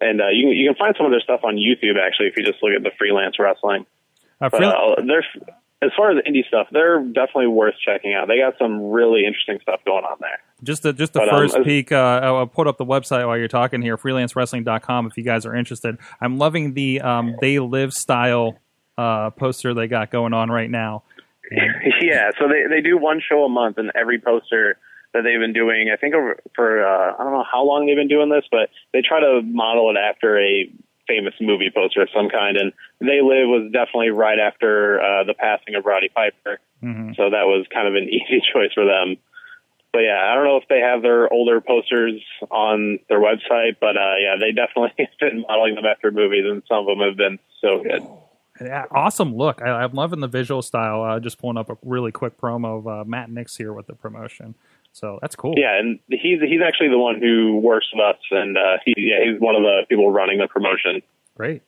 and 0.00 0.22
uh, 0.22 0.28
you 0.28 0.48
can- 0.48 0.56
you 0.56 0.68
can 0.68 0.76
find 0.76 0.94
some 0.96 1.04
of 1.04 1.12
their 1.12 1.20
stuff 1.20 1.40
on 1.44 1.56
YouTube 1.56 2.00
actually 2.00 2.28
if 2.28 2.36
you 2.38 2.44
just 2.44 2.62
look 2.62 2.72
at 2.74 2.82
the 2.82 2.90
freelance 2.96 3.38
wrestling. 3.38 3.84
Uh, 4.40 4.48
But 4.48 4.60
uh, 4.72 5.02
they're 5.06 5.26
as 5.82 5.90
far 5.96 6.10
as 6.10 6.22
indie 6.24 6.46
stuff, 6.46 6.68
they're 6.72 7.00
definitely 7.00 7.46
worth 7.46 7.74
checking 7.84 8.12
out. 8.12 8.28
They 8.28 8.38
got 8.38 8.54
some 8.58 8.90
really 8.90 9.24
interesting 9.24 9.58
stuff 9.62 9.80
going 9.86 10.04
on 10.04 10.18
there. 10.20 10.40
just 10.62 10.82
the 10.82 10.92
just 10.92 11.14
the 11.14 11.20
but, 11.20 11.28
um, 11.30 11.38
first 11.38 11.56
as- 11.56 11.64
peek. 11.64 11.90
Uh, 11.90 12.20
I'll 12.22 12.36
I'll 12.36 12.46
put 12.46 12.66
up 12.66 12.76
the 12.76 12.84
website 12.84 13.26
while 13.26 13.38
you're 13.38 13.48
talking 13.48 13.80
here, 13.80 13.96
freelancewrestling.com. 13.96 15.06
If 15.06 15.16
you 15.16 15.24
guys 15.24 15.46
are 15.46 15.54
interested, 15.54 15.96
I'm 16.20 16.38
loving 16.38 16.74
the 16.74 17.00
um, 17.00 17.36
they 17.40 17.58
live 17.58 17.92
style 17.94 18.58
uh, 18.98 19.30
poster 19.30 19.72
they 19.72 19.86
got 19.86 20.10
going 20.10 20.34
on 20.34 20.50
right 20.50 20.70
now. 20.70 21.04
yeah, 22.02 22.30
so 22.38 22.46
they 22.46 22.68
they 22.68 22.80
do 22.82 22.98
one 22.98 23.20
show 23.26 23.44
a 23.44 23.48
month, 23.48 23.78
and 23.78 23.90
every 23.94 24.20
poster 24.20 24.76
that 25.12 25.22
they've 25.22 25.40
been 25.40 25.52
doing, 25.52 25.90
I 25.92 25.96
think 25.96 26.14
over 26.14 26.38
for 26.54 26.84
uh, 26.84 27.14
I 27.18 27.24
don't 27.24 27.32
know 27.32 27.44
how 27.50 27.64
long 27.64 27.86
they've 27.86 27.96
been 27.96 28.08
doing 28.08 28.28
this, 28.28 28.44
but 28.50 28.68
they 28.92 29.00
try 29.00 29.20
to 29.20 29.40
model 29.42 29.90
it 29.90 29.98
after 29.98 30.38
a 30.38 30.70
famous 31.10 31.34
movie 31.40 31.70
poster 31.74 32.02
of 32.02 32.08
some 32.14 32.28
kind. 32.30 32.56
And 32.56 32.72
They 33.00 33.20
Live 33.20 33.48
was 33.50 33.70
definitely 33.72 34.10
right 34.10 34.38
after 34.38 35.00
uh, 35.02 35.24
the 35.24 35.34
passing 35.34 35.74
of 35.74 35.84
Roddy 35.84 36.08
Piper, 36.08 36.60
Mhm. 36.82 37.16
so 37.16 37.30
that 37.30 37.46
was 37.50 37.66
kind 37.74 37.88
of 37.88 37.94
an 37.94 38.08
easy 38.16 38.40
choice 38.52 38.72
for 38.74 38.84
them. 38.86 39.16
But 39.92 40.00
yeah, 40.06 40.20
I 40.22 40.36
don't 40.36 40.44
know 40.44 40.56
if 40.58 40.68
they 40.68 40.78
have 40.78 41.02
their 41.02 41.26
older 41.32 41.60
posters 41.60 42.22
on 42.48 43.00
their 43.08 43.18
website, 43.18 43.76
but 43.80 43.96
uh, 43.96 44.14
yeah, 44.22 44.36
they 44.38 44.52
definitely 44.52 44.92
have 44.98 45.18
been 45.18 45.40
modeling 45.48 45.74
them 45.74 45.84
after 45.84 46.12
movies, 46.12 46.44
and 46.46 46.62
some 46.68 46.78
of 46.78 46.86
them 46.86 47.00
have 47.00 47.16
been 47.16 47.38
so 47.60 47.82
good. 47.82 48.02
Yeah, 48.60 48.84
awesome 48.92 49.34
look. 49.34 49.62
I, 49.62 49.70
I'm 49.70 49.92
loving 49.92 50.20
the 50.20 50.28
visual 50.28 50.62
style. 50.62 51.02
Uh, 51.02 51.18
just 51.18 51.38
pulling 51.38 51.56
up 51.56 51.70
a 51.70 51.78
really 51.82 52.12
quick 52.12 52.38
promo 52.38 52.78
of 52.78 52.86
uh, 52.86 53.04
Matt 53.04 53.30
Nix 53.30 53.56
here 53.56 53.72
with 53.72 53.86
the 53.86 53.94
promotion. 53.94 54.54
So 54.92 55.18
that's 55.22 55.36
cool. 55.36 55.54
Yeah, 55.56 55.78
and 55.78 55.98
he's 56.08 56.40
he's 56.40 56.60
actually 56.66 56.88
the 56.88 56.98
one 56.98 57.20
who 57.20 57.58
works 57.58 57.86
with 57.94 58.02
us, 58.04 58.16
and 58.30 58.56
uh, 58.58 58.78
he 58.84 58.94
yeah, 58.96 59.24
he's 59.30 59.40
one 59.40 59.54
of 59.54 59.62
the 59.62 59.86
people 59.88 60.10
running 60.10 60.38
the 60.38 60.48
promotion. 60.48 61.02
Great. 61.36 61.62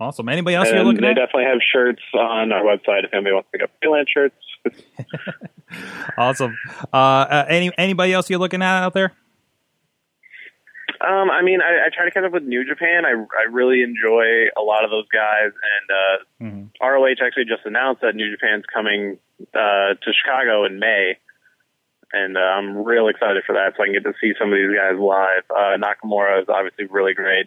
Awesome. 0.00 0.28
Anybody 0.30 0.56
else 0.56 0.68
you're 0.68 0.78
And 0.78 0.86
looking 0.88 1.02
they 1.02 1.10
at? 1.10 1.14
definitely 1.16 1.44
have 1.44 1.58
shirts 1.72 2.00
on 2.14 2.52
our 2.52 2.62
website 2.62 3.04
if 3.04 3.12
anybody 3.12 3.34
wants 3.34 3.48
to 3.52 3.58
pick 3.58 3.62
up 3.62 3.70
freelance 3.82 4.08
shirts. 4.08 4.34
awesome. 6.18 6.56
Uh, 6.92 6.96
uh, 6.96 7.44
any 7.48 7.70
anybody 7.78 8.12
else 8.12 8.28
you're 8.30 8.38
looking 8.38 8.62
at 8.62 8.82
out 8.82 8.94
there? 8.94 9.12
Um, 11.00 11.30
I 11.30 11.40
mean, 11.42 11.60
I, 11.62 11.86
I 11.86 11.88
try 11.94 12.04
to 12.04 12.10
catch 12.10 12.24
up 12.24 12.32
with 12.32 12.42
New 12.42 12.66
Japan. 12.68 13.04
I 13.06 13.10
I 13.12 13.44
really 13.50 13.82
enjoy 13.82 14.46
a 14.56 14.60
lot 14.62 14.84
of 14.84 14.90
those 14.90 15.06
guys, 15.12 15.52
and 15.52 15.90
uh, 15.90 16.24
Mhm. 16.44 16.68
ROH 16.82 17.24
actually 17.24 17.44
just 17.46 17.64
announced 17.64 18.02
that 18.02 18.14
New 18.14 18.30
Japan's 18.30 18.64
coming 18.72 19.18
uh, 19.54 19.94
to 19.94 20.12
Chicago 20.12 20.64
in 20.64 20.78
May, 20.78 21.16
and 22.12 22.36
uh, 22.36 22.40
I'm 22.40 22.84
real 22.84 23.08
excited 23.08 23.44
for 23.46 23.54
that. 23.54 23.74
So 23.76 23.82
I 23.82 23.86
can 23.86 23.94
get 23.94 24.04
to 24.04 24.14
see 24.20 24.32
some 24.38 24.52
of 24.52 24.58
these 24.58 24.76
guys 24.76 24.98
live. 24.98 25.44
Uh, 25.50 25.78
Nakamura 25.78 26.42
is 26.42 26.48
obviously 26.48 26.86
really 26.86 27.14
great. 27.14 27.46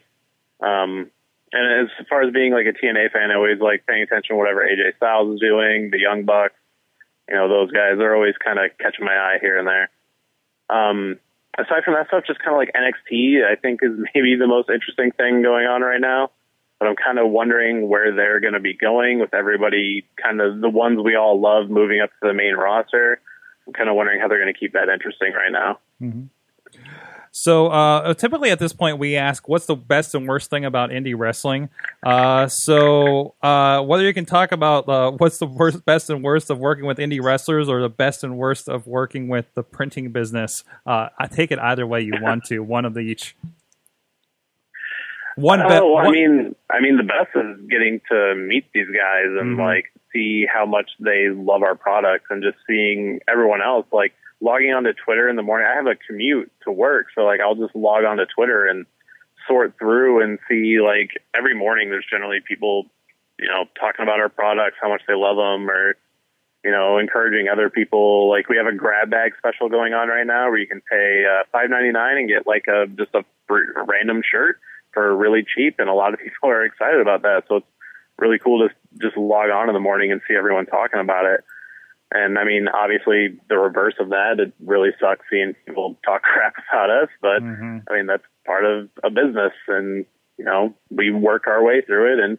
Um, 0.61 1.11
and 1.51 1.87
as 1.87 2.07
far 2.09 2.23
as 2.23 2.33
being 2.33 2.51
like 2.53 2.65
a 2.65 2.73
TNA 2.73 3.11
fan, 3.11 3.29
I 3.29 3.35
always 3.35 3.59
like 3.59 3.85
paying 3.85 4.03
attention 4.03 4.35
to 4.35 4.39
whatever 4.39 4.65
AJ 4.65 4.97
Styles 4.97 5.35
is 5.35 5.39
doing, 5.39 5.91
the 5.91 5.99
Young 5.99 6.25
Bucks. 6.25 6.55
You 7.29 7.35
know, 7.35 7.47
those 7.47 7.71
guys 7.71 7.99
are 7.99 8.15
always 8.15 8.35
kind 8.43 8.57
of 8.57 8.71
catching 8.79 9.05
my 9.05 9.15
eye 9.15 9.37
here 9.39 9.57
and 9.59 9.67
there. 9.67 9.89
Um, 10.69 11.19
aside 11.57 11.83
from 11.85 11.93
that 11.93 12.07
stuff, 12.07 12.23
just 12.25 12.39
kind 12.39 12.55
of 12.55 12.57
like 12.57 12.71
NXT, 12.73 13.45
I 13.45 13.55
think 13.55 13.81
is 13.83 13.91
maybe 14.15 14.35
the 14.35 14.47
most 14.47 14.69
interesting 14.69 15.11
thing 15.11 15.41
going 15.41 15.67
on 15.67 15.81
right 15.81 16.01
now. 16.01 16.31
But 16.79 16.87
I'm 16.89 16.95
kind 16.95 17.19
of 17.19 17.29
wondering 17.29 17.87
where 17.87 18.13
they're 18.13 18.39
going 18.39 18.55
to 18.55 18.59
be 18.59 18.73
going 18.73 19.19
with 19.19 19.33
everybody, 19.33 20.05
kind 20.21 20.41
of 20.41 20.59
the 20.59 20.69
ones 20.69 20.99
we 21.03 21.15
all 21.15 21.39
love 21.39 21.69
moving 21.69 22.01
up 22.01 22.09
to 22.09 22.27
the 22.27 22.33
main 22.33 22.55
roster. 22.55 23.21
I'm 23.67 23.73
kind 23.73 23.89
of 23.89 23.95
wondering 23.95 24.19
how 24.19 24.27
they're 24.27 24.41
going 24.41 24.53
to 24.53 24.59
keep 24.59 24.73
that 24.73 24.89
interesting 24.89 25.33
right 25.33 25.51
now. 25.51 25.79
So 27.35 27.67
uh, 27.67 28.13
typically 28.13 28.51
at 28.51 28.59
this 28.59 28.73
point, 28.73 28.99
we 28.99 29.15
ask, 29.15 29.49
"What's 29.49 29.65
the 29.65 29.75
best 29.75 30.13
and 30.13 30.27
worst 30.27 30.51
thing 30.51 30.65
about 30.65 30.91
indie 30.91 31.17
wrestling?" 31.17 31.69
Uh, 32.05 32.47
so 32.47 33.33
uh, 33.41 33.81
whether 33.81 34.03
you 34.03 34.13
can 34.13 34.25
talk 34.25 34.51
about 34.51 34.87
uh, 34.87 35.11
what's 35.17 35.39
the 35.39 35.47
worst, 35.47 35.83
best 35.83 36.11
and 36.11 36.23
worst 36.23 36.51
of 36.51 36.59
working 36.59 36.85
with 36.85 36.99
indie 36.99 37.21
wrestlers, 37.21 37.67
or 37.67 37.81
the 37.81 37.89
best 37.89 38.23
and 38.23 38.37
worst 38.37 38.69
of 38.69 38.85
working 38.85 39.29
with 39.29 39.47
the 39.55 39.63
printing 39.63 40.11
business, 40.11 40.63
uh, 40.85 41.09
I 41.17 41.25
take 41.25 41.51
it 41.51 41.57
either 41.57 41.87
way 41.87 42.01
you 42.01 42.13
want 42.21 42.43
to. 42.45 42.59
One 42.59 42.85
of 42.85 42.93
the 42.93 42.99
each. 42.99 43.35
One. 45.35 45.61
Oh, 45.61 45.67
be- 45.67 45.73
well, 45.73 45.97
I 45.97 46.11
mean, 46.11 46.55
I 46.69 46.79
mean, 46.81 46.97
the 46.97 47.03
best 47.03 47.29
is 47.35 47.67
getting 47.69 48.01
to 48.11 48.35
meet 48.35 48.65
these 48.73 48.87
guys 48.87 49.25
and 49.39 49.57
Mhm. 49.57 49.65
like 49.65 49.91
see 50.11 50.45
how 50.45 50.65
much 50.65 50.91
they 50.99 51.29
love 51.29 51.63
our 51.63 51.75
products, 51.75 52.25
and 52.29 52.43
just 52.43 52.57
seeing 52.67 53.19
everyone 53.27 53.61
else 53.61 53.87
like 53.91 54.13
logging 54.41 54.73
onto 54.73 54.93
Twitter 54.93 55.27
in 55.29 55.35
the 55.35 55.41
morning. 55.41 55.67
I 55.67 55.75
have 55.75 55.87
a 55.87 55.95
commute 55.95 56.51
to 56.63 56.71
work, 56.71 57.07
so 57.15 57.23
like 57.25 57.39
I'll 57.41 57.55
just 57.55 57.75
log 57.75 58.03
onto 58.03 58.25
Twitter 58.25 58.65
and 58.67 58.85
sort 59.47 59.77
through 59.79 60.21
and 60.21 60.39
see 60.47 60.79
like 60.79 61.11
every 61.35 61.55
morning. 61.55 61.89
There's 61.89 62.05
generally 62.09 62.39
people, 62.47 62.85
you 63.39 63.47
know, 63.47 63.65
talking 63.79 64.03
about 64.03 64.19
our 64.19 64.29
products, 64.29 64.77
how 64.81 64.89
much 64.89 65.01
they 65.07 65.15
love 65.15 65.37
them, 65.37 65.69
or 65.69 65.95
you 66.63 66.71
know, 66.71 66.97
encouraging 66.97 67.49
other 67.49 67.69
people. 67.69 68.29
Like 68.29 68.47
we 68.49 68.57
have 68.57 68.67
a 68.67 68.71
grab 68.73 69.09
bag 69.09 69.33
special 69.37 69.67
going 69.67 69.93
on 69.93 70.07
right 70.07 70.25
now 70.25 70.47
where 70.49 70.59
you 70.59 70.67
can 70.67 70.81
pay 70.81 71.25
uh, 71.25 71.43
five 71.51 71.69
ninety 71.69 71.91
nine 71.91 72.17
and 72.17 72.29
get 72.29 72.45
like 72.47 72.67
a 72.67 72.85
just 72.87 73.13
a 73.15 73.25
random 73.49 74.21
shirt 74.23 74.59
for 74.93 75.15
really 75.15 75.43
cheap, 75.43 75.75
and 75.79 75.89
a 75.89 75.93
lot 75.93 76.13
of 76.13 76.19
people 76.23 76.49
are 76.49 76.65
excited 76.65 77.01
about 77.01 77.23
that. 77.23 77.43
So 77.47 77.57
it's 77.57 77.67
really 78.17 78.39
cool 78.39 78.67
to 78.67 78.73
just 79.01 79.17
log 79.17 79.49
on 79.49 79.69
in 79.69 79.73
the 79.73 79.79
morning 79.79 80.11
and 80.11 80.21
see 80.27 80.35
everyone 80.35 80.65
talking 80.65 80.99
about 80.99 81.25
it. 81.25 81.43
And 82.11 82.37
I 82.37 82.43
mean, 82.43 82.67
obviously, 82.67 83.39
the 83.49 83.57
reverse 83.57 83.95
of 83.99 84.09
that, 84.09 84.35
it 84.37 84.53
really 84.63 84.91
sucks 84.99 85.25
seeing 85.31 85.55
people 85.65 85.97
talk 86.05 86.21
crap 86.23 86.53
about 86.69 86.89
us. 86.89 87.09
But 87.21 87.41
mm-hmm. 87.41 87.79
I 87.89 87.95
mean, 87.95 88.05
that's 88.05 88.23
part 88.45 88.65
of 88.65 88.89
a 89.03 89.09
business, 89.09 89.53
and 89.67 90.05
you 90.37 90.45
know, 90.45 90.73
we 90.89 91.11
work 91.11 91.47
our 91.47 91.63
way 91.63 91.81
through 91.81 92.13
it, 92.13 92.23
and 92.23 92.37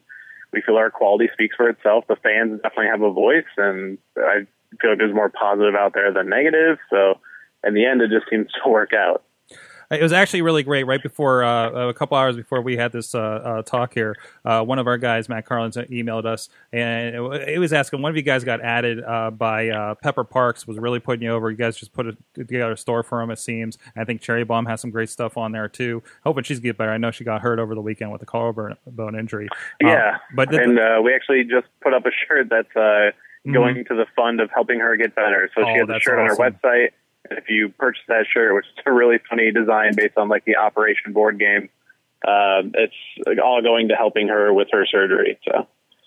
we 0.52 0.62
feel 0.62 0.76
our 0.76 0.90
quality 0.90 1.28
speaks 1.32 1.56
for 1.56 1.68
itself. 1.68 2.04
The 2.08 2.16
fans 2.16 2.60
definitely 2.62 2.86
have 2.86 3.02
a 3.02 3.12
voice, 3.12 3.50
and 3.56 3.98
I 4.16 4.46
feel 4.80 4.90
like 4.90 4.98
there's 4.98 5.14
more 5.14 5.28
positive 5.30 5.74
out 5.74 5.92
there 5.94 6.12
than 6.12 6.28
negative. 6.28 6.78
So 6.90 7.20
in 7.66 7.74
the 7.74 7.84
end, 7.84 8.00
it 8.00 8.10
just 8.10 8.30
seems 8.30 8.46
to 8.52 8.70
work 8.70 8.92
out. 8.92 9.24
It 9.94 10.02
was 10.02 10.12
actually 10.12 10.42
really 10.42 10.62
great. 10.62 10.85
Right 10.85 11.02
before 11.02 11.44
uh, 11.44 11.88
a 11.88 11.94
couple 11.94 12.16
hours 12.16 12.37
before 12.37 12.61
we 12.61 12.76
had 12.76 12.92
this 12.92 13.14
uh, 13.14 13.18
uh, 13.18 13.62
talk 13.62 13.94
here, 13.94 14.16
uh, 14.44 14.62
one 14.62 14.78
of 14.78 14.87
our 14.87 14.98
guys, 14.98 15.28
Matt 15.28 15.46
Carlins, 15.46 15.76
emailed 15.76 16.26
us, 16.26 16.48
and 16.72 17.14
it, 17.14 17.48
it 17.48 17.59
was 17.59 17.72
asking 17.72 18.02
one 18.02 18.11
of 18.11 18.16
you 18.16 18.22
guys 18.22 18.44
got 18.44 18.61
added 18.61 19.02
uh, 19.02 19.30
by 19.30 19.68
uh, 19.68 19.94
Pepper 19.96 20.24
Parks. 20.24 20.66
Was 20.66 20.78
really 20.78 21.00
putting 21.00 21.22
you 21.22 21.30
over. 21.30 21.50
You 21.50 21.57
guys 21.57 21.76
just 21.76 21.92
put 21.92 22.07
a, 22.07 22.16
together 22.35 22.72
a 22.72 22.76
store 22.76 23.02
for 23.02 23.20
him. 23.20 23.30
It 23.30 23.38
seems. 23.38 23.78
I 23.96 24.04
think 24.04 24.20
Cherry 24.20 24.44
Bomb 24.44 24.66
has 24.66 24.80
some 24.80 24.90
great 24.90 25.09
stuff 25.09 25.37
on 25.37 25.52
there 25.52 25.68
too. 25.68 26.02
Hoping 26.24 26.44
she's 26.44 26.61
get 26.61 26.76
better. 26.76 26.90
I 26.90 26.98
know 26.98 27.11
she 27.11 27.24
got 27.24 27.40
hurt 27.40 27.59
over 27.59 27.74
the 27.74 27.83
weekend 27.83 28.12
with 28.12 28.22
a 28.22 28.26
collarbone 28.26 29.18
injury. 29.18 29.48
Yeah, 29.80 30.18
but 30.35 30.50
the, 30.50 30.61
and 30.61 31.04
we 31.04 31.14
actually 31.14 31.44
just 31.44 31.66
put 31.83 31.94
up 31.94 32.07
a 32.07 32.11
shirt 32.26 32.48
that's 32.50 32.68
mm-hmm. 32.74 33.52
going 33.52 33.76
mm-hmm. 33.76 33.94
to 33.94 34.04
the 34.04 34.07
fund 34.16 34.40
of 34.40 34.50
helping 34.52 34.80
her 34.80 34.96
get 34.96 35.14
better. 35.14 35.50
So 35.54 35.62
oh, 35.62 35.72
she 35.72 35.78
has 35.78 35.88
a 35.88 36.00
shirt 36.00 36.18
awesome. 36.18 36.40
on 36.40 36.52
her 36.52 36.59
website 36.59 36.90
if 37.30 37.48
you 37.48 37.70
purchase 37.70 38.02
that 38.08 38.26
shirt, 38.32 38.54
which 38.54 38.66
is 38.66 38.82
a 38.87 38.92
really 38.92 39.18
funny 39.28 39.50
design 39.52 39.94
based 39.94 40.16
on 40.16 40.28
like 40.28 40.44
the 40.44 40.56
Operation 40.56 41.12
board 41.12 41.38
game, 41.38 41.68
uh, 42.26 42.62
it's 42.74 43.40
all 43.42 43.62
going 43.62 43.88
to 43.88 43.94
helping 43.94 44.28
her 44.28 44.52
with 44.52 44.68
her 44.72 44.87
surgery. 44.87 45.38
So 45.44 45.66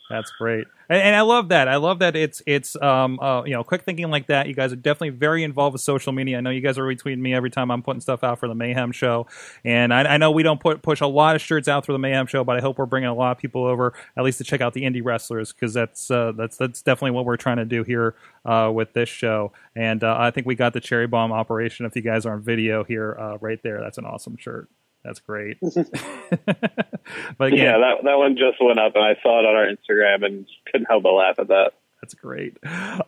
that's 0.10 0.32
great, 0.32 0.68
and, 0.90 1.02
and, 1.02 1.16
I 1.16 1.22
love 1.22 1.50
that. 1.50 1.68
I 1.68 1.76
love 1.78 2.00
that 2.00 2.16
it's 2.16 2.42
it's 2.46 2.76
um 2.82 3.20
uh, 3.20 3.44
you 3.44 3.54
know 3.54 3.64
quick 3.64 3.84
thinking 3.84 4.10
like 4.10 4.28
that. 4.28 4.48
You 4.48 4.54
guys 4.54 4.72
are 4.72 4.78
definitely 4.78 5.10
very 5.10 5.44
involved 5.44 5.74
with 5.74 5.82
social 5.82 6.14
media. 6.14 6.38
I 6.38 6.42
know 6.42 6.50
you 6.50 6.62
guys 6.62 6.78
are 6.78 6.84
retweeting 6.84 7.20
me 7.20 7.34
every 7.34 7.50
time 7.50 7.72
I'm 7.72 7.84
putting 7.84 8.02
stuff 8.02 8.24
out 8.24 8.40
for 8.40 8.48
the 8.48 8.56
Mayhem 8.56 8.92
Show, 8.92 9.28
and 9.66 9.94
I, 9.94 10.04
I 10.04 10.18
know 10.18 10.32
we 10.32 10.44
don't 10.44 10.60
put 10.60 10.82
push 10.82 11.02
a 11.02 11.08
lot 11.08 11.36
of 11.36 11.42
shirts 11.42 11.68
out 11.68 11.86
for 11.86 11.92
the 11.92 12.00
Mayhem 12.00 12.28
Show, 12.28 12.44
but 12.44 12.58
I 12.58 12.62
hope 12.62 12.78
we're 12.78 12.86
bringing 12.86 13.10
a 13.10 13.14
lot 13.14 13.32
of 13.32 13.38
people 13.38 13.66
over 13.66 13.94
at 14.16 14.24
least 14.24 14.38
to 14.38 14.44
check 14.44 14.62
out 14.62 14.74
the 14.74 14.84
indie 14.84 15.04
wrestlers 15.04 15.52
because 15.52 15.74
that's 15.74 16.10
uh, 16.10 16.32
that's 16.36 16.58
that's 16.58 16.82
definitely 16.82 17.12
what 17.12 17.26
we're 17.26 17.38
trying 17.38 17.58
to 17.58 17.66
do 17.66 17.84
here 17.84 18.16
uh, 18.46 18.72
with 18.74 18.94
this 18.94 19.10
show. 19.10 19.52
And 19.76 20.04
uh, 20.04 20.16
I 20.18 20.32
think 20.32 20.48
we 20.48 20.56
got 20.56 20.74
the 20.74 20.80
cherry 20.80 21.08
bomb 21.08 21.32
operation. 21.32 21.86
If 21.86 21.96
you 21.96 22.02
guys 22.02 22.26
are 22.26 22.34
on 22.34 22.42
video 22.42 22.84
here, 22.84 23.16
uh, 23.20 23.38
right 23.40 23.62
there, 23.62 23.82
that's 23.82 23.98
an 23.98 24.06
awesome 24.06 24.38
shirt. 24.38 24.70
That's 25.08 25.22
great. 25.22 25.58
but 25.62 25.72
again, 25.80 27.60
yeah, 27.60 27.78
that 27.78 28.04
that 28.04 28.18
one 28.18 28.36
just 28.36 28.58
went 28.62 28.78
up, 28.78 28.94
and 28.94 29.06
I 29.06 29.16
saw 29.24 29.40
it 29.40 29.46
on 29.46 29.56
our 29.56 29.66
Instagram, 29.66 30.26
and 30.26 30.46
couldn't 30.70 30.88
help 30.88 31.04
but 31.04 31.14
laugh 31.14 31.40
at 31.40 31.48
that. 31.48 31.72
That's 32.02 32.14
great. 32.14 32.58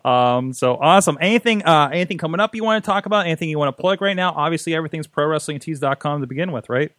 Um, 0.05 0.53
so 0.53 0.77
awesome. 0.77 1.17
Anything, 1.19 1.61
uh, 1.65 1.89
anything 1.91 2.17
coming 2.17 2.39
up 2.39 2.55
you 2.55 2.63
want 2.63 2.81
to 2.81 2.89
talk 2.89 3.05
about? 3.05 3.25
Anything 3.25 3.49
you 3.49 3.59
want 3.59 3.75
to 3.75 3.81
plug 3.81 4.01
right 4.01 4.15
now? 4.15 4.31
Obviously, 4.31 4.73
everything's 4.73 5.07
prowrestlingtees.com 5.07 6.21
to 6.21 6.27
begin 6.27 6.53
with, 6.53 6.69
right? 6.69 6.93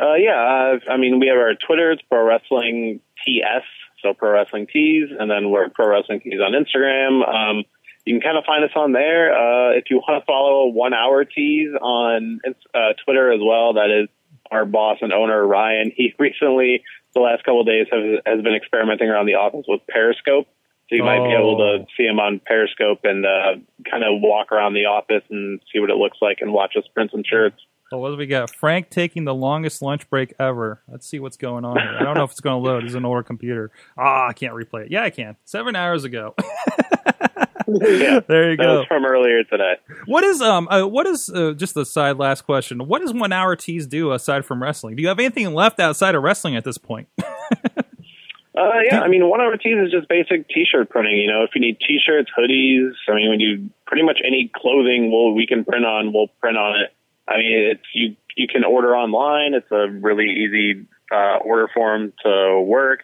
Uh, 0.00 0.14
yeah, 0.14 0.74
uh, 0.88 0.90
I 0.90 0.96
mean, 0.96 1.20
we 1.20 1.28
have 1.28 1.36
our 1.36 1.54
Twitter. 1.54 1.92
It's 1.92 2.02
Pro 2.10 2.24
Wrestling 2.24 2.98
TS, 3.24 3.62
so 4.02 4.14
Pro 4.14 4.32
Wrestling 4.32 4.66
Tees, 4.66 5.10
and 5.16 5.30
then 5.30 5.50
we're 5.50 5.68
Pro 5.68 5.88
Wrestling 5.88 6.20
Tees 6.22 6.40
on 6.44 6.54
Instagram. 6.54 7.22
Um, 7.26 7.64
you 8.08 8.14
can 8.14 8.22
kind 8.22 8.38
of 8.38 8.44
find 8.44 8.64
us 8.64 8.70
on 8.74 8.92
there. 8.92 9.32
Uh, 9.36 9.76
if 9.76 9.84
you 9.90 9.98
want 9.98 10.22
to 10.22 10.24
follow 10.24 10.68
One 10.68 10.94
Hour 10.94 11.26
Tees 11.26 11.68
on 11.78 12.40
uh, 12.74 12.96
Twitter 13.04 13.30
as 13.30 13.40
well, 13.44 13.74
that 13.74 13.90
is 13.90 14.08
our 14.50 14.64
boss 14.64 14.96
and 15.02 15.12
owner 15.12 15.46
Ryan. 15.46 15.92
He 15.94 16.14
recently, 16.18 16.82
the 17.14 17.20
last 17.20 17.44
couple 17.44 17.60
of 17.60 17.66
days, 17.66 17.86
have, 17.92 18.24
has 18.24 18.42
been 18.42 18.54
experimenting 18.54 19.08
around 19.08 19.26
the 19.26 19.34
office 19.34 19.66
with 19.68 19.82
Periscope. 19.86 20.48
So 20.88 20.96
you 20.96 21.04
might 21.04 21.22
be 21.22 21.34
able 21.34 21.58
to 21.58 21.84
oh. 21.84 21.86
see 21.98 22.04
him 22.04 22.18
on 22.18 22.40
Periscope 22.46 23.00
and 23.04 23.26
uh, 23.26 23.60
kind 23.90 24.04
of 24.04 24.22
walk 24.22 24.52
around 24.52 24.72
the 24.72 24.86
office 24.86 25.22
and 25.28 25.60
see 25.70 25.80
what 25.80 25.90
it 25.90 25.96
looks 25.96 26.16
like 26.22 26.38
and 26.40 26.50
watch 26.50 26.76
us 26.78 26.84
print 26.94 27.10
some 27.10 27.24
shirts. 27.26 27.60
Well, 27.92 28.00
what 28.00 28.10
do 28.10 28.16
we 28.16 28.26
got? 28.26 28.54
Frank 28.54 28.88
taking 28.88 29.24
the 29.24 29.34
longest 29.34 29.82
lunch 29.82 30.08
break 30.08 30.32
ever. 30.40 30.80
Let's 30.88 31.06
see 31.06 31.20
what's 31.20 31.36
going 31.36 31.66
on 31.66 31.78
here. 31.78 31.96
I 32.00 32.04
don't 32.04 32.16
know 32.16 32.24
if 32.24 32.30
it's 32.30 32.40
going 32.40 32.62
to 32.62 32.66
load. 32.66 32.84
It's 32.84 32.94
an 32.94 33.04
older 33.04 33.22
computer. 33.22 33.70
Ah, 33.98 34.24
oh, 34.24 34.28
I 34.30 34.32
can't 34.32 34.54
replay 34.54 34.86
it. 34.86 34.90
Yeah, 34.90 35.02
I 35.02 35.10
can. 35.10 35.36
Seven 35.44 35.76
hours 35.76 36.04
ago. 36.04 36.34
yeah, 37.68 38.20
there 38.28 38.50
you 38.50 38.56
that 38.56 38.64
go. 38.64 38.78
Was 38.78 38.86
from 38.86 39.04
earlier 39.04 39.44
today. 39.44 39.74
What 40.06 40.24
is 40.24 40.40
um? 40.40 40.68
Uh, 40.68 40.86
what 40.86 41.06
is 41.06 41.30
uh, 41.30 41.52
just 41.52 41.74
the 41.74 41.84
side 41.84 42.16
last 42.16 42.42
question? 42.42 42.86
What 42.86 43.00
does 43.00 43.12
one 43.12 43.32
hour 43.32 43.56
tees 43.56 43.86
do 43.86 44.12
aside 44.12 44.44
from 44.44 44.62
wrestling? 44.62 44.96
Do 44.96 45.02
you 45.02 45.08
have 45.08 45.18
anything 45.18 45.52
left 45.54 45.78
outside 45.80 46.14
of 46.14 46.22
wrestling 46.22 46.56
at 46.56 46.64
this 46.64 46.78
point? 46.78 47.08
Uh, 48.58 48.80
yeah, 48.90 49.00
I 49.02 49.08
mean, 49.08 49.28
one 49.28 49.40
hour 49.40 49.56
tees 49.56 49.76
is 49.86 49.92
just 49.92 50.08
basic 50.08 50.48
t-shirt 50.48 50.90
printing. 50.90 51.16
You 51.16 51.28
know, 51.28 51.44
if 51.44 51.50
you 51.54 51.60
need 51.60 51.78
t-shirts, 51.78 52.28
hoodies, 52.36 52.90
I 53.08 53.14
mean, 53.14 53.30
we 53.30 53.36
do 53.38 53.70
pretty 53.86 54.02
much 54.02 54.18
any 54.26 54.50
clothing 54.52 55.12
we'll, 55.12 55.32
we 55.32 55.46
can 55.46 55.64
print 55.64 55.84
on, 55.84 56.12
we'll 56.12 56.26
print 56.40 56.56
on 56.56 56.74
it. 56.80 56.92
I 57.28 57.36
mean, 57.36 57.70
it's 57.70 57.84
you 57.94 58.16
you 58.36 58.48
can 58.48 58.64
order 58.64 58.96
online. 58.96 59.54
It's 59.54 59.70
a 59.70 59.88
really 59.88 60.26
easy 60.26 60.86
uh, 61.12 61.36
order 61.44 61.68
form 61.72 62.12
to 62.24 62.60
work. 62.60 63.00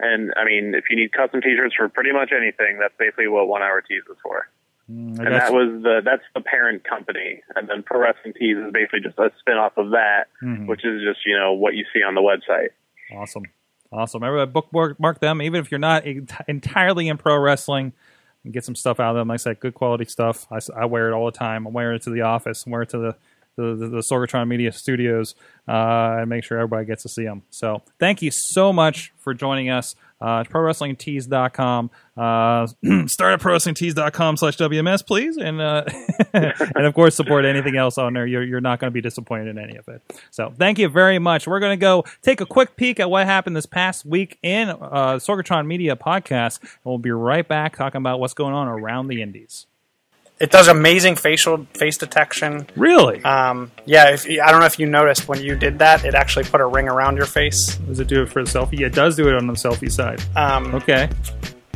And 0.00 0.32
I 0.36 0.44
mean, 0.44 0.74
if 0.74 0.84
you 0.90 0.96
need 0.96 1.12
custom 1.12 1.40
T-shirts 1.40 1.74
for 1.76 1.88
pretty 1.88 2.12
much 2.12 2.30
anything, 2.32 2.78
that's 2.80 2.94
basically 2.98 3.28
what 3.28 3.48
One 3.48 3.62
Hour 3.62 3.82
Tees 3.82 4.02
is 4.10 4.16
for. 4.22 4.48
Mm, 4.90 5.18
and 5.18 5.34
that 5.34 5.52
was 5.52 5.82
the 5.82 6.00
that's 6.04 6.24
the 6.34 6.40
parent 6.40 6.82
company, 6.82 7.42
and 7.54 7.68
then 7.68 7.82
Pro 7.82 8.00
Wrestling 8.00 8.34
Tees 8.34 8.56
is 8.56 8.72
basically 8.72 9.00
just 9.00 9.18
a 9.18 9.30
spin 9.38 9.54
off 9.54 9.76
of 9.76 9.90
that, 9.90 10.24
mm-hmm. 10.42 10.66
which 10.66 10.84
is 10.84 11.02
just 11.06 11.20
you 11.24 11.38
know 11.38 11.52
what 11.52 11.74
you 11.74 11.84
see 11.94 12.02
on 12.02 12.14
the 12.14 12.20
website. 12.20 12.70
Awesome, 13.16 13.44
awesome. 13.92 14.24
Everybody 14.24 14.50
bookmark 14.50 14.98
mark 14.98 15.20
them, 15.20 15.42
even 15.42 15.60
if 15.60 15.70
you're 15.70 15.78
not 15.78 16.04
entirely 16.48 17.08
in 17.08 17.18
pro 17.18 17.38
wrestling. 17.38 17.92
And 18.42 18.54
get 18.54 18.64
some 18.64 18.74
stuff 18.74 18.98
out 18.98 19.10
of 19.10 19.16
them. 19.16 19.28
Like 19.28 19.34
I 19.34 19.36
said, 19.36 19.60
good 19.60 19.74
quality 19.74 20.06
stuff. 20.06 20.46
I, 20.50 20.60
I 20.74 20.86
wear 20.86 21.10
it 21.10 21.12
all 21.12 21.26
the 21.26 21.30
time. 21.30 21.66
I 21.66 21.70
wear 21.70 21.92
it 21.92 22.00
to 22.04 22.10
the 22.10 22.22
office. 22.22 22.64
I 22.66 22.70
wear 22.70 22.80
it 22.80 22.88
to 22.88 22.96
the 22.96 23.16
the, 23.60 23.76
the, 23.76 23.88
the 23.88 23.98
Sorgatron 23.98 24.48
Media 24.48 24.72
Studios 24.72 25.34
uh, 25.68 26.18
and 26.20 26.28
make 26.28 26.44
sure 26.44 26.58
everybody 26.58 26.86
gets 26.86 27.02
to 27.02 27.08
see 27.08 27.24
them. 27.24 27.42
So 27.50 27.82
thank 27.98 28.22
you 28.22 28.30
so 28.30 28.72
much 28.72 29.12
for 29.18 29.34
joining 29.34 29.70
us. 29.70 29.94
Uh, 30.20 30.44
ProWrestlingTees.com. 30.44 31.90
Uh, 32.14 32.66
start 33.06 33.32
at 33.32 33.40
ProWrestlingTees.com 33.40 34.36
slash 34.36 34.56
WMS, 34.58 35.06
please. 35.06 35.38
And, 35.38 35.60
uh, 35.60 35.84
and 36.34 36.86
of 36.86 36.92
course, 36.92 37.14
support 37.14 37.46
anything 37.46 37.76
else 37.76 37.96
on 37.96 38.12
there. 38.12 38.26
You're, 38.26 38.42
you're 38.42 38.60
not 38.60 38.80
going 38.80 38.90
to 38.90 38.94
be 38.94 39.00
disappointed 39.00 39.48
in 39.48 39.58
any 39.58 39.76
of 39.76 39.88
it. 39.88 40.02
So 40.30 40.52
thank 40.58 40.78
you 40.78 40.88
very 40.88 41.18
much. 41.18 41.46
We're 41.46 41.60
going 41.60 41.78
to 41.78 41.80
go 41.80 42.04
take 42.20 42.42
a 42.42 42.46
quick 42.46 42.76
peek 42.76 43.00
at 43.00 43.08
what 43.08 43.24
happened 43.26 43.56
this 43.56 43.66
past 43.66 44.04
week 44.04 44.38
in 44.42 44.68
uh, 44.68 44.76
Sorgatron 45.16 45.66
Media 45.66 45.96
podcast. 45.96 46.60
And 46.60 46.70
we'll 46.84 46.98
be 46.98 47.12
right 47.12 47.46
back 47.46 47.76
talking 47.76 48.00
about 48.00 48.20
what's 48.20 48.34
going 48.34 48.54
on 48.54 48.68
around 48.68 49.08
the 49.08 49.22
Indies 49.22 49.66
it 50.40 50.50
does 50.50 50.68
amazing 50.68 51.16
facial 51.16 51.66
face 51.74 51.98
detection. 51.98 52.66
Really? 52.74 53.22
Um, 53.24 53.70
yeah. 53.84 54.10
If 54.10 54.26
I 54.26 54.50
don't 54.50 54.60
know 54.60 54.66
if 54.66 54.78
you 54.78 54.86
noticed 54.86 55.28
when 55.28 55.40
you 55.40 55.54
did 55.54 55.78
that, 55.80 56.04
it 56.04 56.14
actually 56.14 56.44
put 56.44 56.60
a 56.62 56.66
ring 56.66 56.88
around 56.88 57.16
your 57.16 57.26
face. 57.26 57.76
Does 57.76 58.00
it 58.00 58.08
do 58.08 58.22
it 58.22 58.30
for 58.30 58.42
the 58.42 58.50
selfie? 58.50 58.78
Yeah, 58.78 58.86
it 58.86 58.94
does 58.94 59.16
do 59.16 59.28
it 59.28 59.34
on 59.34 59.46
the 59.46 59.52
selfie 59.52 59.92
side. 59.92 60.22
Um, 60.36 60.74
okay. 60.74 61.10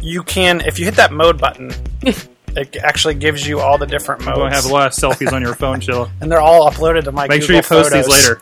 You 0.00 0.22
can 0.22 0.62
if 0.62 0.78
you 0.78 0.86
hit 0.86 0.96
that 0.96 1.12
mode 1.12 1.38
button. 1.38 1.70
it 2.56 2.76
actually 2.76 3.14
gives 3.14 3.46
you 3.46 3.60
all 3.60 3.78
the 3.78 3.86
different 3.86 4.24
modes. 4.24 4.38
You're 4.38 4.50
have 4.50 4.64
a 4.64 4.72
lot 4.72 4.86
of 4.86 4.92
selfies 4.92 5.32
on 5.32 5.42
your 5.42 5.54
phone, 5.54 5.80
Chill. 5.80 6.10
and 6.20 6.30
they're 6.30 6.40
all 6.40 6.70
uploaded 6.70 7.04
to 7.04 7.12
my. 7.12 7.26
Make 7.26 7.40
Google 7.40 7.46
sure 7.46 7.56
you 7.56 7.62
post 7.62 7.90
photos. 7.90 8.06
these 8.06 8.26
later. 8.26 8.40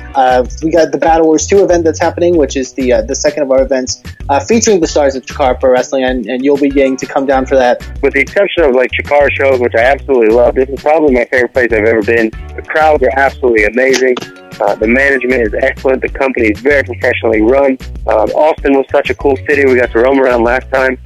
Uh, 0.14 0.46
we 0.62 0.70
got 0.70 0.92
the 0.92 0.98
Battle 0.98 1.26
Wars 1.26 1.44
2 1.48 1.64
event 1.64 1.82
that's 1.82 1.98
happening, 1.98 2.36
which 2.36 2.56
is 2.56 2.72
the 2.74 2.92
uh, 2.92 3.02
the 3.02 3.16
second 3.16 3.42
of 3.42 3.50
our 3.50 3.62
events 3.62 4.00
uh, 4.28 4.38
featuring 4.38 4.80
the 4.80 4.86
stars 4.86 5.16
of 5.16 5.26
Chikara 5.26 5.58
Pro 5.58 5.72
Wrestling, 5.72 6.04
and, 6.04 6.24
and 6.26 6.44
you'll 6.44 6.56
be 6.56 6.70
getting 6.70 6.96
to 6.98 7.06
come 7.06 7.26
down 7.26 7.46
for 7.46 7.56
that. 7.56 7.80
With 8.00 8.14
the 8.14 8.20
exception 8.20 8.62
of 8.62 8.76
like 8.76 8.92
Chikara 8.92 9.28
shows, 9.32 9.58
which 9.58 9.74
I 9.74 9.80
absolutely 9.80 10.34
love, 10.34 10.54
this 10.54 10.68
is 10.68 10.80
probably 10.80 11.14
my 11.14 11.24
favorite 11.24 11.52
place 11.52 11.72
I've 11.72 11.84
ever 11.84 12.02
been. 12.02 12.30
The 12.54 12.62
crowds 12.62 13.02
are 13.02 13.10
absolutely 13.16 13.64
amazing. 13.64 14.14
Uh, 14.60 14.76
the 14.76 14.86
management 14.86 15.42
is 15.42 15.54
excellent. 15.54 16.00
The 16.00 16.08
company 16.08 16.46
is 16.46 16.60
very 16.60 16.84
professionally 16.84 17.42
run. 17.42 17.76
Uh, 18.06 18.24
Austin 18.34 18.74
was 18.74 18.86
such 18.92 19.10
a 19.10 19.14
cool 19.14 19.36
city. 19.48 19.66
We 19.66 19.74
got 19.74 19.90
to 19.90 19.98
roam 19.98 20.20
around 20.20 20.44
last 20.44 20.70
time. 20.70 20.96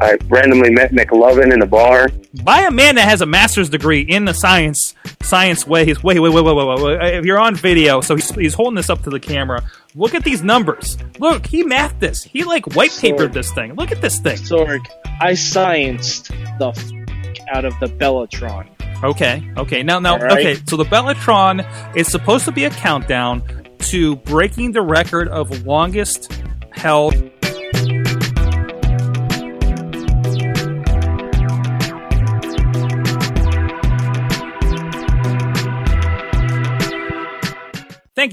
I 0.00 0.16
randomly 0.28 0.70
met 0.70 0.92
McLovin 0.92 1.52
in 1.52 1.62
a 1.62 1.66
bar. 1.66 2.08
By 2.42 2.62
a 2.62 2.70
man 2.70 2.96
that 2.96 3.08
has 3.08 3.20
a 3.20 3.26
master's 3.26 3.70
degree 3.70 4.00
in 4.00 4.24
the 4.24 4.34
science 4.34 4.94
science 5.22 5.66
ways. 5.66 6.02
Wait, 6.02 6.18
wait, 6.18 6.30
wait, 6.30 6.44
wait, 6.44 6.54
wait, 6.54 6.82
wait. 6.82 7.14
If 7.14 7.24
you're 7.24 7.38
on 7.38 7.54
video, 7.54 8.00
so 8.00 8.16
he's, 8.16 8.30
he's 8.34 8.54
holding 8.54 8.74
this 8.74 8.90
up 8.90 9.02
to 9.04 9.10
the 9.10 9.20
camera. 9.20 9.62
Look 9.94 10.14
at 10.14 10.24
these 10.24 10.42
numbers. 10.42 10.98
Look, 11.18 11.46
he 11.46 11.62
mathed 11.62 12.00
this. 12.00 12.24
He 12.24 12.44
like 12.44 12.74
white 12.74 12.96
papered 12.98 13.32
this 13.32 13.52
thing. 13.52 13.74
Look 13.74 13.92
at 13.92 14.00
this 14.00 14.18
thing. 14.18 14.36
Sorg, 14.36 14.84
I 15.20 15.32
scienced 15.32 16.28
the 16.58 16.68
f- 16.68 17.48
out 17.54 17.64
of 17.64 17.72
the 17.80 17.86
Bellatron. 17.86 18.68
Okay, 19.04 19.48
okay. 19.56 19.82
Now, 19.82 19.98
now, 19.98 20.18
right. 20.18 20.32
okay. 20.32 20.62
So 20.66 20.76
the 20.76 20.84
Bellatron 20.84 21.96
is 21.96 22.08
supposed 22.08 22.44
to 22.46 22.52
be 22.52 22.64
a 22.64 22.70
countdown 22.70 23.42
to 23.78 24.16
breaking 24.16 24.72
the 24.72 24.82
record 24.82 25.28
of 25.28 25.66
longest 25.66 26.32
held 26.72 27.13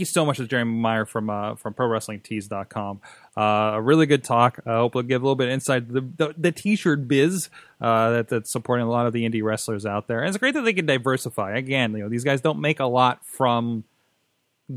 you 0.01 0.05
so 0.05 0.25
much 0.25 0.37
to 0.37 0.47
Jeremy 0.47 0.73
Meyer 0.73 1.05
from 1.05 1.29
uh, 1.29 1.55
from 1.55 1.73
ProWrestlingTees.com. 1.73 3.01
Uh, 3.37 3.41
a 3.41 3.81
really 3.81 4.05
good 4.05 4.23
talk. 4.23 4.59
I 4.65 4.71
hope 4.71 4.91
it'll 4.91 5.03
give 5.03 5.21
a 5.21 5.25
little 5.25 5.35
bit 5.35 5.47
of 5.47 5.53
insight 5.53 5.87
to 5.87 5.93
the, 5.93 6.01
the, 6.01 6.35
the 6.37 6.51
t-shirt 6.51 7.07
biz 7.07 7.49
uh, 7.79 8.11
that, 8.11 8.27
that's 8.27 8.49
supporting 8.49 8.85
a 8.85 8.89
lot 8.89 9.07
of 9.07 9.13
the 9.13 9.27
indie 9.27 9.41
wrestlers 9.41 9.85
out 9.85 10.07
there. 10.07 10.19
And 10.19 10.27
it's 10.27 10.37
great 10.37 10.53
that 10.55 10.63
they 10.63 10.73
can 10.73 10.85
diversify. 10.85 11.55
Again, 11.55 11.93
you 11.93 11.99
know 11.99 12.09
these 12.09 12.25
guys 12.25 12.41
don't 12.41 12.59
make 12.59 12.81
a 12.81 12.85
lot 12.85 13.25
from 13.25 13.85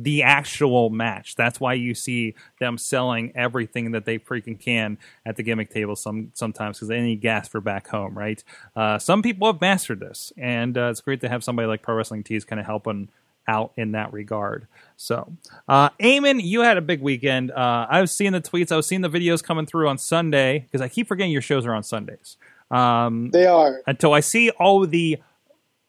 the 0.02 0.22
actual 0.22 0.90
match. 0.90 1.36
That's 1.36 1.60
why 1.60 1.74
you 1.74 1.94
see 1.94 2.34
them 2.58 2.78
selling 2.78 3.32
everything 3.34 3.92
that 3.92 4.04
they 4.04 4.18
freaking 4.18 4.58
can 4.58 4.98
at 5.24 5.36
the 5.36 5.42
gimmick 5.42 5.70
table 5.70 5.94
some 5.96 6.32
sometimes 6.34 6.78
because 6.78 6.88
they 6.88 7.00
need 7.00 7.20
gas 7.20 7.48
for 7.48 7.60
back 7.60 7.88
home, 7.88 8.16
right? 8.16 8.42
Uh, 8.74 8.98
some 8.98 9.22
people 9.22 9.46
have 9.50 9.60
mastered 9.60 10.00
this, 10.00 10.32
and 10.36 10.76
uh, 10.76 10.88
it's 10.90 11.00
great 11.00 11.20
to 11.20 11.28
have 11.28 11.44
somebody 11.44 11.68
like 11.68 11.82
Pro 11.82 11.94
Wrestling 11.94 12.24
Tees 12.24 12.44
kind 12.44 12.58
of 12.58 12.66
helping 12.66 13.08
out 13.48 13.72
in 13.76 13.92
that 13.92 14.12
regard. 14.12 14.66
So, 14.96 15.32
uh, 15.68 15.90
Eamon, 16.00 16.40
you 16.42 16.60
had 16.60 16.76
a 16.76 16.80
big 16.82 17.00
weekend. 17.02 17.50
Uh, 17.50 17.86
I 17.90 18.00
was 18.00 18.12
seeing 18.12 18.32
the 18.32 18.40
tweets, 18.40 18.70
I 18.72 18.76
was 18.76 18.86
seeing 18.86 19.00
the 19.02 19.10
videos 19.10 19.42
coming 19.42 19.66
through 19.66 19.88
on 19.88 19.98
Sunday 19.98 20.60
because 20.60 20.80
I 20.80 20.88
keep 20.88 21.08
forgetting 21.08 21.32
your 21.32 21.42
shows 21.42 21.66
are 21.66 21.74
on 21.74 21.82
Sundays. 21.82 22.36
Um, 22.70 23.30
They 23.30 23.46
are. 23.46 23.82
until 23.86 24.12
I 24.14 24.20
see 24.20 24.50
all 24.50 24.86
the 24.86 25.18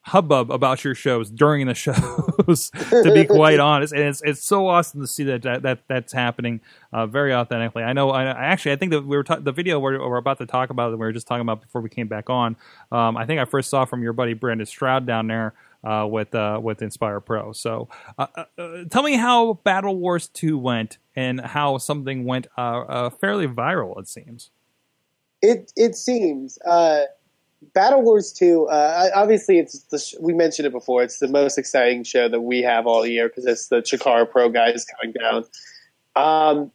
hubbub 0.02 0.52
about 0.52 0.84
your 0.84 0.94
shows 0.94 1.30
during 1.30 1.66
the 1.66 1.74
shows. 1.86 2.70
to 2.90 3.10
be 3.12 3.24
quite 3.24 3.58
honest, 3.70 3.92
and 3.92 4.02
it's 4.02 4.22
it's 4.22 4.44
so 4.44 4.68
awesome 4.68 5.00
to 5.00 5.06
see 5.06 5.24
that 5.24 5.42
that, 5.42 5.62
that 5.62 5.78
that's 5.88 6.12
happening 6.12 6.60
uh, 6.92 7.06
very 7.06 7.34
authentically. 7.34 7.82
I 7.82 7.92
know. 7.92 8.10
I, 8.10 8.24
I 8.24 8.44
actually 8.44 8.72
I 8.72 8.76
think 8.76 8.92
that 8.92 9.02
we 9.04 9.16
were 9.16 9.24
ta- 9.24 9.40
the 9.40 9.52
video 9.52 9.78
we're, 9.80 9.98
we're 9.98 10.16
about 10.18 10.38
to 10.38 10.46
talk 10.46 10.70
about 10.70 10.90
that 10.90 10.96
we 10.96 11.06
were 11.06 11.12
just 11.12 11.26
talking 11.26 11.42
about 11.42 11.60
before 11.62 11.80
we 11.80 11.88
came 11.88 12.06
back 12.08 12.30
on. 12.30 12.56
Um, 12.92 13.16
I 13.16 13.26
think 13.26 13.40
I 13.40 13.44
first 13.46 13.68
saw 13.70 13.84
from 13.84 14.02
your 14.02 14.12
buddy 14.12 14.34
Brandon 14.34 14.66
Stroud 14.66 15.06
down 15.06 15.26
there. 15.26 15.54
Uh, 15.84 16.06
with 16.06 16.34
uh, 16.34 16.58
with 16.60 16.82
Inspire 16.82 17.20
Pro, 17.20 17.52
so 17.52 17.88
uh, 18.18 18.26
uh, 18.34 18.44
tell 18.90 19.02
me 19.02 19.14
how 19.14 19.54
Battle 19.64 19.96
Wars 19.96 20.28
Two 20.28 20.58
went 20.58 20.98
and 21.14 21.40
how 21.40 21.78
something 21.78 22.24
went 22.24 22.48
uh, 22.58 22.80
uh, 22.80 23.10
fairly 23.10 23.46
viral. 23.46 23.98
It 23.98 24.08
seems. 24.08 24.50
It 25.42 25.72
it 25.76 25.94
seems. 25.94 26.58
Battle 27.72 28.02
Wars 28.02 28.32
2, 28.32 28.68
uh, 28.68 29.10
obviously, 29.14 29.58
it's 29.58 29.80
the 29.84 29.98
sh- 29.98 30.14
we 30.20 30.32
mentioned 30.34 30.66
it 30.66 30.72
before. 30.72 31.02
It's 31.02 31.18
the 31.18 31.28
most 31.28 31.58
exciting 31.58 32.04
show 32.04 32.28
that 32.28 32.42
we 32.42 32.62
have 32.62 32.86
all 32.86 33.06
year 33.06 33.28
because 33.28 33.46
it's 33.46 33.68
the 33.68 33.76
Chikara 33.76 34.30
Pro 34.30 34.48
guys 34.50 34.84
coming 34.84 35.14
down. 35.18 35.44
Um, 36.14 36.70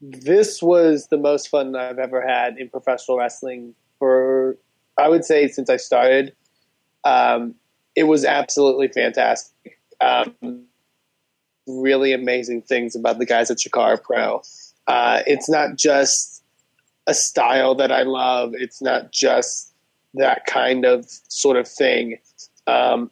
this 0.00 0.62
was 0.62 1.08
the 1.08 1.16
most 1.16 1.48
fun 1.48 1.74
I've 1.74 1.98
ever 1.98 2.26
had 2.26 2.58
in 2.58 2.68
professional 2.68 3.18
wrestling 3.18 3.74
for, 3.98 4.56
I 4.98 5.08
would 5.08 5.24
say, 5.24 5.48
since 5.48 5.70
I 5.70 5.76
started. 5.76 6.34
Um, 7.04 7.54
it 7.96 8.04
was 8.04 8.24
absolutely 8.24 8.88
fantastic. 8.88 9.78
Um, 10.00 10.66
really 11.66 12.12
amazing 12.12 12.62
things 12.62 12.94
about 12.94 13.18
the 13.18 13.26
guys 13.26 13.50
at 13.50 13.58
Chikara 13.58 14.02
Pro. 14.02 14.42
Uh, 14.86 15.22
it's 15.26 15.48
not 15.48 15.76
just 15.76 16.42
a 17.06 17.14
style 17.14 17.74
that 17.76 17.92
I 17.92 18.02
love. 18.02 18.52
It's 18.54 18.82
not 18.82 19.12
just 19.12 19.72
that 20.14 20.46
kind 20.46 20.84
of 20.84 21.06
sort 21.28 21.56
of 21.56 21.68
thing. 21.68 22.18
Um, 22.66 23.10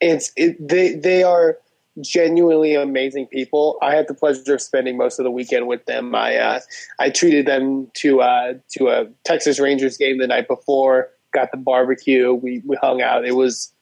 it's 0.00 0.32
it, 0.36 0.56
they 0.66 0.94
they 0.94 1.22
are 1.22 1.58
genuinely 2.00 2.74
amazing 2.74 3.26
people. 3.26 3.78
I 3.82 3.94
had 3.94 4.08
the 4.08 4.14
pleasure 4.14 4.54
of 4.54 4.60
spending 4.60 4.96
most 4.96 5.18
of 5.18 5.24
the 5.24 5.30
weekend 5.30 5.66
with 5.66 5.84
them. 5.86 6.14
I 6.14 6.36
uh, 6.36 6.60
I 6.98 7.10
treated 7.10 7.46
them 7.46 7.90
to 7.94 8.20
uh, 8.20 8.54
to 8.72 8.88
a 8.88 9.06
Texas 9.24 9.60
Rangers 9.60 9.96
game 9.96 10.18
the 10.18 10.26
night 10.26 10.48
before. 10.48 11.10
Got 11.32 11.50
the 11.50 11.58
barbecue. 11.58 12.32
We 12.32 12.62
we 12.66 12.76
hung 12.76 13.02
out. 13.02 13.24
It 13.24 13.36
was 13.36 13.72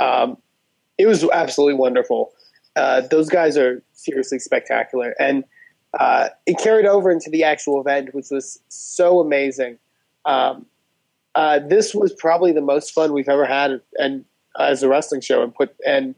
um, 0.00 0.36
it 0.98 1.06
was 1.06 1.28
absolutely 1.30 1.74
wonderful. 1.74 2.32
Uh, 2.76 3.02
those 3.02 3.28
guys 3.28 3.56
are 3.56 3.82
seriously 3.92 4.38
spectacular, 4.38 5.14
and 5.18 5.44
uh, 5.98 6.28
it 6.46 6.58
carried 6.58 6.86
over 6.86 7.10
into 7.10 7.30
the 7.30 7.44
actual 7.44 7.80
event, 7.80 8.14
which 8.14 8.26
was 8.30 8.60
so 8.68 9.20
amazing. 9.20 9.78
Um, 10.24 10.66
uh, 11.34 11.60
this 11.60 11.94
was 11.94 12.12
probably 12.12 12.52
the 12.52 12.60
most 12.60 12.92
fun 12.92 13.12
we've 13.12 13.28
ever 13.28 13.46
had, 13.46 13.80
and 13.96 14.24
as 14.58 14.82
a 14.82 14.88
wrestling 14.88 15.20
show, 15.20 15.42
and 15.42 15.54
put 15.54 15.74
and 15.86 16.14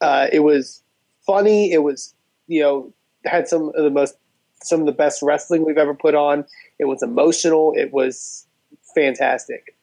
uh, 0.00 0.28
it 0.32 0.40
was 0.40 0.82
funny. 1.26 1.72
It 1.72 1.82
was 1.82 2.14
you 2.46 2.60
know 2.60 2.92
had 3.24 3.48
some 3.48 3.68
of 3.74 3.84
the 3.84 3.90
most 3.90 4.16
some 4.62 4.80
of 4.80 4.86
the 4.86 4.92
best 4.92 5.22
wrestling 5.22 5.64
we've 5.64 5.78
ever 5.78 5.94
put 5.94 6.14
on. 6.14 6.44
It 6.78 6.86
was 6.86 7.02
emotional. 7.02 7.72
It 7.76 7.92
was 7.92 8.46
fantastic. 8.94 9.75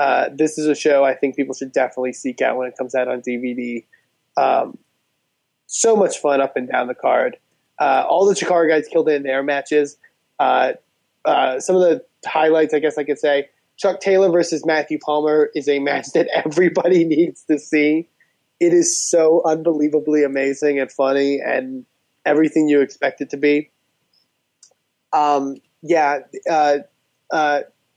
Uh, 0.00 0.30
this 0.34 0.56
is 0.56 0.66
a 0.66 0.74
show 0.74 1.04
I 1.04 1.14
think 1.14 1.36
people 1.36 1.54
should 1.54 1.72
definitely 1.72 2.14
seek 2.14 2.40
out 2.40 2.56
when 2.56 2.66
it 2.66 2.74
comes 2.78 2.94
out 2.94 3.06
on 3.06 3.20
DVD. 3.20 3.84
Um, 4.34 4.78
so 5.66 5.94
much 5.94 6.16
fun 6.20 6.40
up 6.40 6.56
and 6.56 6.66
down 6.66 6.86
the 6.86 6.94
card. 6.94 7.36
Uh, 7.78 8.06
all 8.08 8.24
the 8.24 8.34
Chikara 8.34 8.66
guys 8.66 8.88
killed 8.88 9.10
it 9.10 9.16
in 9.16 9.24
their 9.24 9.42
matches. 9.42 9.98
Uh, 10.38 10.72
uh, 11.26 11.60
some 11.60 11.76
of 11.76 11.82
the 11.82 12.02
highlights, 12.24 12.72
I 12.72 12.78
guess 12.78 12.96
I 12.96 13.04
could 13.04 13.18
say, 13.18 13.50
Chuck 13.76 14.00
Taylor 14.00 14.30
versus 14.30 14.64
Matthew 14.64 14.98
Palmer 14.98 15.50
is 15.54 15.68
a 15.68 15.78
match 15.80 16.12
that 16.14 16.28
everybody 16.34 17.04
needs 17.04 17.44
to 17.50 17.58
see. 17.58 18.08
It 18.58 18.72
is 18.72 18.98
so 18.98 19.42
unbelievably 19.44 20.24
amazing 20.24 20.80
and 20.80 20.90
funny 20.90 21.40
and 21.44 21.84
everything 22.24 22.70
you 22.70 22.80
expect 22.80 23.20
it 23.20 23.28
to 23.30 23.36
be. 23.36 23.70
Um, 25.12 25.56
yeah, 25.82 26.20
uh, 26.50 26.78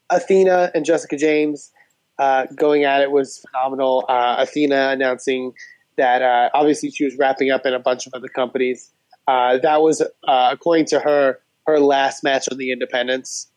Athena 0.10 0.72
and 0.76 0.84
Jessica 0.84 1.16
James 1.16 1.72
uh, 2.20 2.46
going 2.56 2.84
at 2.84 3.02
it 3.02 3.12
was 3.12 3.44
phenomenal. 3.50 4.06
Uh, 4.08 4.36
Athena 4.40 4.90
announcing 4.90 5.54
that 5.98 6.22
uh, 6.22 6.50
obviously 6.54 6.90
she 6.90 7.06
was 7.06 7.16
wrapping 7.18 7.52
up 7.52 7.66
in 7.66 7.74
a 7.74 7.80
bunch 7.80 8.08
of 8.08 8.14
other 8.14 8.28
companies. 8.28 8.92
Uh, 9.28 9.58
that 9.60 9.82
was, 9.82 10.02
uh, 10.02 10.50
according 10.52 10.86
to 10.86 11.00
her, 11.00 11.40
her 11.66 11.80
last 11.80 12.24
match 12.24 12.48
on 12.52 12.58
the 12.58 12.72
Independents, 12.72 13.48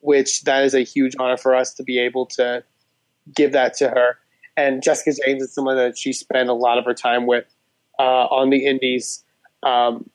which 0.00 0.42
that 0.42 0.64
is 0.64 0.74
a 0.74 0.80
huge 0.80 1.14
honor 1.18 1.36
for 1.36 1.54
us 1.54 1.72
to 1.74 1.82
be 1.82 1.98
able 1.98 2.26
to 2.26 2.62
give 3.34 3.52
that 3.52 3.74
to 3.74 3.88
her. 3.88 4.18
And 4.56 4.82
Jessica 4.82 5.16
James 5.24 5.42
is 5.42 5.54
someone 5.54 5.76
that 5.76 5.98
she 5.98 6.12
spent 6.12 6.48
a 6.48 6.54
lot 6.54 6.78
of 6.78 6.84
her 6.84 6.94
time 6.94 7.26
with 7.26 7.44
uh, 7.98 8.26
on 8.26 8.50
the 8.50 8.66
Indies. 8.66 9.24
Um, 9.62 10.08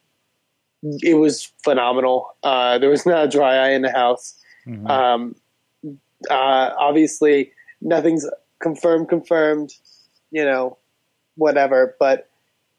it 0.83 1.15
was 1.15 1.51
phenomenal. 1.63 2.35
Uh, 2.43 2.77
there 2.77 2.89
was 2.89 3.05
not 3.05 3.25
a 3.25 3.27
dry 3.27 3.55
eye 3.55 3.71
in 3.71 3.81
the 3.81 3.91
house. 3.91 4.35
Um, 4.87 5.35
uh, 6.29 6.71
obviously, 6.79 7.51
nothing's 7.82 8.27
confirmed. 8.59 9.09
Confirmed, 9.09 9.73
you 10.32 10.45
know, 10.45 10.77
whatever. 11.36 11.95
But 11.99 12.29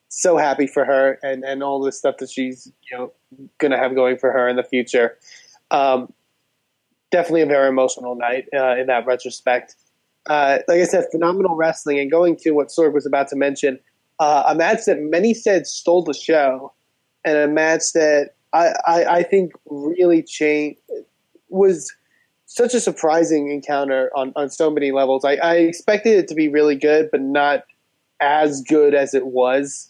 so 0.08 0.36
happy 0.36 0.66
for 0.66 0.84
her 0.84 1.18
and 1.22 1.42
and 1.44 1.62
all 1.62 1.80
the 1.80 1.90
stuff 1.90 2.18
that 2.18 2.28
she's 2.28 2.70
you 2.90 2.96
know 2.96 3.12
going 3.58 3.70
to 3.70 3.78
have 3.78 3.94
going 3.94 4.18
for 4.18 4.30
her 4.30 4.48
in 4.48 4.56
the 4.56 4.62
future. 4.62 5.16
Um, 5.70 6.12
definitely 7.10 7.42
a 7.42 7.46
very 7.46 7.68
emotional 7.68 8.14
night 8.14 8.46
uh, 8.54 8.76
in 8.76 8.86
that 8.86 9.06
retrospect. 9.06 9.76
Uh, 10.26 10.58
like 10.68 10.80
I 10.80 10.84
said, 10.84 11.06
phenomenal 11.10 11.56
wrestling. 11.56 11.98
And 11.98 12.10
going 12.10 12.36
to 12.36 12.52
what 12.52 12.68
Sorg 12.68 12.92
was 12.92 13.06
about 13.06 13.28
to 13.28 13.36
mention, 13.36 13.78
uh, 14.18 14.44
a 14.46 14.54
match 14.54 14.84
that 14.86 15.00
many 15.00 15.34
said 15.34 15.66
stole 15.66 16.02
the 16.02 16.14
show, 16.14 16.72
and 17.24 17.36
a 17.36 17.48
match 17.48 17.92
that 17.94 18.34
I, 18.52 18.74
I, 18.86 19.04
I 19.04 19.22
think 19.22 19.52
really 19.66 20.22
changed 20.22 20.80
was 21.48 21.92
such 22.54 22.74
a 22.74 22.80
surprising 22.80 23.50
encounter 23.50 24.10
on, 24.14 24.32
on 24.36 24.50
so 24.50 24.70
many 24.70 24.92
levels. 24.92 25.24
I, 25.24 25.34
I 25.36 25.54
expected 25.56 26.18
it 26.18 26.28
to 26.28 26.34
be 26.34 26.48
really 26.48 26.76
good, 26.76 27.08
but 27.10 27.22
not 27.22 27.64
as 28.20 28.62
good 28.62 28.94
as 28.94 29.14
it 29.14 29.26
was. 29.26 29.88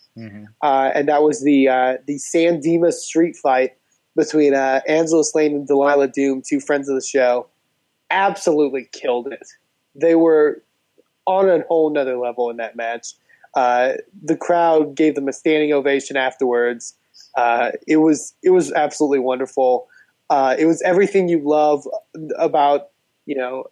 Uh, 0.62 0.90
and 0.94 1.08
that 1.08 1.22
was 1.22 1.42
the 1.42 1.68
uh, 1.68 1.96
the 2.06 2.18
San 2.18 2.60
Dimas 2.60 3.04
street 3.04 3.34
fight 3.36 3.72
between 4.14 4.54
uh, 4.54 4.80
Angela 4.86 5.24
Slane 5.24 5.54
and 5.54 5.66
Delilah 5.66 6.08
Doom, 6.08 6.42
two 6.46 6.60
friends 6.60 6.88
of 6.88 6.94
the 6.94 7.04
show. 7.04 7.46
Absolutely 8.10 8.88
killed 8.92 9.32
it. 9.32 9.46
They 9.94 10.14
were 10.14 10.62
on 11.26 11.48
a 11.48 11.62
whole 11.62 11.90
nother 11.90 12.18
level 12.18 12.50
in 12.50 12.58
that 12.58 12.76
match. 12.76 13.14
Uh, 13.54 13.94
the 14.22 14.36
crowd 14.36 14.94
gave 14.94 15.14
them 15.14 15.28
a 15.28 15.32
standing 15.32 15.72
ovation 15.72 16.16
afterwards. 16.16 16.94
Uh, 17.36 17.70
it 17.88 17.96
was 17.96 18.34
it 18.42 18.50
was 18.50 18.72
absolutely 18.72 19.18
wonderful. 19.18 19.88
Uh, 20.32 20.56
it 20.58 20.64
was 20.64 20.80
everything 20.80 21.28
you 21.28 21.42
love 21.44 21.86
about 22.38 22.88
you 23.26 23.36
know. 23.36 23.64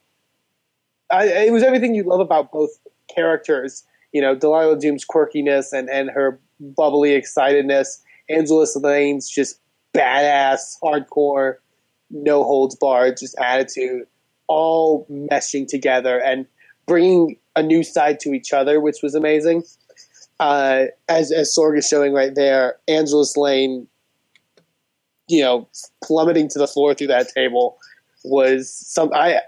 I, 1.10 1.24
it 1.24 1.52
was 1.52 1.62
everything 1.62 1.94
you 1.94 2.02
love 2.02 2.20
about 2.20 2.52
both 2.52 2.68
characters. 3.12 3.82
You 4.12 4.20
know, 4.20 4.34
Delilah 4.34 4.78
Doom's 4.78 5.06
quirkiness 5.06 5.72
and 5.72 5.88
and 5.88 6.10
her 6.10 6.38
bubbly 6.60 7.18
excitedness. 7.18 8.02
Angela 8.28 8.66
Lane's 8.76 9.30
just 9.30 9.58
badass, 9.94 10.76
hardcore, 10.84 11.54
no 12.10 12.44
holds 12.44 12.76
barred, 12.76 13.16
just 13.16 13.38
attitude, 13.38 14.06
all 14.46 15.06
meshing 15.10 15.66
together 15.66 16.20
and 16.20 16.46
bringing 16.86 17.38
a 17.56 17.62
new 17.62 17.82
side 17.82 18.20
to 18.20 18.34
each 18.34 18.52
other, 18.52 18.82
which 18.82 18.98
was 19.02 19.14
amazing. 19.14 19.64
Uh, 20.38 20.84
as 21.08 21.32
as 21.32 21.56
Sorg 21.56 21.78
is 21.78 21.88
showing 21.88 22.12
right 22.12 22.34
there, 22.34 22.76
Angela 22.86 23.24
Lane, 23.34 23.86
you 25.30 25.42
know, 25.42 25.68
plummeting 26.04 26.48
to 26.48 26.58
the 26.58 26.66
floor 26.66 26.94
through 26.94 27.08
that 27.08 27.28
table 27.34 27.78
was 28.24 28.72
some 28.74 29.10
I. 29.14 29.40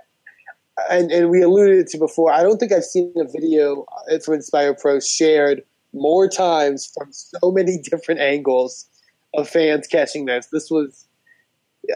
And, 0.91 1.13
and 1.13 1.29
we 1.29 1.43
alluded 1.43 1.87
to 1.89 1.99
before. 1.99 2.33
I 2.33 2.43
don't 2.43 2.59
think 2.59 2.73
I've 2.73 2.85
seen 2.85 3.13
a 3.17 3.25
video 3.25 3.85
from 4.25 4.35
Inspire 4.35 4.75
Pro 4.75 5.01
shared 5.01 5.63
more 5.93 6.29
times 6.29 6.91
from 6.97 7.09
so 7.13 7.53
many 7.53 7.79
different 7.91 8.21
angles 8.21 8.87
of 9.35 9.49
fans 9.49 9.87
catching 9.87 10.25
this. 10.25 10.47
This 10.47 10.71
was, 10.71 11.07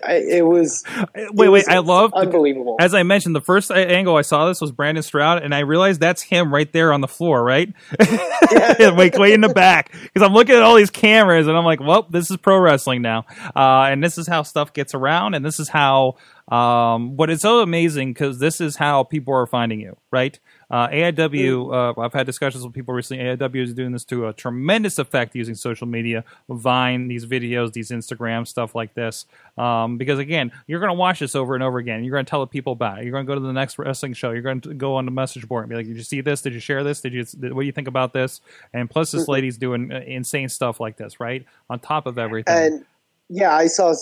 I, 0.02 0.14
it 0.14 0.44
was. 0.44 0.82
Wait, 1.14 1.24
it 1.24 1.34
wait. 1.34 1.48
was 1.48 1.68
I 1.68 1.78
love 1.78 2.12
unbelievable. 2.12 2.76
As 2.80 2.92
I 2.92 3.04
mentioned, 3.04 3.36
the 3.36 3.40
first 3.40 3.70
angle 3.70 4.16
I 4.16 4.22
saw 4.22 4.48
this 4.48 4.60
was 4.60 4.72
Brandon 4.72 5.02
Stroud, 5.02 5.42
and 5.42 5.54
I 5.54 5.60
realized 5.60 6.00
that's 6.00 6.22
him 6.22 6.52
right 6.52 6.70
there 6.72 6.92
on 6.92 7.00
the 7.00 7.08
floor, 7.08 7.42
right? 7.44 7.72
Wait, 8.00 9.16
way 9.18 9.32
in 9.32 9.42
the 9.42 9.52
back, 9.54 9.92
because 9.92 10.26
I'm 10.26 10.32
looking 10.32 10.56
at 10.56 10.62
all 10.62 10.74
these 10.74 10.90
cameras, 10.90 11.46
and 11.46 11.56
I'm 11.56 11.64
like, 11.64 11.78
"Well, 11.80 12.06
this 12.10 12.30
is 12.32 12.36
pro 12.36 12.58
wrestling 12.58 13.00
now," 13.00 13.26
uh, 13.54 13.86
and 13.88 14.02
this 14.02 14.18
is 14.18 14.26
how 14.26 14.42
stuff 14.42 14.72
gets 14.72 14.92
around, 14.92 15.34
and 15.34 15.44
this 15.44 15.60
is 15.60 15.68
how. 15.68 16.16
Um, 16.48 17.16
but 17.16 17.28
it's 17.28 17.42
so 17.42 17.60
amazing 17.60 18.12
because 18.12 18.38
this 18.38 18.60
is 18.60 18.76
how 18.76 19.02
people 19.04 19.34
are 19.34 19.46
finding 19.46 19.80
you, 19.80 19.96
right? 20.12 20.38
Uh, 20.70 20.88
AIW, 20.88 21.72
uh, 21.72 22.00
I've 22.00 22.12
had 22.12 22.26
discussions 22.26 22.64
with 22.64 22.72
people 22.74 22.92
recently. 22.92 23.24
AIW 23.24 23.62
is 23.62 23.74
doing 23.74 23.92
this 23.92 24.04
to 24.06 24.26
a 24.26 24.32
tremendous 24.32 24.98
effect 24.98 25.34
using 25.36 25.54
social 25.54 25.86
media, 25.86 26.24
Vine, 26.48 27.08
these 27.08 27.24
videos, 27.24 27.72
these 27.72 27.90
Instagram 27.90 28.46
stuff 28.46 28.74
like 28.74 28.94
this. 28.94 29.26
Um, 29.56 29.96
because 29.96 30.18
again, 30.18 30.50
you're 30.66 30.80
going 30.80 30.90
to 30.90 30.98
watch 30.98 31.20
this 31.20 31.34
over 31.34 31.54
and 31.54 31.62
over 31.62 31.78
again. 31.78 32.02
You're 32.02 32.12
going 32.12 32.24
to 32.24 32.30
tell 32.30 32.40
the 32.40 32.46
people 32.48 32.72
about 32.72 32.98
it. 32.98 33.04
You're 33.04 33.12
going 33.12 33.24
to 33.24 33.30
go 33.30 33.34
to 33.34 33.40
the 33.40 33.52
next 33.52 33.78
wrestling 33.78 34.14
show. 34.14 34.32
You're 34.32 34.42
going 34.42 34.60
to 34.62 34.74
go 34.74 34.96
on 34.96 35.04
the 35.04 35.12
message 35.12 35.46
board 35.46 35.64
and 35.64 35.70
be 35.70 35.76
like, 35.76 35.86
"Did 35.86 35.96
you 35.96 36.02
see 36.02 36.20
this? 36.20 36.42
Did 36.42 36.52
you 36.52 36.60
share 36.60 36.82
this? 36.82 37.00
Did 37.00 37.12
you? 37.12 37.24
What 37.54 37.62
do 37.62 37.66
you 37.66 37.72
think 37.72 37.88
about 37.88 38.12
this?" 38.12 38.40
And 38.72 38.90
plus, 38.90 39.12
this 39.12 39.28
lady's 39.28 39.58
doing 39.58 39.92
uh, 39.92 40.00
insane 40.06 40.48
stuff 40.48 40.80
like 40.80 40.96
this, 40.96 41.20
right? 41.20 41.44
On 41.70 41.78
top 41.78 42.06
of 42.06 42.18
everything. 42.18 42.54
and 42.54 42.84
yeah, 43.28 43.54
I 43.54 43.66
saw, 43.66 43.92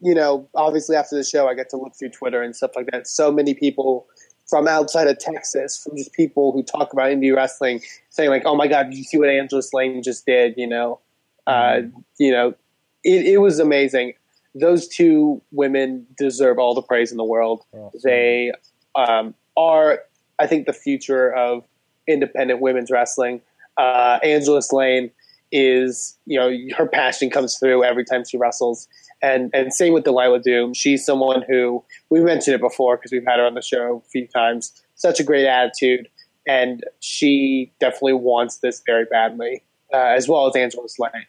you 0.00 0.14
know, 0.14 0.46
obviously 0.54 0.94
after 0.94 1.16
the 1.16 1.24
show, 1.24 1.48
I 1.48 1.54
got 1.54 1.70
to 1.70 1.76
look 1.76 1.94
through 1.96 2.10
Twitter 2.10 2.42
and 2.42 2.54
stuff 2.54 2.72
like 2.76 2.86
that. 2.92 3.06
So 3.06 3.32
many 3.32 3.54
people 3.54 4.06
from 4.48 4.66
outside 4.66 5.06
of 5.08 5.18
Texas, 5.18 5.82
from 5.82 5.96
just 5.96 6.12
people 6.12 6.52
who 6.52 6.62
talk 6.62 6.92
about 6.92 7.10
indie 7.10 7.34
wrestling, 7.34 7.80
saying 8.10 8.30
like, 8.30 8.42
"Oh 8.44 8.56
my 8.56 8.66
God, 8.66 8.90
did 8.90 8.96
you 8.96 9.04
see 9.04 9.18
what 9.18 9.28
Angela 9.28 9.62
Slane 9.62 10.02
just 10.02 10.26
did?" 10.26 10.54
You 10.56 10.66
know, 10.66 11.00
uh, 11.46 11.82
you 12.18 12.32
know, 12.32 12.54
it, 13.04 13.26
it 13.26 13.38
was 13.38 13.58
amazing. 13.58 14.14
Those 14.54 14.88
two 14.88 15.40
women 15.52 16.06
deserve 16.16 16.58
all 16.58 16.74
the 16.74 16.82
praise 16.82 17.10
in 17.10 17.16
the 17.16 17.24
world. 17.24 17.64
They 18.02 18.52
um, 18.94 19.34
are, 19.56 20.00
I 20.38 20.46
think, 20.46 20.66
the 20.66 20.72
future 20.72 21.32
of 21.32 21.64
independent 22.06 22.60
women's 22.60 22.90
wrestling. 22.90 23.40
Uh, 23.76 24.18
Angela 24.22 24.62
Slane 24.62 25.10
is, 25.52 26.16
you 26.26 26.38
know, 26.38 26.50
her 26.76 26.86
passion 26.86 27.30
comes 27.30 27.56
through 27.58 27.84
every 27.84 28.04
time 28.04 28.24
she 28.24 28.36
wrestles. 28.36 28.88
And 29.20 29.50
and 29.52 29.72
same 29.72 29.92
with 29.92 30.04
Delilah 30.04 30.40
Doom. 30.40 30.74
She's 30.74 31.04
someone 31.04 31.42
who 31.48 31.84
we 32.08 32.20
mentioned 32.20 32.54
it 32.54 32.60
before 32.60 32.96
because 32.96 33.10
we've 33.10 33.24
had 33.26 33.38
her 33.38 33.46
on 33.46 33.54
the 33.54 33.62
show 33.62 34.02
a 34.04 34.08
few 34.08 34.28
times. 34.28 34.72
Such 34.94 35.18
a 35.18 35.24
great 35.24 35.46
attitude, 35.46 36.08
and 36.46 36.84
she 37.00 37.72
definitely 37.80 38.14
wants 38.14 38.58
this 38.58 38.82
very 38.86 39.06
badly, 39.06 39.64
uh, 39.92 39.96
as 39.96 40.28
well 40.28 40.46
as 40.46 40.54
Angela 40.54 40.88
Slane. 40.88 41.26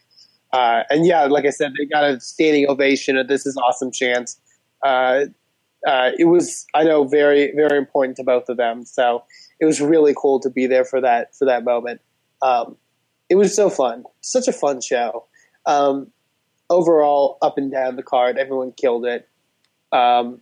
Uh, 0.53 0.83
and 0.89 1.05
yeah, 1.05 1.25
like 1.25 1.45
I 1.45 1.49
said, 1.49 1.73
they 1.77 1.85
got 1.85 2.03
a 2.03 2.19
standing 2.19 2.67
ovation. 2.69 3.17
And 3.17 3.29
this 3.29 3.45
is 3.45 3.57
awesome 3.57 3.91
chance. 3.91 4.39
Uh, 4.83 5.25
uh, 5.87 6.11
it 6.17 6.25
was, 6.25 6.65
I 6.75 6.83
know, 6.83 7.05
very 7.05 7.53
very 7.55 7.77
important 7.77 8.17
to 8.17 8.23
both 8.23 8.49
of 8.49 8.57
them. 8.57 8.85
So 8.85 9.23
it 9.59 9.65
was 9.65 9.81
really 9.81 10.13
cool 10.15 10.39
to 10.41 10.49
be 10.49 10.67
there 10.67 10.85
for 10.85 11.01
that 11.01 11.35
for 11.35 11.45
that 11.45 11.63
moment. 11.63 12.01
Um, 12.41 12.77
it 13.29 13.35
was 13.35 13.55
so 13.55 13.69
fun, 13.69 14.03
such 14.21 14.47
a 14.47 14.53
fun 14.53 14.81
show. 14.81 15.25
Um, 15.65 16.11
overall, 16.69 17.37
up 17.41 17.57
and 17.57 17.71
down 17.71 17.95
the 17.95 18.03
card, 18.03 18.37
everyone 18.37 18.71
killed 18.71 19.05
it. 19.05 19.27
Um, 19.91 20.41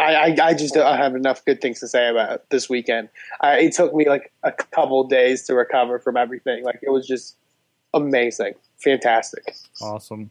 I, 0.00 0.14
I, 0.14 0.36
I 0.42 0.54
just 0.54 0.74
don't 0.74 0.96
have 0.96 1.16
enough 1.16 1.44
good 1.44 1.60
things 1.60 1.80
to 1.80 1.88
say 1.88 2.08
about 2.08 2.48
this 2.50 2.68
weekend. 2.68 3.08
Uh, 3.40 3.56
it 3.58 3.72
took 3.72 3.94
me 3.94 4.08
like 4.08 4.32
a 4.44 4.52
couple 4.52 5.04
days 5.04 5.42
to 5.44 5.54
recover 5.54 5.98
from 5.98 6.16
everything. 6.16 6.64
Like 6.64 6.80
it 6.82 6.90
was 6.90 7.06
just 7.06 7.36
amazing, 7.94 8.54
fantastic. 8.76 9.56
Awesome. 9.80 10.30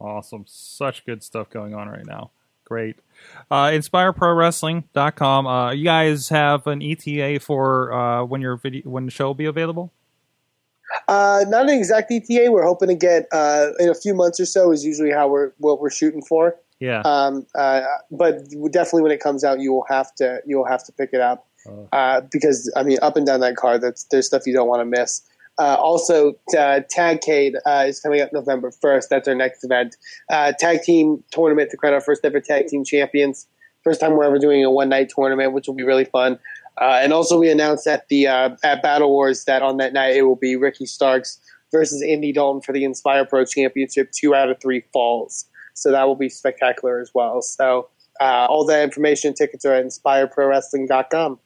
Awesome. 0.00 0.44
Such 0.46 1.06
good 1.06 1.22
stuff 1.22 1.48
going 1.48 1.74
on 1.74 1.88
right 1.88 2.04
now. 2.04 2.30
Great. 2.64 2.96
Uh, 3.50 3.66
InspireProWrestling.com. 3.66 5.46
Uh, 5.46 5.72
you 5.72 5.84
guys 5.84 6.30
have 6.30 6.66
an 6.66 6.82
ETA 6.82 7.40
for 7.40 7.92
uh, 7.92 8.24
when 8.24 8.40
your 8.40 8.56
video 8.56 8.82
when 8.88 9.04
the 9.04 9.10
show 9.10 9.26
will 9.26 9.34
be 9.34 9.44
available? 9.44 9.92
Uh, 11.08 11.44
not 11.48 11.68
an 11.68 11.76
exact 11.76 12.10
ETA. 12.10 12.50
We're 12.50 12.64
hoping 12.64 12.88
to 12.88 12.94
get 12.94 13.26
uh, 13.32 13.68
in 13.78 13.88
a 13.88 13.94
few 13.94 14.14
months 14.14 14.38
or 14.38 14.46
so. 14.46 14.70
Is 14.70 14.84
usually 14.84 15.10
how 15.10 15.28
we're 15.28 15.52
what 15.58 15.80
we're 15.80 15.90
shooting 15.90 16.22
for. 16.22 16.56
Yeah. 16.80 17.02
Um, 17.04 17.46
uh, 17.54 17.82
but 18.10 18.44
definitely 18.70 19.02
when 19.02 19.12
it 19.12 19.20
comes 19.20 19.44
out, 19.44 19.60
you 19.60 19.72
will 19.72 19.86
have 19.88 20.14
to 20.16 20.40
you 20.46 20.58
will 20.58 20.66
have 20.66 20.84
to 20.84 20.92
pick 20.92 21.10
it 21.12 21.20
up 21.20 21.46
uh, 21.92 22.20
because 22.32 22.72
I 22.76 22.82
mean, 22.82 22.98
up 23.02 23.16
and 23.16 23.26
down 23.26 23.40
that 23.40 23.56
card, 23.56 23.82
that's 23.82 24.04
there's 24.04 24.26
stuff 24.26 24.46
you 24.46 24.52
don't 24.52 24.68
want 24.68 24.80
to 24.80 25.00
miss. 25.00 25.22
Uh, 25.58 25.76
also, 25.78 26.30
uh, 26.58 26.80
Tagcade 26.94 27.54
uh, 27.64 27.84
is 27.86 28.00
coming 28.00 28.20
up 28.20 28.32
November 28.32 28.72
1st. 28.72 29.08
That's 29.08 29.28
our 29.28 29.36
next 29.36 29.62
event. 29.62 29.96
Uh, 30.28 30.52
tag 30.58 30.82
team 30.82 31.22
tournament 31.30 31.70
to 31.70 31.76
crown 31.76 31.94
our 31.94 32.00
first 32.00 32.24
ever 32.24 32.40
tag 32.40 32.66
team 32.66 32.84
champions. 32.84 33.46
First 33.84 34.00
time 34.00 34.12
we're 34.12 34.24
ever 34.24 34.38
doing 34.38 34.64
a 34.64 34.70
one 34.70 34.88
night 34.88 35.12
tournament, 35.14 35.52
which 35.52 35.68
will 35.68 35.74
be 35.74 35.84
really 35.84 36.06
fun. 36.06 36.38
Uh, 36.80 36.98
and 37.02 37.12
also, 37.12 37.38
we 37.38 37.50
announced 37.50 37.86
at 37.86 38.08
the 38.08 38.26
uh, 38.26 38.50
at 38.64 38.82
Battle 38.82 39.10
Wars 39.10 39.44
that 39.44 39.62
on 39.62 39.76
that 39.76 39.92
night 39.92 40.16
it 40.16 40.22
will 40.22 40.36
be 40.36 40.56
Ricky 40.56 40.86
Starks 40.86 41.38
versus 41.72 42.02
Andy 42.02 42.32
Dalton 42.32 42.62
for 42.62 42.72
the 42.72 42.84
Inspire 42.84 43.24
Pro 43.24 43.44
Championship. 43.44 44.10
Two 44.12 44.34
out 44.34 44.50
of 44.50 44.60
three 44.60 44.82
falls, 44.92 45.46
so 45.74 45.90
that 45.92 46.04
will 46.04 46.16
be 46.16 46.28
spectacular 46.28 47.00
as 47.00 47.12
well. 47.14 47.42
So, 47.42 47.88
uh, 48.20 48.46
all 48.48 48.64
that 48.66 48.82
information, 48.82 49.28
and 49.28 49.36
tickets 49.36 49.64
are 49.64 49.74
at 49.74 49.84
InspireProWrestling.com. 49.84 51.38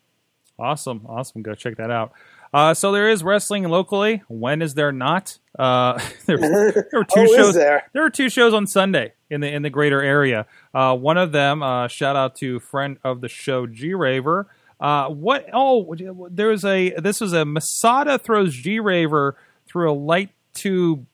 Awesome. 0.58 1.06
Awesome. 1.08 1.42
Go 1.42 1.54
check 1.54 1.76
that 1.76 1.90
out. 1.90 2.12
Uh, 2.52 2.72
so 2.72 2.90
there 2.92 3.10
is 3.10 3.22
wrestling 3.22 3.64
locally. 3.64 4.22
When 4.28 4.62
is 4.62 4.74
there 4.74 4.90
not? 4.90 5.38
Uh, 5.58 6.00
there, 6.26 6.38
there 6.38 6.84
were 6.94 7.04
two 7.04 7.20
Oh, 7.20 7.36
shows. 7.36 7.54
there? 7.54 7.84
there? 7.92 8.02
were 8.02 8.10
two 8.10 8.30
shows 8.30 8.54
on 8.54 8.66
Sunday 8.66 9.12
in 9.30 9.40
the 9.42 9.52
in 9.52 9.62
the 9.62 9.70
greater 9.70 10.02
area. 10.02 10.46
Uh, 10.74 10.96
one 10.96 11.18
of 11.18 11.32
them, 11.32 11.62
uh, 11.62 11.86
shout 11.88 12.16
out 12.16 12.34
to 12.36 12.58
friend 12.60 12.96
of 13.04 13.20
the 13.20 13.28
show, 13.28 13.66
G 13.66 13.92
Raver. 13.94 14.48
Uh, 14.80 15.08
what? 15.08 15.46
Oh, 15.52 15.94
there 16.30 16.48
was 16.48 16.64
a. 16.64 16.90
This 16.98 17.20
was 17.20 17.32
a 17.32 17.44
Masada 17.44 18.18
throws 18.18 18.54
G 18.54 18.80
Raver 18.80 19.36
through 19.66 19.90
a 19.90 19.94
light 19.94 20.30
tube 20.54 21.06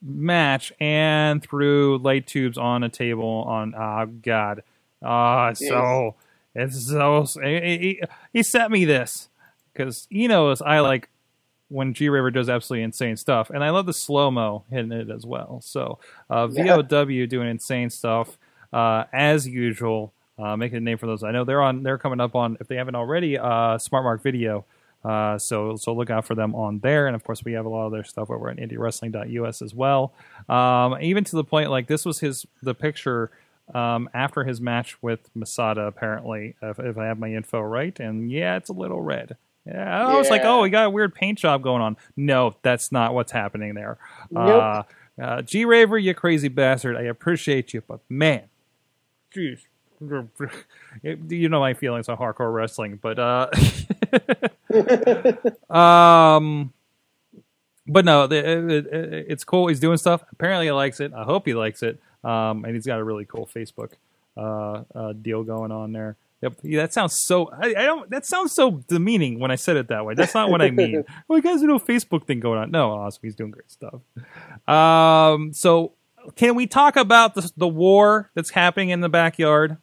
match 0.00 0.72
and 0.80 1.42
through 1.42 1.98
light 1.98 2.26
tubes 2.26 2.58
on 2.58 2.82
a 2.82 2.88
table 2.88 3.44
on. 3.46 3.74
Oh 3.74 4.06
God. 4.06 4.62
Ah, 5.04 5.52
so 5.52 6.14
it's 6.54 6.86
so. 6.88 7.26
He, 7.42 8.02
he, 8.32 8.42
sent 8.42 8.70
me 8.70 8.84
this 8.84 9.28
because 9.72 10.06
he 10.10 10.28
knows 10.28 10.60
I 10.60 10.80
like 10.80 11.08
when 11.68 11.94
G 11.94 12.08
Raver 12.08 12.30
does 12.30 12.48
absolutely 12.48 12.84
insane 12.84 13.16
stuff, 13.16 13.50
and 13.50 13.64
I 13.64 13.70
love 13.70 13.86
the 13.86 13.94
slow 13.94 14.30
mo 14.30 14.64
hitting 14.70 14.92
it 14.92 15.10
as 15.10 15.24
well. 15.24 15.60
So 15.64 15.98
uh, 16.28 16.48
Yeah. 16.50 16.82
VOW 16.82 17.26
doing 17.26 17.48
insane 17.48 17.90
stuff 17.90 18.36
uh, 18.72 19.04
as 19.12 19.46
usual, 19.48 20.12
uh, 20.42 20.56
making 20.56 20.78
a 20.78 20.80
name 20.80 20.98
for 20.98 21.06
those. 21.06 21.22
I 21.22 21.30
know 21.30 21.44
they're 21.44 21.62
on. 21.62 21.82
They're 21.82 21.98
coming 21.98 22.20
up 22.20 22.34
on 22.34 22.56
if 22.60 22.68
they 22.68 22.76
haven't 22.76 22.94
already. 22.94 23.38
Uh, 23.38 23.78
Smart 23.78 24.04
Mark 24.04 24.22
Video. 24.22 24.64
Uh, 25.04 25.36
so 25.36 25.76
so 25.76 25.92
look 25.92 26.10
out 26.10 26.24
for 26.24 26.34
them 26.34 26.54
on 26.54 26.78
there, 26.78 27.06
and 27.06 27.16
of 27.16 27.24
course 27.24 27.44
we 27.44 27.52
have 27.52 27.66
a 27.66 27.68
lot 27.68 27.86
of 27.86 27.92
their 27.92 28.04
stuff 28.04 28.30
over 28.30 28.48
at 28.48 28.56
IndieWrestling.us 28.56 29.60
as 29.62 29.74
well. 29.74 30.12
Um, 30.48 30.96
even 31.00 31.24
to 31.24 31.36
the 31.36 31.44
point 31.44 31.70
like 31.70 31.88
this 31.88 32.04
was 32.04 32.20
his 32.20 32.46
the 32.62 32.74
picture 32.74 33.30
um, 33.74 34.08
after 34.14 34.44
his 34.44 34.60
match 34.60 35.00
with 35.02 35.30
Masada, 35.34 35.82
apparently, 35.82 36.56
if, 36.62 36.78
if 36.78 36.98
I 36.98 37.06
have 37.06 37.18
my 37.18 37.32
info 37.32 37.60
right. 37.60 37.98
And 37.98 38.30
yeah, 38.30 38.56
it's 38.56 38.68
a 38.68 38.74
little 38.74 39.00
red. 39.00 39.36
Yeah, 39.66 40.08
I 40.08 40.16
was 40.16 40.28
like, 40.28 40.42
oh, 40.44 40.64
he 40.64 40.70
got 40.70 40.86
a 40.86 40.90
weird 40.90 41.14
paint 41.14 41.38
job 41.38 41.62
going 41.62 41.82
on. 41.82 41.96
No, 42.16 42.56
that's 42.62 42.90
not 42.90 43.14
what's 43.14 43.30
happening 43.30 43.74
there. 43.74 43.96
Nope. 44.30 44.62
Uh, 44.62 44.82
uh, 45.22 45.42
G 45.42 45.64
Raver, 45.64 45.98
you 45.98 46.14
crazy 46.14 46.48
bastard. 46.48 46.96
I 46.96 47.02
appreciate 47.02 47.72
you, 47.72 47.82
but 47.86 48.00
man, 48.08 48.44
jeez. 49.34 49.60
You 51.02 51.48
know 51.48 51.60
my 51.60 51.74
feelings 51.74 52.08
on 52.08 52.16
hardcore 52.16 52.52
wrestling, 52.52 52.98
but 53.00 53.18
uh, 53.18 53.48
um, 55.72 56.72
but 57.86 58.04
no, 58.04 58.26
the, 58.26 58.36
it, 58.36 58.86
it, 58.86 59.26
it's 59.28 59.44
cool. 59.44 59.68
He's 59.68 59.80
doing 59.80 59.98
stuff. 59.98 60.22
Apparently, 60.32 60.66
he 60.66 60.72
likes 60.72 61.00
it. 61.00 61.12
I 61.12 61.24
hope 61.24 61.46
he 61.46 61.54
likes 61.54 61.82
it. 61.82 62.00
Um, 62.24 62.64
and 62.64 62.74
he's 62.74 62.86
got 62.86 63.00
a 63.00 63.04
really 63.04 63.24
cool 63.24 63.48
Facebook 63.52 63.92
uh, 64.36 64.82
uh, 64.94 65.12
deal 65.12 65.42
going 65.42 65.72
on 65.72 65.92
there. 65.92 66.16
Yep. 66.42 66.54
Yeah, 66.62 66.82
that 66.82 66.92
sounds 66.92 67.18
so. 67.18 67.50
I, 67.50 67.68
I 67.68 67.82
don't. 67.84 68.10
That 68.10 68.26
sounds 68.26 68.52
so 68.52 68.82
demeaning 68.88 69.38
when 69.38 69.50
I 69.50 69.56
said 69.56 69.76
it 69.76 69.88
that 69.88 70.04
way. 70.04 70.14
That's 70.14 70.34
not 70.34 70.50
what 70.50 70.60
I 70.60 70.70
mean. 70.70 71.04
well, 71.28 71.38
you 71.38 71.42
guys 71.42 71.60
have 71.60 71.68
no 71.68 71.78
Facebook 71.78 72.26
thing 72.26 72.40
going 72.40 72.58
on. 72.58 72.70
No, 72.72 72.90
awesome. 72.90 73.20
He's 73.22 73.36
doing 73.36 73.52
great 73.52 73.70
stuff. 73.70 74.00
Um. 74.66 75.52
So, 75.52 75.92
can 76.34 76.56
we 76.56 76.66
talk 76.66 76.96
about 76.96 77.34
the 77.34 77.48
the 77.56 77.68
war 77.68 78.30
that's 78.34 78.50
happening 78.50 78.90
in 78.90 79.00
the 79.00 79.08
backyard? 79.08 79.76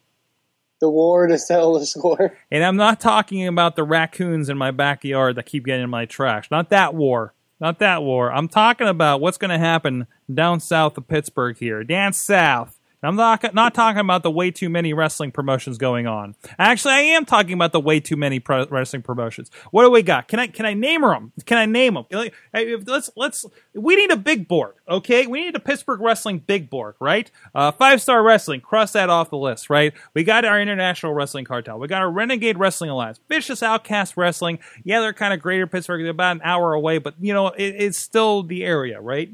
The 0.80 0.88
war 0.90 1.26
to 1.26 1.38
settle 1.38 1.78
the 1.78 1.86
score. 1.86 2.36
And 2.50 2.64
I'm 2.64 2.76
not 2.76 3.00
talking 3.00 3.46
about 3.46 3.76
the 3.76 3.84
raccoons 3.84 4.48
in 4.48 4.58
my 4.58 4.70
backyard 4.70 5.36
that 5.36 5.46
keep 5.46 5.64
getting 5.66 5.84
in 5.84 5.90
my 5.90 6.06
trash. 6.06 6.50
Not 6.50 6.70
that 6.70 6.94
war. 6.94 7.34
Not 7.60 7.78
that 7.80 8.02
war. 8.02 8.32
I'm 8.32 8.48
talking 8.48 8.88
about 8.88 9.20
what's 9.20 9.36
going 9.36 9.50
to 9.50 9.58
happen 9.58 10.06
down 10.32 10.60
south 10.60 10.96
of 10.96 11.06
Pittsburgh 11.06 11.58
here. 11.58 11.84
Down 11.84 12.14
south. 12.14 12.79
I'm 13.02 13.16
not 13.16 13.54
not 13.54 13.74
talking 13.74 14.00
about 14.00 14.22
the 14.22 14.30
way 14.30 14.50
too 14.50 14.68
many 14.68 14.92
wrestling 14.92 15.32
promotions 15.32 15.78
going 15.78 16.06
on. 16.06 16.34
Actually, 16.58 16.94
I 16.94 17.00
am 17.00 17.24
talking 17.24 17.54
about 17.54 17.72
the 17.72 17.80
way 17.80 17.98
too 18.00 18.16
many 18.16 18.40
pro- 18.40 18.66
wrestling 18.66 19.02
promotions. 19.02 19.50
What 19.70 19.84
do 19.84 19.90
we 19.90 20.02
got? 20.02 20.28
Can 20.28 20.38
I 20.38 20.48
can 20.48 20.66
I 20.66 20.74
name 20.74 21.00
them? 21.00 21.32
Can 21.46 21.56
I 21.56 21.66
name 21.66 21.94
them? 21.94 22.06
Let's 22.86 23.10
let's. 23.16 23.46
We 23.74 23.96
need 23.96 24.10
a 24.10 24.16
big 24.16 24.48
board, 24.48 24.74
okay? 24.88 25.26
We 25.26 25.44
need 25.44 25.56
a 25.56 25.60
Pittsburgh 25.60 26.00
wrestling 26.00 26.40
big 26.40 26.68
board, 26.68 26.94
right? 27.00 27.30
Uh, 27.54 27.72
Five 27.72 28.02
star 28.02 28.22
wrestling, 28.22 28.60
cross 28.60 28.92
that 28.92 29.08
off 29.08 29.30
the 29.30 29.38
list, 29.38 29.70
right? 29.70 29.94
We 30.14 30.24
got 30.24 30.44
our 30.44 30.60
international 30.60 31.14
wrestling 31.14 31.46
cartel. 31.46 31.78
We 31.78 31.88
got 31.88 32.02
our 32.02 32.10
Renegade 32.10 32.58
Wrestling 32.58 32.90
Alliance, 32.90 33.18
Vicious 33.28 33.62
Outcast 33.62 34.16
Wrestling. 34.16 34.58
Yeah, 34.84 35.00
they're 35.00 35.14
kind 35.14 35.32
of 35.32 35.40
greater 35.40 35.66
Pittsburgh, 35.66 36.02
they're 36.02 36.10
about 36.10 36.36
an 36.36 36.42
hour 36.44 36.74
away, 36.74 36.98
but 36.98 37.14
you 37.20 37.32
know 37.32 37.48
it, 37.48 37.74
it's 37.78 37.98
still 37.98 38.42
the 38.42 38.64
area, 38.64 39.00
right? 39.00 39.30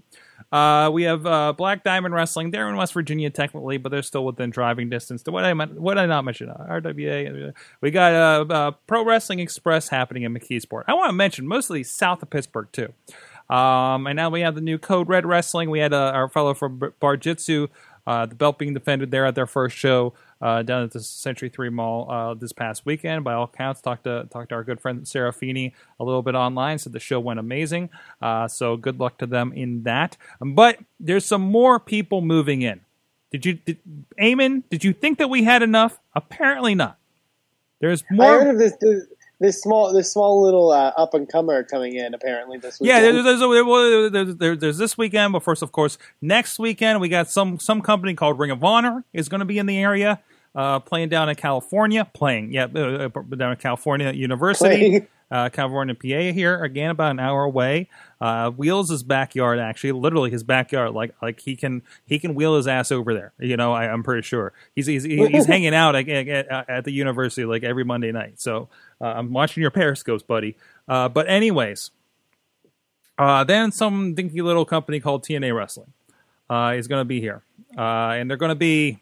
Uh, 0.52 0.90
we 0.92 1.04
have 1.04 1.26
uh, 1.26 1.52
Black 1.52 1.82
Diamond 1.82 2.14
Wrestling. 2.14 2.50
They're 2.50 2.68
in 2.68 2.76
West 2.76 2.92
Virginia 2.92 3.30
technically, 3.30 3.78
but 3.78 3.90
they're 3.90 4.02
still 4.02 4.24
within 4.24 4.50
driving 4.50 4.88
distance. 4.88 5.22
To 5.24 5.32
what 5.32 5.44
I 5.44 5.52
what 5.52 5.98
I 5.98 6.06
not 6.06 6.24
mention? 6.24 6.50
Uh, 6.50 6.66
RWA. 6.70 7.52
We 7.80 7.90
got 7.90 8.14
uh, 8.14 8.52
uh, 8.52 8.70
Pro 8.86 9.04
Wrestling 9.04 9.40
Express 9.40 9.88
happening 9.88 10.22
in 10.22 10.34
McKeesport. 10.34 10.84
I 10.86 10.94
want 10.94 11.08
to 11.08 11.14
mention 11.14 11.46
mostly 11.46 11.82
south 11.82 12.22
of 12.22 12.30
Pittsburgh 12.30 12.68
too. 12.72 12.92
Um, 13.48 14.06
and 14.06 14.16
now 14.16 14.30
we 14.30 14.40
have 14.40 14.54
the 14.54 14.60
new 14.60 14.78
Code 14.78 15.08
Red 15.08 15.24
Wrestling. 15.24 15.70
We 15.70 15.78
had 15.78 15.92
uh, 15.92 16.12
our 16.14 16.28
fellow 16.28 16.54
from 16.54 16.80
Bar 17.00 17.16
Jitsu, 17.16 17.68
uh, 18.06 18.26
the 18.26 18.34
belt 18.34 18.58
being 18.58 18.74
defended 18.74 19.10
there 19.10 19.26
at 19.26 19.34
their 19.34 19.46
first 19.46 19.76
show 19.76 20.14
uh, 20.40 20.62
down 20.62 20.82
at 20.82 20.90
the 20.90 21.00
Century 21.00 21.48
Three 21.48 21.70
Mall 21.70 22.10
uh, 22.10 22.34
this 22.34 22.52
past 22.52 22.84
weekend. 22.84 23.24
By 23.24 23.34
all 23.34 23.44
accounts, 23.44 23.80
talked 23.80 24.04
to 24.04 24.28
talked 24.30 24.50
to 24.50 24.54
our 24.54 24.64
good 24.64 24.80
friend 24.80 25.06
Sarah 25.06 25.32
Feeney 25.32 25.74
a 25.98 26.04
little 26.04 26.22
bit 26.22 26.34
online. 26.34 26.78
Said 26.78 26.92
the 26.92 27.00
show 27.00 27.20
went 27.20 27.40
amazing. 27.40 27.90
Uh, 28.20 28.48
so 28.48 28.76
good 28.76 29.00
luck 29.00 29.18
to 29.18 29.26
them 29.26 29.52
in 29.52 29.82
that. 29.84 30.16
Um, 30.40 30.54
but 30.54 30.78
there's 31.00 31.24
some 31.24 31.42
more 31.42 31.80
people 31.80 32.20
moving 32.20 32.62
in. 32.62 32.80
Did 33.30 33.44
you, 33.44 33.54
did, 33.54 33.78
Eamon? 34.20 34.62
Did 34.70 34.84
you 34.84 34.92
think 34.92 35.18
that 35.18 35.28
we 35.28 35.42
had 35.42 35.62
enough? 35.62 35.98
Apparently 36.14 36.74
not. 36.74 36.98
There's 37.80 38.04
more. 38.10 38.40
I 38.40 38.44
heard 38.44 38.54
of 38.54 38.58
this. 38.58 38.74
this 38.80 39.06
this 39.40 39.60
small, 39.60 39.92
this 39.92 40.12
small 40.12 40.42
little 40.42 40.70
uh, 40.70 40.92
up 40.96 41.14
and 41.14 41.30
comer 41.30 41.62
coming 41.64 41.94
in 41.94 42.14
apparently 42.14 42.58
this 42.58 42.80
weekend. 42.80 43.04
Yeah, 43.04 43.12
there's, 43.12 43.40
there's, 43.40 44.12
there's, 44.12 44.34
there's, 44.36 44.58
there's 44.58 44.78
this 44.78 44.96
weekend, 44.96 45.32
but 45.32 45.42
first, 45.42 45.62
of 45.62 45.72
course, 45.72 45.98
next 46.20 46.58
weekend 46.58 47.00
we 47.00 47.08
got 47.08 47.30
some 47.30 47.58
some 47.58 47.82
company 47.82 48.14
called 48.14 48.38
Ring 48.38 48.50
of 48.50 48.62
Honor 48.64 49.04
is 49.12 49.28
going 49.28 49.40
to 49.40 49.44
be 49.44 49.58
in 49.58 49.66
the 49.66 49.78
area. 49.78 50.20
Uh, 50.54 50.78
playing 50.78 51.10
down 51.10 51.28
in 51.28 51.34
California, 51.34 52.08
playing, 52.14 52.50
yeah, 52.50 52.64
uh, 52.64 53.08
down 53.36 53.52
in 53.52 53.58
California 53.58 54.10
University, 54.12 55.06
uh, 55.30 55.48
California, 55.48 55.94
PA 55.94 56.32
here, 56.32 56.62
again, 56.62 56.90
about 56.90 57.10
an 57.12 57.20
hour 57.20 57.44
away. 57.44 57.88
Uh, 58.20 58.50
Wheels' 58.50 59.02
backyard, 59.02 59.58
actually, 59.58 59.92
literally 59.92 60.30
his 60.30 60.42
backyard, 60.42 60.92
like 60.92 61.14
like 61.20 61.40
he 61.40 61.56
can 61.56 61.82
he 62.06 62.18
can 62.18 62.34
wheel 62.34 62.56
his 62.56 62.66
ass 62.66 62.92
over 62.92 63.12
there. 63.12 63.32
You 63.38 63.56
know, 63.56 63.72
I, 63.72 63.86
am 63.86 64.02
pretty 64.02 64.22
sure 64.22 64.52
he's 64.74 64.86
he's, 64.86 65.04
he's 65.04 65.46
hanging 65.46 65.74
out 65.74 65.96
at, 65.96 66.08
at, 66.08 66.70
at, 66.70 66.84
the 66.84 66.92
university 66.92 67.44
like 67.44 67.62
every 67.62 67.84
Monday 67.84 68.12
night. 68.12 68.40
So 68.40 68.68
uh, 69.00 69.06
I'm 69.06 69.32
watching 69.32 69.60
your 69.60 69.70
periscopes, 69.70 70.22
buddy. 70.22 70.56
Uh, 70.88 71.08
but 71.08 71.28
anyways, 71.28 71.90
then 73.18 73.72
some 73.72 74.14
dinky 74.14 74.42
little 74.42 74.64
company 74.64 75.00
called 75.00 75.24
TNA 75.24 75.54
Wrestling 75.54 75.92
is 76.78 76.88
going 76.88 77.00
to 77.00 77.04
be 77.04 77.20
here, 77.20 77.42
and 77.76 78.30
they're 78.30 78.36
going 78.36 78.50
to 78.50 78.54
be 78.54 79.00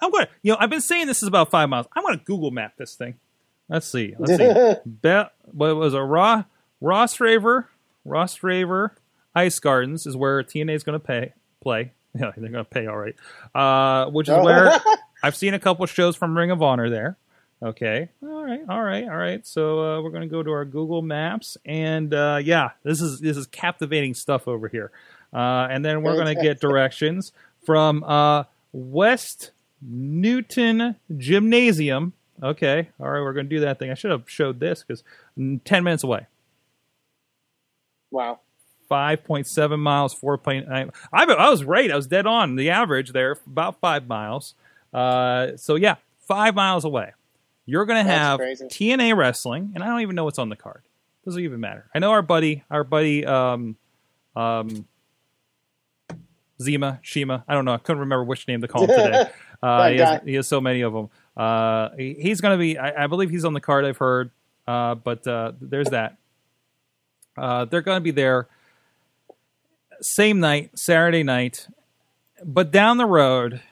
I'm 0.00 0.10
gonna, 0.10 0.28
you 0.42 0.52
know, 0.52 0.58
I've 0.60 0.70
been 0.70 0.80
saying 0.80 1.06
this 1.06 1.22
is 1.22 1.28
about 1.28 1.50
five 1.50 1.68
miles. 1.68 1.86
I'm 1.94 2.02
gonna 2.02 2.18
Google 2.18 2.50
map 2.50 2.76
this 2.76 2.94
thing. 2.94 3.18
Let's 3.68 3.86
see. 3.86 4.14
Let's 4.18 4.36
see. 4.36 4.74
Be- 5.02 5.24
what 5.52 5.76
was 5.76 5.94
a 5.94 6.02
raw 6.02 6.44
Rostraver, 6.82 7.66
Ross 8.04 8.42
Raver 8.42 8.94
Ice 9.34 9.58
Gardens 9.58 10.06
is 10.06 10.16
where 10.16 10.42
TNA 10.42 10.74
is 10.74 10.82
gonna 10.82 10.98
pay 11.00 11.32
play. 11.62 11.92
Yeah, 12.18 12.32
they're 12.34 12.48
gonna 12.50 12.64
pay 12.64 12.86
all 12.86 12.96
right. 12.96 13.14
Uh, 13.54 14.10
which 14.10 14.28
is 14.30 14.36
where 14.42 14.72
I've 15.22 15.36
seen 15.36 15.52
a 15.52 15.58
couple 15.58 15.84
shows 15.84 16.16
from 16.16 16.36
Ring 16.36 16.50
of 16.50 16.62
Honor 16.62 16.88
there. 16.88 17.18
Okay. 17.62 18.08
All 18.22 18.42
right. 18.42 18.60
All 18.68 18.82
right. 18.82 19.04
All 19.04 19.16
right. 19.16 19.46
So 19.46 19.80
uh, 19.80 20.02
we're 20.02 20.10
going 20.10 20.22
to 20.22 20.28
go 20.28 20.42
to 20.42 20.50
our 20.52 20.64
Google 20.64 21.00
Maps, 21.02 21.56
and 21.64 22.12
uh, 22.12 22.38
yeah, 22.42 22.70
this 22.84 23.00
is 23.00 23.20
this 23.20 23.36
is 23.36 23.46
captivating 23.46 24.14
stuff 24.14 24.46
over 24.46 24.68
here. 24.68 24.90
Uh, 25.32 25.66
and 25.70 25.84
then 25.84 26.02
we're 26.02 26.14
going 26.14 26.34
to 26.34 26.42
get 26.42 26.60
directions 26.60 27.32
from 27.64 28.04
uh, 28.04 28.44
West 28.72 29.50
Newton 29.82 30.96
Gymnasium. 31.16 32.12
Okay, 32.42 32.88
all 33.00 33.08
right, 33.08 33.20
we're 33.20 33.32
going 33.32 33.48
to 33.48 33.56
do 33.56 33.60
that 33.60 33.78
thing. 33.78 33.90
I 33.90 33.94
should 33.94 34.10
have 34.10 34.28
showed 34.28 34.60
this 34.60 34.84
because 34.86 35.02
10 35.36 35.84
minutes 35.84 36.04
away. 36.04 36.26
Wow. 38.10 38.40
5.7 38.90 39.78
miles, 39.78 40.14
4.9. 40.14 40.90
I, 41.12 41.22
I 41.24 41.50
was 41.50 41.64
right. 41.64 41.90
I 41.90 41.96
was 41.96 42.06
dead 42.06 42.26
on 42.26 42.56
the 42.56 42.70
average 42.70 43.12
there, 43.12 43.36
about 43.46 43.80
five 43.80 44.06
miles. 44.06 44.54
Uh, 44.92 45.56
so, 45.56 45.74
yeah, 45.74 45.96
five 46.20 46.54
miles 46.54 46.84
away. 46.84 47.12
You're 47.64 47.84
going 47.84 48.04
to 48.04 48.10
have 48.10 48.38
crazy. 48.38 48.66
TNA 48.66 49.16
wrestling, 49.16 49.72
and 49.74 49.82
I 49.82 49.88
don't 49.88 50.00
even 50.02 50.14
know 50.14 50.24
what's 50.24 50.38
on 50.38 50.50
the 50.50 50.56
card. 50.56 50.82
Doesn't 51.24 51.42
even 51.42 51.58
matter. 51.58 51.90
I 51.92 51.98
know 51.98 52.12
our 52.12 52.22
buddy, 52.22 52.62
our 52.70 52.84
buddy, 52.84 53.26
um, 53.26 53.76
um, 54.36 54.86
Zima, 56.62 57.00
Shima. 57.02 57.44
I 57.48 57.54
don't 57.54 57.64
know. 57.64 57.74
I 57.74 57.78
couldn't 57.78 58.00
remember 58.00 58.24
which 58.24 58.46
name 58.46 58.60
to 58.60 58.68
call 58.68 58.84
him 58.84 58.90
today. 58.90 59.30
Uh, 59.62 59.88
he, 59.88 59.98
has, 59.98 60.20
he, 60.24 60.34
has, 60.34 60.48
so 60.48 60.60
many 60.60 60.82
of 60.82 60.92
them. 60.92 61.08
Uh, 61.36 61.90
he, 61.96 62.14
he's 62.14 62.40
going 62.40 62.56
to 62.56 62.58
be, 62.58 62.78
I, 62.78 63.04
I, 63.04 63.06
believe 63.06 63.30
he's 63.30 63.44
on 63.44 63.52
the 63.52 63.60
card. 63.60 63.84
I've 63.84 63.96
heard, 63.96 64.30
uh, 64.66 64.94
but 64.94 65.26
uh, 65.26 65.52
there's 65.60 65.90
that. 65.90 66.16
Uh, 67.36 67.64
they're 67.66 67.82
going 67.82 67.96
to 67.96 68.02
be 68.02 68.10
there 68.10 68.48
same 70.00 70.40
night, 70.40 70.78
Saturday 70.78 71.22
night, 71.22 71.68
but 72.44 72.70
down 72.70 72.96
the 72.98 73.06
road 73.06 73.62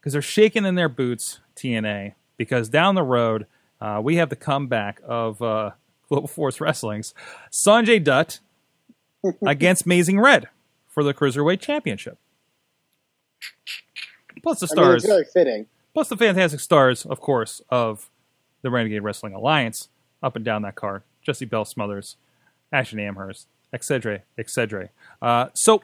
because 0.00 0.12
they're 0.12 0.22
shaking 0.22 0.64
in 0.64 0.74
their 0.74 0.88
boots. 0.88 1.40
TNA 1.56 2.12
because 2.36 2.68
down 2.68 2.96
the 2.96 3.02
road 3.02 3.46
uh, 3.80 3.98
we 4.04 4.16
have 4.16 4.28
the 4.28 4.36
comeback 4.36 5.00
of 5.06 5.38
Global 6.08 6.28
Force 6.28 6.60
Wrestling's 6.60 7.14
Sanjay 7.50 8.02
Dutt 8.02 8.40
against 9.46 9.86
Amazing 9.86 10.20
Red 10.20 10.48
for 10.88 11.02
the 11.02 11.14
Cruiserweight 11.14 11.60
Championship. 11.60 12.18
Plus 14.46 14.60
the 14.60 14.68
stars. 14.68 15.04
I 15.04 15.08
mean, 15.08 15.24
fitting. 15.24 15.66
Plus 15.92 16.08
the 16.08 16.16
fantastic 16.16 16.60
stars, 16.60 17.04
of 17.04 17.18
course, 17.18 17.60
of 17.68 18.08
the 18.62 18.70
Renegade 18.70 19.02
Wrestling 19.02 19.34
Alliance 19.34 19.88
up 20.22 20.36
and 20.36 20.44
down 20.44 20.62
that 20.62 20.76
card. 20.76 21.02
Jesse 21.20 21.46
Bell 21.46 21.64
Smothers, 21.64 22.14
Ashton 22.70 23.00
Amherst, 23.00 23.48
etc., 23.72 24.22
etc. 24.38 24.90
Uh, 25.20 25.48
so 25.54 25.82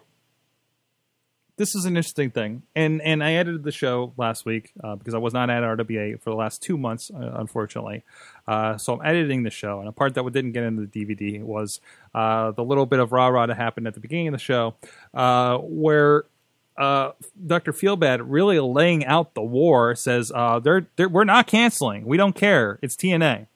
this 1.56 1.74
is 1.74 1.86
an 1.86 1.96
interesting 1.96 2.30
thing, 2.30 2.62
and 2.76 3.02
and 3.02 3.24
I 3.24 3.32
edited 3.32 3.64
the 3.64 3.72
show 3.72 4.12
last 4.16 4.46
week 4.46 4.70
uh, 4.82 4.94
because 4.94 5.12
I 5.14 5.18
was 5.18 5.34
not 5.34 5.50
at 5.50 5.64
RWA 5.64 6.20
for 6.20 6.30
the 6.30 6.36
last 6.36 6.62
two 6.62 6.78
months, 6.78 7.10
uh, 7.12 7.32
unfortunately. 7.34 8.04
Uh, 8.46 8.78
so 8.78 8.94
I'm 8.94 9.04
editing 9.04 9.42
the 9.42 9.50
show, 9.50 9.80
and 9.80 9.88
a 9.88 9.92
part 9.92 10.14
that 10.14 10.32
didn't 10.32 10.52
get 10.52 10.62
into 10.62 10.86
the 10.86 11.04
DVD 11.04 11.42
was 11.42 11.80
uh, 12.14 12.52
the 12.52 12.62
little 12.62 12.86
bit 12.86 13.00
of 13.00 13.10
rah 13.10 13.26
rah 13.26 13.46
that 13.46 13.56
happened 13.56 13.88
at 13.88 13.94
the 13.94 14.00
beginning 14.00 14.28
of 14.28 14.32
the 14.32 14.38
show, 14.38 14.76
uh, 15.14 15.58
where 15.58 16.26
uh, 16.76 17.12
Dr. 17.46 17.72
Feelbad 17.72 18.22
really 18.24 18.58
laying 18.60 19.04
out 19.04 19.34
the 19.34 19.42
war 19.42 19.94
says 19.94 20.32
uh, 20.34 20.58
they're, 20.58 20.86
they're, 20.96 21.08
we're 21.08 21.24
not 21.24 21.46
canceling. 21.46 22.06
We 22.06 22.16
don't 22.16 22.34
care. 22.34 22.78
It's 22.82 22.96
TNA, 22.96 23.46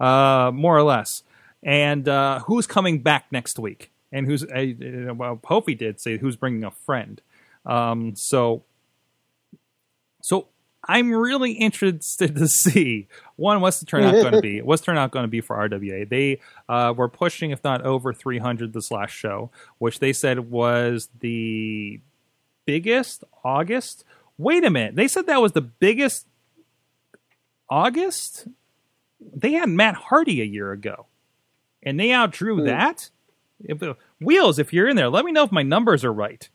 uh, 0.00 0.50
more 0.52 0.76
or 0.76 0.82
less. 0.82 1.22
And 1.62 2.08
uh, 2.08 2.40
who's 2.40 2.66
coming 2.66 3.02
back 3.02 3.26
next 3.30 3.58
week? 3.58 3.90
And 4.12 4.26
who's 4.26 4.44
uh, 4.44 5.14
well, 5.14 5.40
Hope 5.44 5.68
he 5.68 5.74
did 5.74 6.00
say 6.00 6.18
who's 6.18 6.36
bringing 6.36 6.64
a 6.64 6.70
friend. 6.70 7.20
Um, 7.66 8.14
so, 8.16 8.64
so 10.22 10.48
I'm 10.86 11.12
really 11.12 11.52
interested 11.52 12.36
to 12.36 12.48
see 12.48 13.08
one 13.36 13.60
what's 13.60 13.80
the 13.80 13.86
turnout 13.86 14.14
going 14.14 14.32
to 14.32 14.40
be. 14.40 14.62
What's 14.62 14.80
the 14.80 14.86
turnout 14.86 15.10
going 15.10 15.24
to 15.24 15.28
be 15.28 15.42
for 15.42 15.56
RWA? 15.56 16.08
They 16.08 16.40
uh, 16.68 16.94
were 16.96 17.08
pushing, 17.08 17.50
if 17.50 17.62
not 17.62 17.82
over 17.82 18.14
300, 18.14 18.72
this 18.72 18.90
last 18.90 19.10
show, 19.10 19.50
which 19.76 19.98
they 19.98 20.14
said 20.14 20.50
was 20.50 21.08
the 21.20 22.00
biggest 22.68 23.24
August. 23.42 24.04
Wait 24.36 24.62
a 24.62 24.68
minute. 24.68 24.94
They 24.94 25.08
said 25.08 25.26
that 25.26 25.40
was 25.40 25.52
the 25.52 25.62
biggest 25.62 26.26
August? 27.70 28.46
They 29.18 29.52
had 29.52 29.70
Matt 29.70 29.94
Hardy 29.94 30.42
a 30.42 30.44
year 30.44 30.70
ago. 30.72 31.06
And 31.82 31.98
they 31.98 32.08
outdrew 32.08 32.58
mm. 32.58 32.66
that? 32.66 33.08
If, 33.64 33.82
uh, 33.82 33.94
Wheels, 34.20 34.58
if 34.58 34.74
you're 34.74 34.86
in 34.86 34.96
there, 34.96 35.08
let 35.08 35.24
me 35.24 35.32
know 35.32 35.44
if 35.44 35.50
my 35.50 35.62
numbers 35.62 36.04
are 36.04 36.12
right. 36.12 36.46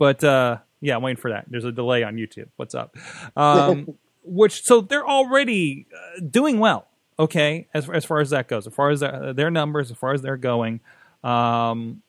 But 0.00 0.24
uh, 0.24 0.58
yeah, 0.80 0.96
I'm 0.96 1.02
waiting 1.02 1.20
for 1.20 1.30
that. 1.30 1.44
There's 1.48 1.64
a 1.64 1.70
delay 1.70 2.02
on 2.02 2.16
YouTube. 2.16 2.48
What's 2.56 2.74
up? 2.74 2.96
Um, 3.36 3.94
which 4.24 4.64
so 4.64 4.80
they're 4.80 5.06
already 5.06 5.86
uh, 5.94 6.20
doing 6.28 6.58
well. 6.58 6.88
Okay, 7.20 7.68
as 7.72 7.88
as 7.90 8.04
far 8.04 8.20
as 8.20 8.30
that 8.30 8.46
goes, 8.46 8.66
as 8.66 8.74
far 8.74 8.90
as 8.90 9.00
their, 9.00 9.32
their 9.32 9.50
numbers, 9.50 9.90
as 9.90 9.96
far 9.96 10.12
as 10.12 10.22
they're 10.22 10.36
going, 10.36 10.80
um, 11.24 12.02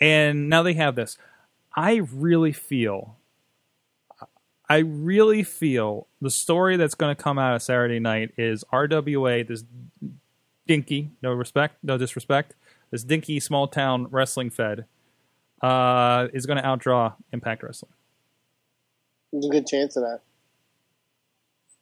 and 0.00 0.48
now 0.48 0.62
they 0.62 0.74
have 0.74 0.94
this. 0.94 1.16
I 1.74 1.96
really 1.96 2.52
feel, 2.52 3.16
I 4.68 4.78
really 4.78 5.42
feel 5.42 6.06
the 6.20 6.30
story 6.30 6.76
that's 6.76 6.94
going 6.94 7.14
to 7.14 7.22
come 7.22 7.38
out 7.38 7.54
of 7.54 7.62
Saturday 7.62 8.00
night 8.00 8.32
is 8.36 8.64
RWA, 8.72 9.46
this 9.46 9.64
dinky, 10.66 11.10
no 11.22 11.32
respect, 11.32 11.76
no 11.82 11.98
disrespect, 11.98 12.54
this 12.90 13.04
dinky 13.04 13.40
small 13.40 13.68
town 13.68 14.08
wrestling 14.10 14.50
fed 14.50 14.86
uh, 15.62 16.28
is 16.32 16.46
going 16.46 16.56
to 16.56 16.62
outdraw 16.62 17.14
Impact 17.32 17.62
Wrestling. 17.62 17.92
There's 19.32 19.46
a 19.46 19.50
good 19.50 19.66
chance 19.66 19.96
of 19.96 20.04
that. 20.04 20.20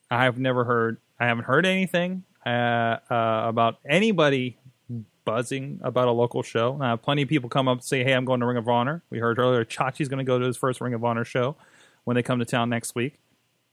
I've 0.09 0.39
never 0.39 0.63
heard. 0.63 0.97
I 1.19 1.27
haven't 1.27 1.45
heard 1.45 1.65
anything 1.65 2.23
uh, 2.45 2.49
uh, 3.09 3.43
about 3.47 3.79
anybody 3.85 4.57
buzzing 5.27 5.81
about 5.83 6.07
a 6.07 6.11
local 6.11 6.41
show. 6.41 6.81
Uh, 6.81 6.95
plenty 6.95 7.21
of 7.21 7.27
people 7.27 7.49
come 7.49 7.67
up 7.67 7.79
and 7.79 7.83
say, 7.83 8.01
"Hey, 8.01 8.13
I'm 8.13 8.23
going 8.23 8.39
to 8.39 8.45
Ring 8.45 8.55
of 8.55 8.69
Honor." 8.69 9.03
We 9.09 9.19
heard 9.19 9.37
earlier 9.37 9.65
Chachi's 9.65 10.07
going 10.07 10.19
to 10.19 10.23
go 10.23 10.39
to 10.39 10.45
his 10.45 10.55
first 10.55 10.79
Ring 10.79 10.93
of 10.93 11.03
Honor 11.03 11.25
show 11.25 11.57
when 12.05 12.15
they 12.15 12.23
come 12.23 12.39
to 12.39 12.45
town 12.45 12.69
next 12.69 12.95
week. 12.95 13.19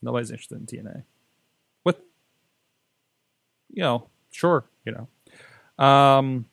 Nobody's 0.02 0.32
interested 0.32 0.58
in 0.58 0.66
TNA. 0.66 1.04
What? 1.84 2.04
You 3.72 3.84
know, 3.84 4.08
sure. 4.32 4.64
You 4.84 5.06
know, 5.78 5.84
um, 5.84 6.46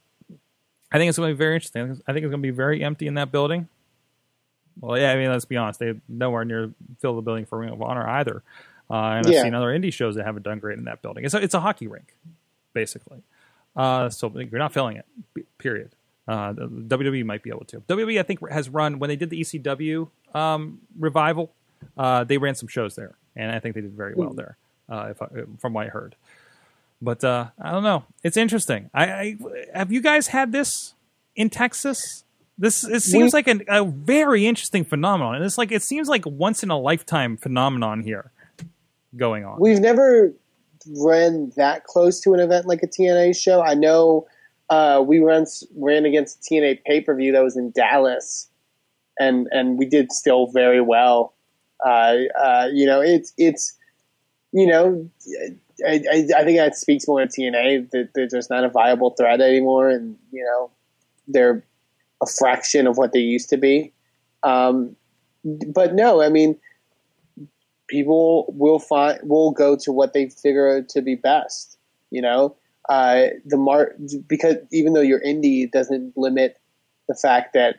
I 0.92 1.00
think 1.00 1.10
it's 1.10 1.18
going 1.18 1.32
to 1.32 1.34
be 1.34 1.38
very 1.38 1.56
interesting. 1.56 2.00
I 2.08 2.14
think 2.14 2.24
it's 2.24 2.32
going 2.32 2.44
to 2.44 2.48
be 2.48 2.52
very 2.52 2.84
empty 2.84 3.08
in 3.08 3.16
that 3.16 3.32
building. 3.32 3.68
Well, 4.80 5.00
yeah, 5.00 5.12
I 5.12 5.16
mean, 5.16 5.32
let's 5.32 5.46
be 5.46 5.58
honest. 5.58 5.80
They 5.80 6.00
nowhere 6.08 6.46
near 6.46 6.72
fill 7.00 7.16
the 7.16 7.24
building 7.24 7.48
for 7.48 7.58
Ring 7.58 7.72
of 7.72 7.82
Honor 7.82 8.08
either. 8.08 8.44
Uh, 8.88 9.18
and 9.18 9.26
I've 9.26 9.34
seen 9.34 9.56
other 9.56 9.68
indie 9.68 9.92
shows 9.92 10.16
that 10.16 10.26
haven't 10.26 10.44
done 10.44 10.60
great 10.60 10.78
in 10.78 10.84
that 10.84 11.02
building. 11.02 11.26
It's 11.26 11.34
a, 11.34 11.42
it's 11.42 11.56
a 11.56 11.60
hockey 11.60 11.88
rink, 11.88 12.14
basically. 12.74 13.24
Uh, 13.76 14.10
so 14.10 14.32
you're 14.36 14.60
not 14.60 14.74
filling 14.74 14.98
it. 14.98 15.06
Period. 15.58 15.92
Uh, 16.28 16.54
WWE 16.54 17.26
might 17.26 17.44
be 17.44 17.50
able 17.50 17.66
to. 17.66 17.82
WWE, 17.82 18.20
I 18.20 18.24
think, 18.24 18.48
has 18.50 18.70
run 18.70 19.00
when 19.00 19.10
they 19.10 19.16
did 19.16 19.30
the 19.30 19.42
ECW 19.42 20.10
um, 20.34 20.82
revival. 20.98 21.52
Uh, 21.98 22.24
they 22.24 22.38
ran 22.38 22.56
some 22.56 22.68
shows 22.68 22.96
there, 22.96 23.16
and 23.36 23.52
I 23.52 23.60
think 23.60 23.76
they 23.76 23.82
did 23.82 23.94
very 23.94 24.14
well 24.16 24.34
there, 24.34 24.58
uh, 24.88 25.08
if 25.12 25.22
I, 25.22 25.28
from 25.60 25.74
what 25.74 25.88
I 25.88 25.90
heard. 25.90 26.16
But 27.02 27.24
uh, 27.24 27.48
I 27.60 27.72
don't 27.72 27.84
know. 27.84 28.06
It's 28.24 28.38
interesting. 28.38 28.90
I, 28.94 29.06
I 29.06 29.38
have 29.74 29.92
you 29.92 30.02
guys 30.02 30.28
had 30.28 30.52
this 30.52 30.94
in 31.36 31.50
Texas? 31.50 32.24
This 32.58 32.84
it 32.84 33.02
seems 33.02 33.34
like 33.34 33.48
an, 33.48 33.64
a 33.68 33.84
very 33.84 34.46
interesting 34.46 34.86
phenomenon, 34.86 35.36
and 35.36 35.44
it's 35.44 35.58
like 35.58 35.72
it 35.72 35.82
seems 35.82 36.08
like 36.08 36.26
once 36.28 36.62
in 36.62 36.70
a 36.70 36.78
lifetime 36.78 37.38
phenomenon 37.38 38.04
here 38.04 38.32
going 39.16 39.44
on. 39.44 39.60
We've 39.60 39.80
never 39.80 40.34
ran 40.98 41.52
that 41.58 41.86
close 41.86 42.20
to 42.22 42.34
an 42.34 42.40
event 42.40 42.66
like 42.66 42.84
a 42.84 42.88
TNA 42.88 43.36
show. 43.36 43.62
I 43.62 43.74
know 43.74 44.28
uh, 44.70 45.04
we 45.06 45.20
ran 45.20 45.46
ran 45.76 46.06
against 46.06 46.42
TNA 46.42 46.84
pay 46.86 47.02
per 47.02 47.16
view 47.16 47.32
that 47.32 47.44
was 47.44 47.58
in 47.58 47.72
Dallas, 47.72 48.50
and 49.20 49.48
and 49.52 49.78
we 49.78 49.86
did 49.86 50.12
still 50.12 50.48
very 50.48 50.82
well. 50.82 51.34
Uh, 51.86 52.18
uh, 52.42 52.68
you 52.72 52.86
know, 52.86 53.02
it's 53.02 53.34
it's 53.38 53.78
you 54.54 54.68
know, 54.68 55.10
I, 55.88 56.02
I, 56.12 56.28
I 56.38 56.44
think 56.44 56.58
that 56.58 56.76
speaks 56.76 57.08
more 57.08 57.26
to 57.26 57.28
TNA 57.28 57.90
that 57.92 58.10
they're 58.14 58.28
just 58.28 58.50
not 58.50 58.64
a 58.64 58.70
viable 58.70 59.12
threat 59.12 59.42
anymore, 59.42 59.90
and 59.90 60.18
you 60.32 60.44
know, 60.44 60.72
they're 61.28 61.64
a 62.22 62.28
fraction 62.28 62.88
of 62.88 62.98
what 62.98 63.14
they 63.14 63.20
used 63.20 63.50
to 63.50 63.58
be. 63.58 63.94
Um, 64.44 64.96
but 65.44 65.96
no, 65.96 66.22
I 66.22 66.30
mean, 66.30 66.58
people 67.92 68.46
will 68.58 68.80
find 68.80 69.20
will 69.24 69.52
go 69.52 69.76
to 69.76 69.92
what 69.92 70.14
they 70.14 70.30
figure 70.30 70.82
to 70.82 71.02
be 71.02 71.16
best. 71.16 71.78
You 72.10 72.22
know, 72.22 72.56
uh, 72.90 73.28
the 73.46 73.58
mar 73.58 73.94
because 74.28 74.56
even 74.72 74.94
though 74.94 75.02
you're 75.02 75.22
indie, 75.22 75.66
it 75.66 75.72
doesn't 75.72 76.18
limit 76.18 76.58
the 77.08 77.16
fact 77.16 77.54
that 77.54 77.76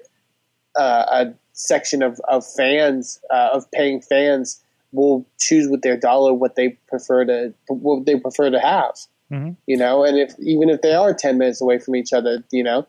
uh, 0.79 1.05
a 1.11 1.35
section 1.55 2.03
of 2.03 2.21
of 2.29 2.47
fans 2.47 3.19
uh, 3.31 3.51
of 3.53 3.69
paying 3.73 4.01
fans 4.01 4.63
will 4.93 5.27
choose 5.39 5.69
with 5.69 5.83
their 5.83 5.97
dollar 5.97 6.35
what 6.35 6.55
they 6.55 6.69
prefer 6.89 7.25
to 7.25 7.53
what 7.69 8.07
they 8.07 8.19
prefer 8.21 8.51
to 8.51 8.61
have. 8.61 8.95
Mhm. 9.31 9.57
You 9.67 9.77
know, 9.79 10.05
and 10.05 10.19
if 10.19 10.39
even 10.39 10.69
if 10.69 10.83
they 10.83 10.95
are 10.95 11.15
ten 11.15 11.39
minutes 11.39 11.61
away 11.61 11.79
from 11.79 11.97
each 11.97 12.13
other, 12.13 12.45
you 12.53 12.63
know, 12.63 12.87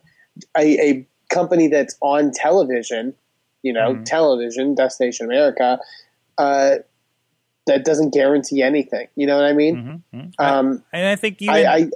a, 0.58 0.66
a 0.90 1.08
company 1.30 1.68
that's 1.68 1.96
on 2.02 2.32
television, 2.32 3.14
you 3.64 3.74
know, 3.74 3.96
Mhm. 3.96 4.06
television, 4.06 4.76
Destination 4.76 5.26
America, 5.26 5.80
uh, 6.38 6.78
that 7.66 7.86
doesn't 7.86 8.14
guarantee 8.14 8.62
anything. 8.62 9.08
You 9.16 9.28
know 9.28 9.36
what 9.36 9.46
I 9.46 9.54
mean? 9.54 10.04
Mhm, 10.14 10.20
mhm. 10.20 10.34
Um, 10.40 10.84
and 10.92 11.08
I 11.08 11.16
think 11.16 11.42
even 11.42 11.56
I, 11.56 11.74
I 11.74 11.90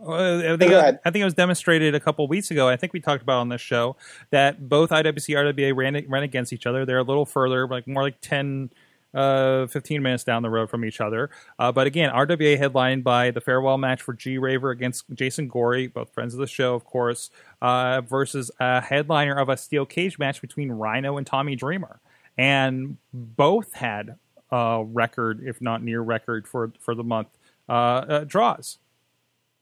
I 0.00 0.56
think 0.56 0.70
Go 0.70 0.76
I, 0.76 0.80
ahead. 0.80 1.00
I 1.04 1.10
think 1.10 1.22
it 1.22 1.24
was 1.24 1.34
demonstrated 1.34 1.94
a 1.94 2.00
couple 2.00 2.26
weeks 2.28 2.50
ago. 2.50 2.68
I 2.68 2.76
think 2.76 2.92
we 2.92 3.00
talked 3.00 3.22
about 3.22 3.38
on 3.38 3.48
this 3.48 3.60
show 3.60 3.96
that 4.30 4.68
both 4.68 4.90
IWC 4.90 5.36
and 5.36 5.56
RWA 5.56 5.76
ran 5.76 6.04
ran 6.08 6.22
against 6.22 6.52
each 6.52 6.66
other. 6.66 6.86
They're 6.86 6.98
a 6.98 7.04
little 7.04 7.26
further, 7.26 7.66
like 7.66 7.88
more 7.88 8.02
like 8.04 8.20
10, 8.20 8.70
uh, 9.12 9.66
15 9.66 10.00
minutes 10.00 10.22
down 10.22 10.42
the 10.42 10.50
road 10.50 10.70
from 10.70 10.84
each 10.84 11.00
other. 11.00 11.30
Uh, 11.58 11.72
but 11.72 11.88
again, 11.88 12.10
RWA 12.10 12.56
headlined 12.56 13.02
by 13.02 13.32
the 13.32 13.40
farewell 13.40 13.76
match 13.76 14.00
for 14.00 14.12
G 14.14 14.38
Raver 14.38 14.70
against 14.70 15.04
Jason 15.14 15.48
Gory, 15.48 15.88
both 15.88 16.14
friends 16.14 16.32
of 16.32 16.38
the 16.38 16.46
show, 16.46 16.74
of 16.74 16.84
course, 16.84 17.30
uh, 17.60 18.00
versus 18.02 18.52
a 18.60 18.80
headliner 18.80 19.36
of 19.36 19.48
a 19.48 19.56
steel 19.56 19.84
cage 19.84 20.18
match 20.18 20.40
between 20.40 20.70
Rhino 20.70 21.16
and 21.16 21.26
Tommy 21.26 21.56
Dreamer, 21.56 21.98
and 22.36 22.98
both 23.12 23.72
had 23.74 24.16
a 24.50 24.84
record, 24.84 25.42
if 25.44 25.60
not 25.60 25.82
near 25.82 26.00
record, 26.00 26.46
for 26.46 26.72
for 26.78 26.94
the 26.94 27.04
month 27.04 27.28
uh, 27.68 27.72
uh, 27.72 28.24
draws 28.24 28.78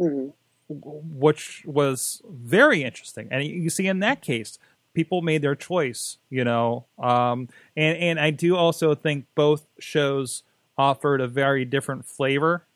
mhm. 0.01 0.33
which 0.69 1.65
was 1.67 2.23
very 2.29 2.83
interesting. 2.83 3.29
And 3.31 3.45
you 3.45 3.71
see, 3.71 3.87
in 3.87 4.01
that 4.01 4.23
case, 4.23 4.59
people 4.95 5.23
made 5.23 5.43
their 5.43 5.55
choice, 5.55 6.19
you 6.31 6.45
know. 6.45 6.87
Um, 6.99 7.49
and 7.77 7.97
and 7.99 8.21
I 8.21 8.31
do 8.31 8.57
also 8.57 8.95
think 8.95 9.27
both 9.35 9.67
shows 9.79 10.43
offered 10.79 11.21
a 11.21 11.29
very 11.29 11.65
different 11.65 12.05
flavor. 12.05 12.67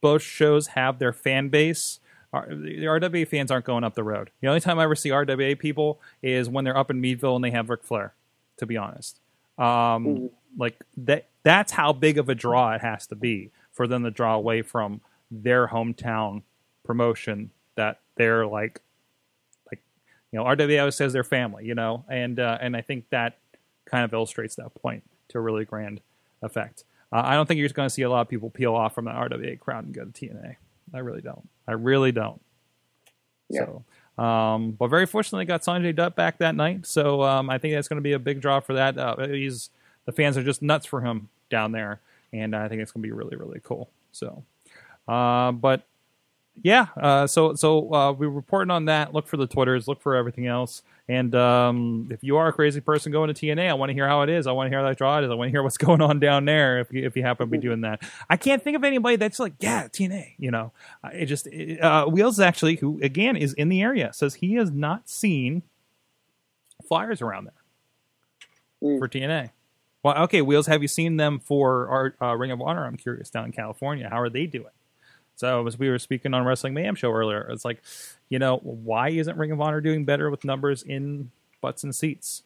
Both 0.00 0.22
shows 0.22 0.68
have 0.68 0.98
their 0.98 1.12
fan 1.12 1.48
base. 1.48 2.00
Our- 2.32 2.46
The 2.54 2.84
RWA 2.86 3.26
fans 3.26 3.50
aren't 3.50 3.64
going 3.64 3.84
up 3.84 3.94
the 3.94 4.04
road. 4.04 4.30
The 4.40 4.48
only 4.48 4.60
time 4.60 4.78
I 4.78 4.84
ever 4.84 4.94
see 4.94 5.10
RWA 5.10 5.58
people 5.58 6.00
is 6.22 6.48
when 6.48 6.64
they're 6.64 6.76
up 6.76 6.90
in 6.90 7.00
Meadville 7.00 7.36
and 7.36 7.44
they 7.44 7.50
have 7.50 7.70
Ric 7.70 7.82
Flair. 7.82 8.14
To 8.58 8.66
be 8.66 8.76
honest, 8.76 9.18
um, 9.56 10.28
like 10.58 10.84
that. 10.98 11.29
That's 11.42 11.72
how 11.72 11.92
big 11.92 12.18
of 12.18 12.28
a 12.28 12.34
draw 12.34 12.74
it 12.74 12.80
has 12.80 13.06
to 13.08 13.14
be 13.14 13.50
for 13.72 13.86
them 13.86 14.04
to 14.04 14.10
draw 14.10 14.34
away 14.34 14.62
from 14.62 15.00
their 15.30 15.68
hometown 15.68 16.42
promotion 16.84 17.50
that 17.76 18.00
they're 18.16 18.46
like 18.46 18.80
like 19.70 19.80
you 20.32 20.38
know 20.38 20.44
RWA 20.44 20.92
says 20.92 21.12
they're 21.12 21.24
family, 21.24 21.64
you 21.64 21.74
know, 21.74 22.04
and 22.08 22.38
uh, 22.38 22.58
and 22.60 22.76
I 22.76 22.80
think 22.80 23.08
that 23.10 23.38
kind 23.86 24.04
of 24.04 24.12
illustrates 24.12 24.56
that 24.56 24.74
point 24.74 25.02
to 25.28 25.38
a 25.38 25.40
really 25.40 25.64
grand 25.64 26.00
effect. 26.42 26.84
Uh, 27.12 27.22
I 27.24 27.34
don't 27.34 27.46
think 27.46 27.58
you're 27.58 27.66
just 27.66 27.74
going 27.74 27.86
to 27.86 27.94
see 27.94 28.02
a 28.02 28.10
lot 28.10 28.20
of 28.20 28.28
people 28.28 28.50
peel 28.50 28.74
off 28.74 28.94
from 28.94 29.06
the 29.06 29.10
RWA 29.10 29.58
crowd 29.58 29.84
and 29.84 29.94
go 29.94 30.04
to 30.04 30.10
TNA. 30.10 30.56
I 30.94 30.98
really 30.98 31.20
don't. 31.20 31.48
I 31.66 31.72
really 31.72 32.12
don't. 32.12 32.40
Yeah. 33.48 33.66
So, 34.16 34.22
um, 34.22 34.72
but 34.72 34.88
very 34.88 35.06
fortunately, 35.06 35.44
got 35.44 35.62
Sanjay 35.62 35.94
Dutt 35.94 36.14
back 36.14 36.38
that 36.38 36.54
night, 36.54 36.86
so 36.86 37.22
um, 37.22 37.50
I 37.50 37.58
think 37.58 37.74
that's 37.74 37.88
going 37.88 37.96
to 37.96 38.02
be 38.02 38.12
a 38.12 38.18
big 38.18 38.40
draw 38.40 38.60
for 38.60 38.74
that. 38.74 38.98
Uh, 38.98 39.26
he's 39.28 39.70
the 40.06 40.12
fans 40.12 40.36
are 40.36 40.42
just 40.42 40.62
nuts 40.62 40.86
for 40.86 41.00
him 41.00 41.28
down 41.50 41.72
there, 41.72 42.00
and 42.32 42.54
I 42.54 42.68
think 42.68 42.82
it's 42.82 42.92
going 42.92 43.02
to 43.02 43.06
be 43.06 43.12
really 43.12 43.36
really 43.36 43.60
cool. 43.62 43.90
So, 44.12 44.42
uh, 45.08 45.52
but 45.52 45.82
yeah, 46.62 46.86
uh, 46.96 47.26
so 47.26 47.54
so 47.54 47.92
uh, 47.94 48.12
we're 48.12 48.28
reporting 48.28 48.70
on 48.70 48.86
that. 48.86 49.14
Look 49.14 49.26
for 49.26 49.36
the 49.36 49.46
twitters, 49.46 49.88
look 49.88 50.02
for 50.02 50.14
everything 50.16 50.46
else, 50.46 50.82
and 51.08 51.34
um, 51.34 52.08
if 52.10 52.22
you 52.22 52.36
are 52.36 52.48
a 52.48 52.52
crazy 52.52 52.80
person 52.80 53.12
going 53.12 53.32
to 53.32 53.46
TNA, 53.46 53.68
I 53.70 53.74
want 53.74 53.90
to 53.90 53.94
hear 53.94 54.06
how 54.06 54.22
it 54.22 54.28
is. 54.28 54.46
I 54.46 54.52
want 54.52 54.66
to 54.66 54.70
hear 54.70 54.80
how 54.80 54.88
that 54.88 54.98
draw 54.98 55.18
it 55.18 55.24
is. 55.24 55.30
I 55.30 55.34
want 55.34 55.48
to 55.48 55.52
hear 55.52 55.62
what's 55.62 55.78
going 55.86 56.02
on 56.02 56.20
down 56.20 56.44
there. 56.44 56.80
If 56.80 56.92
you, 56.92 57.06
if 57.06 57.16
you 57.16 57.22
happen 57.22 57.46
to 57.46 57.50
be 57.50 57.58
doing 57.58 57.80
that, 57.82 58.02
I 58.28 58.36
can't 58.36 58.62
think 58.62 58.76
of 58.76 58.84
anybody 58.84 59.16
that's 59.16 59.38
like, 59.38 59.54
yeah, 59.60 59.88
TNA. 59.88 60.34
You 60.38 60.50
know, 60.50 60.72
it 61.12 61.26
just 61.26 61.46
it, 61.46 61.80
uh, 61.80 62.06
Wheels 62.06 62.40
actually, 62.40 62.76
who 62.76 63.00
again 63.02 63.36
is 63.36 63.52
in 63.54 63.68
the 63.70 63.80
area, 63.80 64.12
says 64.12 64.34
he 64.34 64.54
has 64.54 64.70
not 64.70 65.08
seen 65.08 65.62
flyers 66.86 67.22
around 67.22 67.44
there 67.44 67.54
Mm. 68.82 68.98
for 68.98 69.08
TNA. 69.08 69.50
Well, 70.02 70.16
okay, 70.24 70.40
Wheels, 70.40 70.66
have 70.66 70.82
you 70.82 70.88
seen 70.88 71.16
them 71.16 71.40
for 71.40 71.88
our 71.88 72.30
uh, 72.30 72.34
Ring 72.34 72.50
of 72.50 72.60
Honor? 72.60 72.86
I'm 72.86 72.96
curious 72.96 73.28
down 73.28 73.46
in 73.46 73.52
California. 73.52 74.08
How 74.08 74.20
are 74.20 74.30
they 74.30 74.46
doing? 74.46 74.72
So 75.36 75.66
as 75.66 75.78
we 75.78 75.88
were 75.88 75.98
speaking 75.98 76.34
on 76.34 76.44
Wrestling 76.44 76.74
Mayhem 76.74 76.94
show 76.94 77.12
earlier, 77.12 77.48
it's 77.50 77.64
like, 77.64 77.82
you 78.28 78.38
know, 78.38 78.58
why 78.58 79.10
isn't 79.10 79.36
Ring 79.38 79.52
of 79.52 79.60
Honor 79.60 79.80
doing 79.80 80.04
better 80.04 80.30
with 80.30 80.44
numbers 80.44 80.82
in 80.82 81.30
butts 81.60 81.82
and 81.82 81.94
seats 81.94 82.42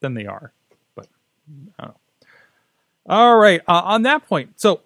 than 0.00 0.14
they 0.14 0.26
are? 0.26 0.52
But 0.94 1.06
I 1.78 1.84
don't 1.84 1.88
know. 1.88 1.96
All 3.06 3.36
right, 3.36 3.60
uh, 3.68 3.82
on 3.84 4.02
that 4.02 4.26
point, 4.26 4.60
so 4.60 4.80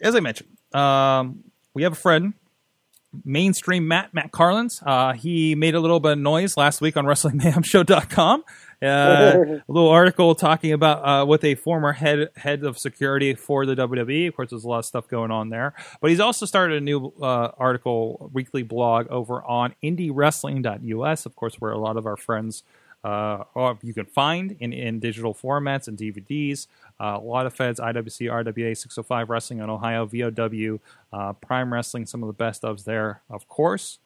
as 0.00 0.14
I 0.14 0.20
mentioned, 0.20 0.48
um, 0.72 1.44
we 1.74 1.82
have 1.82 1.92
a 1.92 1.96
friend, 1.96 2.34
mainstream 3.24 3.88
Matt 3.88 4.14
Matt 4.14 4.32
Carlins. 4.32 4.82
Uh, 4.84 5.12
he 5.12 5.54
made 5.54 5.74
a 5.74 5.80
little 5.80 6.00
bit 6.00 6.12
of 6.12 6.18
noise 6.18 6.56
last 6.56 6.80
week 6.80 6.96
on 6.96 7.04
WrestlingMayhemShow.com. 7.06 8.44
Uh, 8.82 8.86
a 9.68 9.72
little 9.72 9.88
article 9.88 10.34
talking 10.34 10.72
about 10.72 11.06
uh, 11.06 11.24
with 11.24 11.44
a 11.44 11.54
former 11.54 11.92
head 11.92 12.28
head 12.36 12.64
of 12.64 12.78
security 12.78 13.34
for 13.34 13.66
the 13.66 13.74
WWE. 13.74 14.28
Of 14.28 14.36
course, 14.36 14.50
there's 14.50 14.64
a 14.64 14.68
lot 14.68 14.80
of 14.80 14.84
stuff 14.84 15.08
going 15.08 15.30
on 15.30 15.48
there. 15.48 15.74
But 16.00 16.10
he's 16.10 16.20
also 16.20 16.46
started 16.46 16.78
a 16.78 16.80
new 16.80 17.12
uh, 17.20 17.50
article, 17.58 18.30
weekly 18.32 18.62
blog 18.62 19.06
over 19.08 19.42
on 19.44 19.74
IndieWrestling.us. 19.82 21.26
Of 21.26 21.36
course, 21.36 21.54
where 21.56 21.72
a 21.72 21.78
lot 21.78 21.96
of 21.96 22.06
our 22.06 22.16
friends 22.16 22.62
uh, 23.04 23.44
you 23.82 23.94
can 23.94 24.06
find 24.06 24.56
in, 24.58 24.72
in 24.72 24.98
digital 24.98 25.32
formats 25.32 25.86
and 25.86 25.96
DVDs. 25.96 26.66
Uh, 26.98 27.18
a 27.20 27.24
lot 27.24 27.46
of 27.46 27.54
feds, 27.54 27.78
IWC, 27.78 28.28
RWA, 28.28 28.76
605 28.76 29.30
Wrestling 29.30 29.60
on 29.60 29.70
Ohio, 29.70 30.06
VOW, 30.06 30.80
uh, 31.12 31.32
Prime 31.34 31.72
Wrestling, 31.72 32.06
some 32.06 32.22
of 32.22 32.26
the 32.26 32.32
best 32.32 32.62
ofs 32.62 32.84
there, 32.84 33.22
of 33.30 33.46
course. 33.48 34.00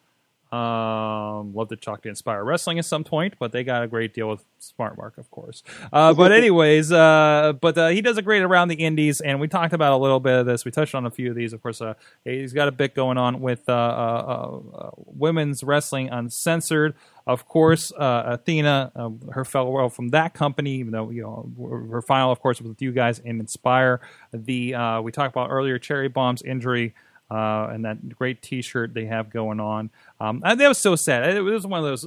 Um, 0.53 1.55
love 1.55 1.69
to 1.69 1.77
talk 1.77 2.03
to 2.03 2.09
Inspire 2.09 2.43
Wrestling 2.43 2.81
at 2.81 2.85
some 2.85 3.05
point, 3.05 3.35
but 3.39 3.53
they 3.53 3.63
got 3.63 3.85
a 3.85 3.87
great 3.87 4.13
deal 4.13 4.29
with 4.29 4.45
Smart 4.59 4.97
Mark, 4.97 5.17
of 5.17 5.31
course. 5.31 5.63
Uh, 5.93 6.13
but 6.13 6.33
anyways, 6.41 6.91
uh, 6.91 7.53
but 7.61 7.79
uh, 7.79 7.89
he 7.89 8.03
does 8.03 8.19
a 8.19 8.23
great 8.23 8.43
around 8.43 8.67
the 8.67 8.75
Indies, 8.75 9.21
and 9.21 9.41
we 9.41 9.47
talked 9.47 9.73
about 9.73 9.93
a 9.93 9.97
little 9.97 10.19
bit 10.19 10.41
of 10.41 10.47
this. 10.47 10.65
We 10.65 10.73
touched 10.73 10.97
on 10.97 11.07
a 11.07 11.11
few 11.11 11.31
of 11.31 11.37
these, 11.37 11.53
of 11.53 11.63
course. 11.63 11.81
Uh, 11.81 11.95
he's 12.25 12.53
got 12.53 12.67
a 12.67 12.73
bit 12.73 12.97
going 12.97 13.17
on 13.17 13.41
with 13.41 13.69
uh, 13.69 13.73
uh, 13.73 14.61
uh, 14.75 14.91
women's 14.97 15.63
wrestling 15.63 16.09
uncensored. 16.09 16.95
Of 17.27 17.47
course, 17.47 17.93
uh, 17.93 18.23
Athena, 18.27 18.91
uh, 18.97 19.11
her 19.33 19.45
fellow 19.45 19.89
from 19.89 20.09
that 20.09 20.35
company, 20.35 20.73
even 20.77 20.93
though 20.93 21.11
you 21.11 21.23
know 21.23 21.87
her 21.91 22.03
final, 22.03 22.33
of 22.33 22.41
course, 22.41 22.61
was 22.61 22.71
with 22.71 22.83
you 22.83 22.91
guys 22.91 23.21
in 23.21 23.39
Inspire. 23.39 24.01
The 24.33 24.75
uh, 24.75 25.01
we 25.01 25.13
talked 25.13 25.33
about 25.33 25.51
earlier, 25.51 25.79
Cherry 25.79 26.09
Bomb's 26.09 26.43
injury. 26.43 26.95
Uh, 27.31 27.69
and 27.73 27.85
that 27.85 28.17
great 28.17 28.43
T-shirt 28.43 28.93
they 28.93 29.07
have 29.07 29.31
going 29.31 29.61
on. 29.61 29.91
Um, 30.19 30.43
and 30.45 30.61
that 30.61 30.69
was 30.69 30.79
so 30.79 30.97
sad. 30.97 31.37
It 31.37 31.43
was 31.43 31.67
one 31.67 31.79
of 31.79 31.85
those 31.85 32.07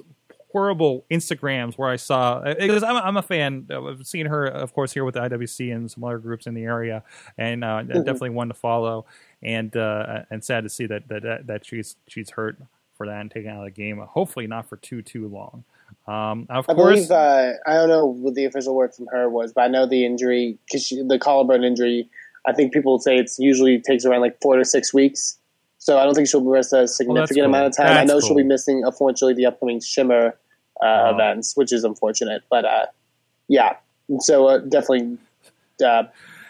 horrible 0.53 1.03
Instagrams 1.09 1.77
where 1.77 1.89
I 1.89 1.95
saw 1.95 2.41
because 2.41 2.83
I'm, 2.83 2.95
I'm 2.97 3.17
a 3.17 3.21
fan. 3.21 3.67
I've 3.71 4.05
seen 4.05 4.27
her, 4.27 4.45
of 4.45 4.73
course, 4.73 4.93
here 4.93 5.03
with 5.03 5.15
the 5.15 5.21
IWC 5.21 5.75
and 5.75 5.91
some 5.91 6.03
other 6.03 6.19
groups 6.19 6.45
in 6.45 6.53
the 6.53 6.63
area, 6.63 7.03
and 7.37 7.63
uh, 7.63 7.81
definitely 7.81 8.29
one 8.29 8.47
to 8.47 8.53
follow. 8.53 9.05
And 9.41 9.75
uh, 9.75 10.23
and 10.29 10.41
sad 10.43 10.63
to 10.63 10.69
see 10.69 10.85
that 10.85 11.09
that 11.09 11.47
that 11.47 11.65
she's 11.65 11.97
she's 12.07 12.29
hurt 12.29 12.57
for 12.95 13.07
that 13.07 13.19
and 13.19 13.29
taken 13.29 13.51
out 13.51 13.57
of 13.57 13.65
the 13.65 13.71
game. 13.71 13.97
Hopefully 13.97 14.47
not 14.47 14.69
for 14.69 14.77
too 14.77 15.01
too 15.01 15.27
long. 15.27 15.65
Um, 16.07 16.47
of 16.49 16.69
I 16.69 16.73
course, 16.73 17.07
believe 17.07 17.11
uh, 17.11 17.53
I 17.65 17.73
don't 17.73 17.89
know 17.89 18.05
what 18.05 18.35
the 18.35 18.45
official 18.45 18.75
word 18.75 18.93
from 18.93 19.07
her 19.07 19.29
was, 19.29 19.53
but 19.53 19.61
I 19.61 19.67
know 19.67 19.85
the 19.85 20.05
injury 20.05 20.57
because 20.65 20.89
the 20.89 21.19
collarbone 21.19 21.63
injury. 21.63 22.09
I 22.45 22.53
think 22.53 22.73
people 22.73 22.93
would 22.93 23.01
say 23.01 23.15
it's 23.17 23.39
usually 23.39 23.79
takes 23.79 24.05
around 24.05 24.21
like 24.21 24.39
four 24.41 24.57
to 24.57 24.65
six 24.65 24.93
weeks. 24.93 25.37
So 25.77 25.97
I 25.99 26.05
don't 26.05 26.13
think 26.13 26.27
she'll 26.29 26.43
miss 26.43 26.71
a 26.71 26.87
significant 26.87 27.39
cool. 27.39 27.45
amount 27.45 27.67
of 27.67 27.75
time. 27.75 27.87
I 27.87 27.93
That's 28.05 28.07
know 28.07 28.19
she'll 28.21 28.35
be 28.37 28.43
missing, 28.43 28.83
unfortunately, 28.85 29.33
the 29.33 29.45
upcoming 29.47 29.81
Shimmer 29.81 30.37
uh, 30.81 30.85
Oh. 30.85 31.09
events, 31.13 31.55
which 31.57 31.71
is 31.73 31.83
unfortunate. 31.83 32.43
But 32.49 32.65
uh, 32.65 32.85
yeah, 33.47 33.75
so 34.19 34.47
uh, 34.47 34.57
definitely 34.59 35.17
uh, 35.85 36.03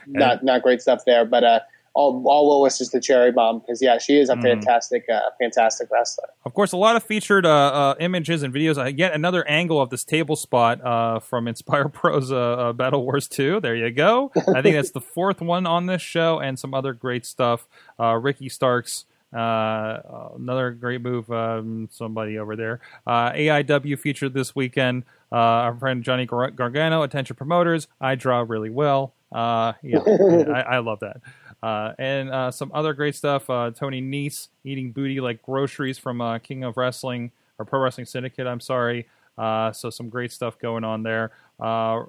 not 0.08 0.44
not 0.44 0.62
great 0.62 0.82
stuff 0.82 1.02
there. 1.06 1.26
But 1.26 1.44
uh, 1.44 1.60
all 1.96 2.24
all 2.26 2.48
well 2.50 2.62
wishes 2.62 2.90
to 2.90 3.00
Cherry 3.00 3.32
Bomb 3.32 3.60
because 3.60 3.82
yeah, 3.82 3.98
she 3.98 4.18
is 4.20 4.30
a 4.30 4.36
Mhm. 4.36 4.42
fantastic 4.42 5.06
uh, 5.14 5.20
fantastic 5.40 5.90
wrestler. 5.92 6.30
Of 6.46 6.54
course, 6.54 6.72
a 6.72 6.78
lot 6.78 6.96
of 6.96 7.04
featured 7.04 7.46
uh, 7.46 7.50
uh, 7.52 7.96
images 8.00 8.42
and 8.44 8.54
videos. 8.54 8.78
Uh, 8.78 8.86
yet 8.86 9.14
another 9.14 9.48
angle 9.48 9.80
of 9.80 9.90
this 9.92 10.04
table 10.04 10.36
spot 10.36 10.84
uh, 10.84 11.20
from 11.20 11.48
Inspire 11.48 11.90
Pro's 11.90 12.32
uh, 12.32 12.36
uh, 12.36 12.74
Battle 12.74 13.04
Wars 13.04 13.28
2. 13.28 13.60
There 13.62 13.76
you 13.76 13.92
go. 13.92 14.32
I 14.56 14.62
think 14.62 14.76
that's 14.76 14.92
the 14.92 15.02
fourth 15.16 15.40
one 15.42 15.66
on 15.68 15.86
this 15.86 16.02
show, 16.02 16.40
and 16.40 16.58
some 16.58 16.74
other 16.74 16.94
great 16.94 17.26
stuff. 17.26 17.68
Uh, 18.00 18.16
Ricky 18.16 18.50
Starks. 18.50 19.06
Uh, 19.32 20.30
another 20.36 20.72
great 20.72 21.02
move. 21.02 21.30
Um, 21.32 21.90
somebody 21.92 22.38
over 22.38 22.56
there. 22.56 22.80
Uh, 23.08 23.32
AIW 23.32 23.98
featured 24.00 24.34
this 24.34 24.56
weekend. 24.56 25.04
Uh, 25.32 25.36
our 25.66 25.76
friend 25.76 26.04
Johnny 26.04 26.26
Gar- 26.28 26.52
Gargano, 26.52 27.02
attention 27.02 27.36
promoters. 27.36 27.88
I 28.00 28.14
draw 28.16 28.46
really 28.48 28.70
well. 28.70 29.14
Uh, 29.32 29.74
yeah, 29.82 29.98
I, 30.00 30.76
I 30.76 30.78
love 30.80 31.00
that. 31.00 31.18
Uh, 31.64 31.94
and 31.98 32.30
uh, 32.30 32.52
some 32.52 32.70
other 32.74 32.94
great 32.94 33.16
stuff. 33.16 33.50
Uh, 33.50 33.72
Tony 33.72 34.02
Nese 34.02 34.50
eating 34.66 34.92
booty 34.92 35.22
like 35.22 35.42
groceries 35.42 35.98
from 35.98 36.20
uh, 36.20 36.38
King 36.40 36.66
of 36.66 36.76
Wrestling 36.76 37.32
or 37.58 37.64
Pro 37.64 37.80
Wrestling 37.80 38.06
Syndicate. 38.06 38.46
I'm 38.46 38.60
sorry. 38.60 39.08
Uh, 39.38 39.72
so 39.72 39.90
some 39.90 40.10
great 40.10 40.34
stuff 40.34 40.60
going 40.60 40.84
on 40.84 41.04
there. 41.04 41.32
Uh, 41.60 42.04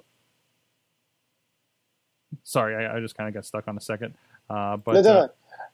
sorry, 2.43 2.85
I, 2.85 2.97
I 2.97 2.99
just 2.99 3.15
kind 3.15 3.29
of 3.29 3.33
got 3.33 3.45
stuck 3.45 3.65
on 3.69 3.77
a 3.77 3.81
second. 3.81 4.15
Uh, 4.49 4.75
but 4.75 4.95
No, 4.95 5.01
no, 5.01 5.19
uh. 5.19 5.27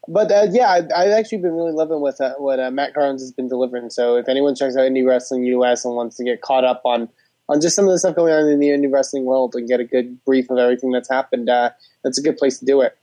But 0.07 0.51
yeah, 0.51 0.69
I, 0.69 0.77
I've 0.95 1.11
actually 1.11 1.39
been 1.39 1.53
really 1.53 1.71
loving 1.71 2.01
with 2.01 2.21
uh, 2.21 2.36
what 2.38 2.59
uh, 2.59 2.69
Matt 2.69 2.93
Carnes 2.93 3.21
has 3.21 3.32
been 3.32 3.47
delivering. 3.47 3.89
So 3.89 4.15
if 4.15 4.29
anyone 4.29 4.55
checks 4.55 4.75
out 4.75 4.82
Indie 4.82 5.05
Wrestling 5.05 5.43
US 5.45 5.86
and 5.86 5.95
wants 5.95 6.17
to 6.17 6.23
get 6.23 6.41
caught 6.41 6.63
up 6.63 6.82
on 6.86 7.09
on 7.49 7.61
just 7.61 7.75
some 7.75 7.86
of 7.86 7.91
the 7.91 7.99
stuff 7.99 8.15
going 8.15 8.32
on 8.32 8.47
in 8.47 8.59
the 8.59 8.67
indie 8.67 8.91
wrestling 8.91 9.25
world 9.25 9.55
and 9.55 9.67
get 9.67 9.79
a 9.79 9.84
good 9.84 10.23
brief 10.23 10.49
of 10.49 10.57
everything 10.57 10.91
that's 10.91 11.09
happened, 11.09 11.49
uh, 11.49 11.71
that's 12.03 12.17
a 12.17 12.21
good 12.21 12.38
place 12.38 12.59
to 12.59 12.65
do 12.65 12.82
it. 12.82 12.97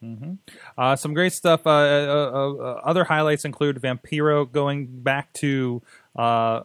Hmm 0.00 0.34
Uh, 0.76 0.94
some 0.96 1.14
great 1.14 1.32
stuff. 1.32 1.66
Uh, 1.66 1.70
uh, 1.70 2.30
uh, 2.34 2.52
uh, 2.54 2.80
other 2.84 3.04
highlights 3.04 3.44
include 3.44 3.80
Vampiro 3.80 4.50
going 4.50 4.86
back 5.02 5.32
to 5.34 5.82
uh, 6.16 6.62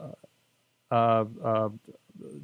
uh, 0.92 1.26
uh, 1.44 1.70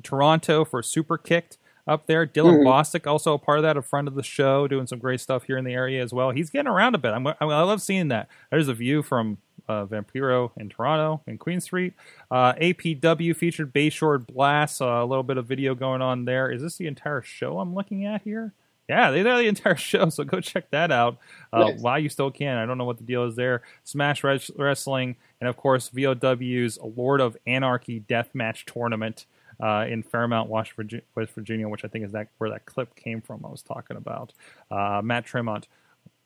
Toronto 0.04 0.66
for 0.66 0.82
Super 0.82 1.18
Kicked 1.18 1.58
up 1.88 2.08
there. 2.08 2.26
Dylan 2.26 2.60
Mhm. 2.60 2.66
Bostic 2.66 3.06
also 3.08 3.34
a 3.34 3.38
part 3.40 3.60
of 3.60 3.64
that, 3.64 3.78
a 3.78 3.82
friend 3.82 4.08
of 4.08 4.16
the 4.16 4.24
show, 4.24 4.68
doing 4.68 4.88
some 4.88 5.00
great 5.00 5.20
stuff 5.20 5.44
here 5.44 5.58
in 5.58 5.66
the 5.66 5.74
area 5.74 6.02
as 6.02 6.14
well. 6.14 6.32
He's 6.32 6.50
getting 6.50 6.68
around 6.72 6.96
a 6.96 6.98
bit. 6.98 7.12
I'm, 7.14 7.28
I, 7.28 7.36
I 7.42 7.46
love 7.64 7.82
seeing 7.82 8.08
that. 8.10 8.28
There's 8.50 8.68
a 8.68 8.74
view 8.74 9.04
from 9.04 9.38
uh, 9.70 9.86
Vampiro 9.86 10.52
in 10.58 10.70
Toronto 10.70 11.22
in 11.28 11.38
Queen 11.38 11.60
Street. 11.60 11.94
Uh, 12.32 12.54
APW 12.54 13.36
featured 13.36 13.74
Bayshore 13.74 14.26
Blast. 14.26 14.82
Uh, 14.82 14.86
a 14.86 15.06
little 15.06 15.24
bit 15.24 15.38
of 15.38 15.46
video 15.46 15.76
going 15.76 16.02
on 16.02 16.26
there. 16.26 16.50
Is 16.50 16.62
this 16.62 16.78
the 16.78 16.88
entire 16.88 17.22
show 17.22 17.60
I'm 17.60 17.76
looking 17.76 18.06
at 18.06 18.22
here? 18.22 18.54
Yeah, 18.90 19.12
they 19.12 19.24
did 19.24 19.38
the 19.38 19.48
entire 19.48 19.76
show, 19.76 20.10
so 20.10 20.24
go 20.24 20.40
check 20.40 20.70
that 20.72 20.92
out 20.92 21.18
uh, 21.52 21.60
Nice. 21.72 21.82
while 21.82 22.00
you 22.00 22.10
still 22.10 22.32
can. 22.32 22.58
I 22.58 22.66
don't 22.66 22.78
know 22.78 22.86
what 22.86 22.98
the 22.98 23.04
deal 23.04 23.26
is 23.26 23.36
there. 23.36 23.62
Smash 23.84 24.24
Res- 24.24 24.52
Wrestling, 24.56 25.16
and 25.42 25.50
of 25.50 25.58
course, 25.58 25.90
VOW's 25.90 26.80
Lord 26.82 27.20
of 27.22 27.36
Anarchy 27.46 28.00
Deathmatch 28.08 28.64
Tournament 28.72 29.26
uh, 29.62 29.86
in 29.90 30.04
Fairmont, 30.04 30.50
West 30.50 30.72
Virginia, 30.74 31.04
West 31.16 31.34
Virginia, 31.34 31.68
which 31.68 31.84
I 31.84 31.88
think 31.90 32.06
is 32.06 32.12
that 32.14 32.28
where 32.38 32.50
that 32.52 32.66
clip 32.66 32.96
came 32.96 33.22
from 33.22 33.44
I 33.46 33.50
was 33.50 33.62
talking 33.62 33.98
about. 33.98 34.32
Uh, 34.72 35.02
Matt 35.04 35.26
Tremont 35.26 35.68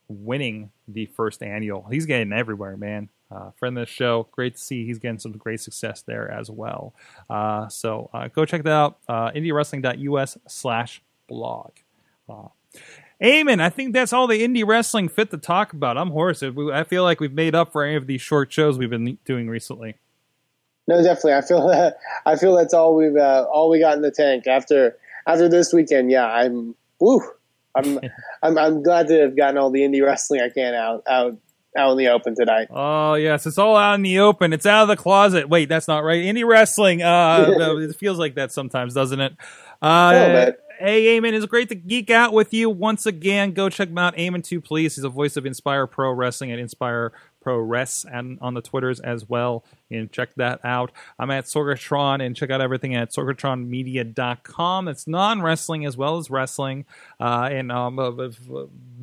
winning 0.08 0.72
the 0.88 1.06
first 1.08 1.42
annual. 1.42 1.88
He's 1.90 2.06
getting 2.06 2.34
everywhere, 2.34 2.76
man. 2.78 3.10
Uh, 3.32 3.52
friend 3.52 3.78
of 3.78 3.88
the 3.88 3.92
show. 3.92 4.28
Great 4.32 4.56
to 4.58 4.62
see 4.62 4.86
he's 4.86 5.00
getting 5.00 5.18
some 5.20 5.32
great 5.32 5.62
success 5.62 6.02
there 6.02 6.30
as 6.30 6.50
well. 6.52 6.94
Uh, 7.30 7.70
so 7.70 8.10
uh, 8.14 8.28
go 8.28 8.44
check 8.44 8.64
that 8.64 8.74
out. 8.74 8.98
Uh, 9.08 9.32
IndieWrestling.us 9.32 10.38
slash 10.50 11.02
blog. 11.30 11.72
Eamon, 13.22 13.62
I 13.62 13.70
think 13.70 13.94
that's 13.94 14.14
all 14.14 14.26
the 14.26 14.42
indie 14.42 14.66
wrestling 14.66 15.08
fit 15.08 15.30
to 15.32 15.38
talk 15.38 15.74
about. 15.74 15.98
I'm 15.98 16.10
hoarse. 16.10 16.42
I 16.42 16.84
feel 16.84 17.04
like 17.04 17.20
we've 17.20 17.34
made 17.34 17.54
up 17.54 17.72
for 17.72 17.84
any 17.84 17.96
of 17.96 18.08
these 18.08 18.22
short 18.22 18.52
shows 18.52 18.80
we've 18.80 18.90
been 18.90 19.20
doing 19.26 19.48
recently. 19.48 19.96
No, 20.88 21.04
definitely. 21.04 21.34
I 21.34 21.42
feel 21.42 21.68
that 21.70 21.98
I 22.26 22.36
feel 22.36 22.56
that's 22.56 22.74
all 22.74 22.96
we've 22.96 23.16
uh, 23.16 23.46
all 23.52 23.70
we 23.70 23.80
got 23.80 23.96
in 23.96 24.02
the 24.02 24.12
tank 24.12 24.48
after 24.48 24.98
after 25.28 25.48
this 25.48 25.72
weekend. 25.72 26.10
Yeah, 26.10 26.26
I'm 26.26 26.76
woo. 27.00 27.22
I'm 27.76 28.00
I'm 28.44 28.58
I'm 28.58 28.84
glad 28.84 29.08
to 29.10 29.22
have 29.22 29.38
gotten 29.38 29.58
all 29.58 29.70
the 29.70 29.82
indie 29.82 30.04
wrestling 30.04 30.42
I 30.42 30.50
can 30.50 30.74
out 30.74 31.04
out 31.08 31.38
out 31.78 31.92
in 31.92 31.98
the 31.98 32.08
open 32.08 32.36
tonight. 32.36 32.70
Oh 32.72 33.14
yes, 33.14 33.46
it's 33.46 33.60
all 33.60 33.78
out 33.78 33.94
in 33.96 34.02
the 34.02 34.20
open. 34.20 34.52
It's 34.52 34.66
out 34.66 34.82
of 34.82 34.88
the 34.88 34.98
closet. 34.98 35.48
Wait, 35.48 35.70
that's 35.70 35.88
not 35.88 36.04
right. 36.04 36.24
Indie 36.24 36.48
wrestling. 36.48 37.04
Uh, 37.04 37.46
it 37.78 37.96
feels 37.96 38.18
like 38.18 38.36
that 38.36 38.52
sometimes, 38.52 38.96
doesn't 38.96 39.20
it? 39.20 39.34
Uh. 39.82 40.52
Hey, 40.82 41.20
Eamon, 41.20 41.34
it's 41.34 41.46
great 41.46 41.70
to 41.70 41.76
geek 41.76 42.10
out 42.10 42.34
with 42.34 42.54
you 42.54 42.70
once 42.70 43.06
again. 43.06 43.52
Go 43.52 43.70
check 43.70 43.90
him 43.90 43.98
out, 44.00 44.16
Eamon 44.16 44.44
Two, 44.44 44.60
please. 44.60 44.96
He's 44.96 45.04
a 45.04 45.10
voice 45.10 45.38
of 45.38 45.46
Inspire 45.46 45.86
Pro 45.86 46.12
Wrestling 46.12 46.52
at 46.52 46.58
Inspire 46.58 47.12
Pro 47.42 47.58
Res 47.58 48.06
and 48.12 48.40
on 48.42 48.56
the 48.56 48.62
Twitters 48.62 49.00
as 49.00 49.30
well. 49.30 49.64
And 49.90 50.12
check 50.12 50.34
that 50.36 50.60
out. 50.64 50.92
I'm 51.20 51.30
at 51.30 51.46
Sorgatron 51.46 52.26
and 52.26 52.36
check 52.36 52.50
out 52.50 52.62
everything 52.62 52.96
at 52.96 53.12
sorgatronmedia.com. 53.12 54.88
It's 54.88 55.08
non 55.08 55.42
wrestling 55.42 55.86
as 55.86 55.98
well 55.98 56.18
as 56.18 56.30
wrestling. 56.30 56.86
Uh, 57.20 57.50
and 57.52 57.72
um, 57.72 58.00
uh, 58.00 58.10
uh, 58.10 58.32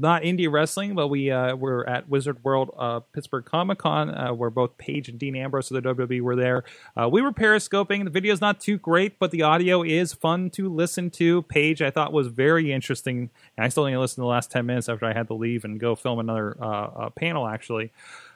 not 0.01 0.23
indie 0.23 0.51
wrestling, 0.51 0.95
but 0.95 1.09
we 1.09 1.31
uh, 1.31 1.55
we're 1.57 1.85
at 1.85 2.09
Wizard 2.09 2.43
World 2.45 2.71
uh, 2.79 3.01
Pittsburgh 3.13 3.45
Comic 3.45 3.79
Con, 3.79 4.11
uh, 4.11 4.33
where 4.33 4.51
both 4.51 4.77
Paige 4.79 5.09
and 5.09 5.19
Dean 5.19 5.37
Ambrose 5.37 5.71
of 5.71 5.83
the 5.83 5.95
WWE 5.95 6.21
were 6.21 6.37
there. 6.37 6.65
Uh, 6.97 7.09
we 7.09 7.23
were 7.23 7.33
periscoping. 7.33 8.05
The 8.05 8.11
video's 8.11 8.41
not 8.41 8.61
too 8.61 8.79
great, 8.79 9.19
but 9.19 9.31
the 9.31 9.43
audio 9.43 9.83
is 9.83 10.13
fun 10.13 10.51
to 10.51 10.73
listen 10.73 11.11
to. 11.11 11.43
Paige, 11.43 11.83
I 11.83 11.91
thought, 11.91 12.13
was 12.13 12.29
very 12.29 12.73
interesting, 12.73 13.31
and 13.57 13.65
I 13.65 13.69
still 13.69 13.85
only 13.85 13.97
listened 13.97 14.17
to 14.17 14.23
the 14.23 14.27
last 14.27 14.51
ten 14.51 14.67
minutes 14.67 14.89
after 14.89 15.07
I 15.07 15.13
had 15.13 15.29
to 15.29 15.35
leave 15.35 15.65
and 15.65 15.79
go 15.79 15.95
film 15.95 16.19
another 16.19 16.57
uh, 16.61 16.67
uh, 16.67 17.11
panel. 17.11 17.47
Actually, 17.47 17.93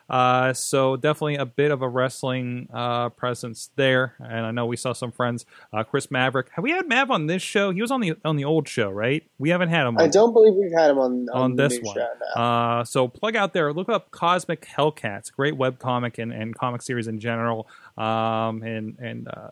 uh, 0.09 0.53
so 0.53 0.95
definitely 0.95 1.35
a 1.35 1.45
bit 1.45 1.71
of 1.71 1.81
a 1.81 1.89
wrestling 1.89 2.67
uh, 2.73 3.09
presence 3.09 3.69
there, 3.75 4.15
and 4.19 4.45
I 4.45 4.51
know 4.51 4.65
we 4.65 4.77
saw 4.77 4.93
some 4.93 5.11
friends. 5.11 5.45
Uh, 5.71 5.83
Chris 5.83 6.11
Maverick, 6.11 6.49
have 6.53 6.63
we 6.63 6.71
had 6.71 6.87
Mav 6.87 7.09
on 7.09 7.27
this 7.27 7.41
show? 7.41 7.71
He 7.71 7.81
was 7.81 7.91
on 7.91 8.01
the 8.01 8.15
on 8.25 8.35
the 8.35 8.45
old 8.45 8.67
show, 8.67 8.89
right? 8.89 9.23
We 9.37 9.49
haven't 9.49 9.69
had 9.69 9.87
him. 9.87 9.97
on 9.97 10.03
I 10.03 10.07
don't 10.07 10.33
believe 10.33 10.53
we've 10.53 10.71
had 10.71 10.91
him 10.91 10.99
on 10.99 11.29
on, 11.33 11.41
on 11.41 11.55
this 11.55 11.79
one. 11.79 11.95
no. 11.95 12.41
Uh, 12.41 12.83
so 12.83 13.07
plug 13.07 13.35
out 13.35 13.53
there, 13.53 13.71
look 13.73 13.89
up 13.89 14.11
Cosmic 14.11 14.65
Hellcats, 14.65 15.31
great 15.31 15.55
web 15.55 15.79
comic 15.79 16.17
and, 16.17 16.31
and 16.33 16.55
comic 16.55 16.81
series 16.81 17.07
in 17.07 17.19
general. 17.19 17.67
Um, 17.97 18.63
and 18.63 18.97
and 18.99 19.27
uh, 19.27 19.51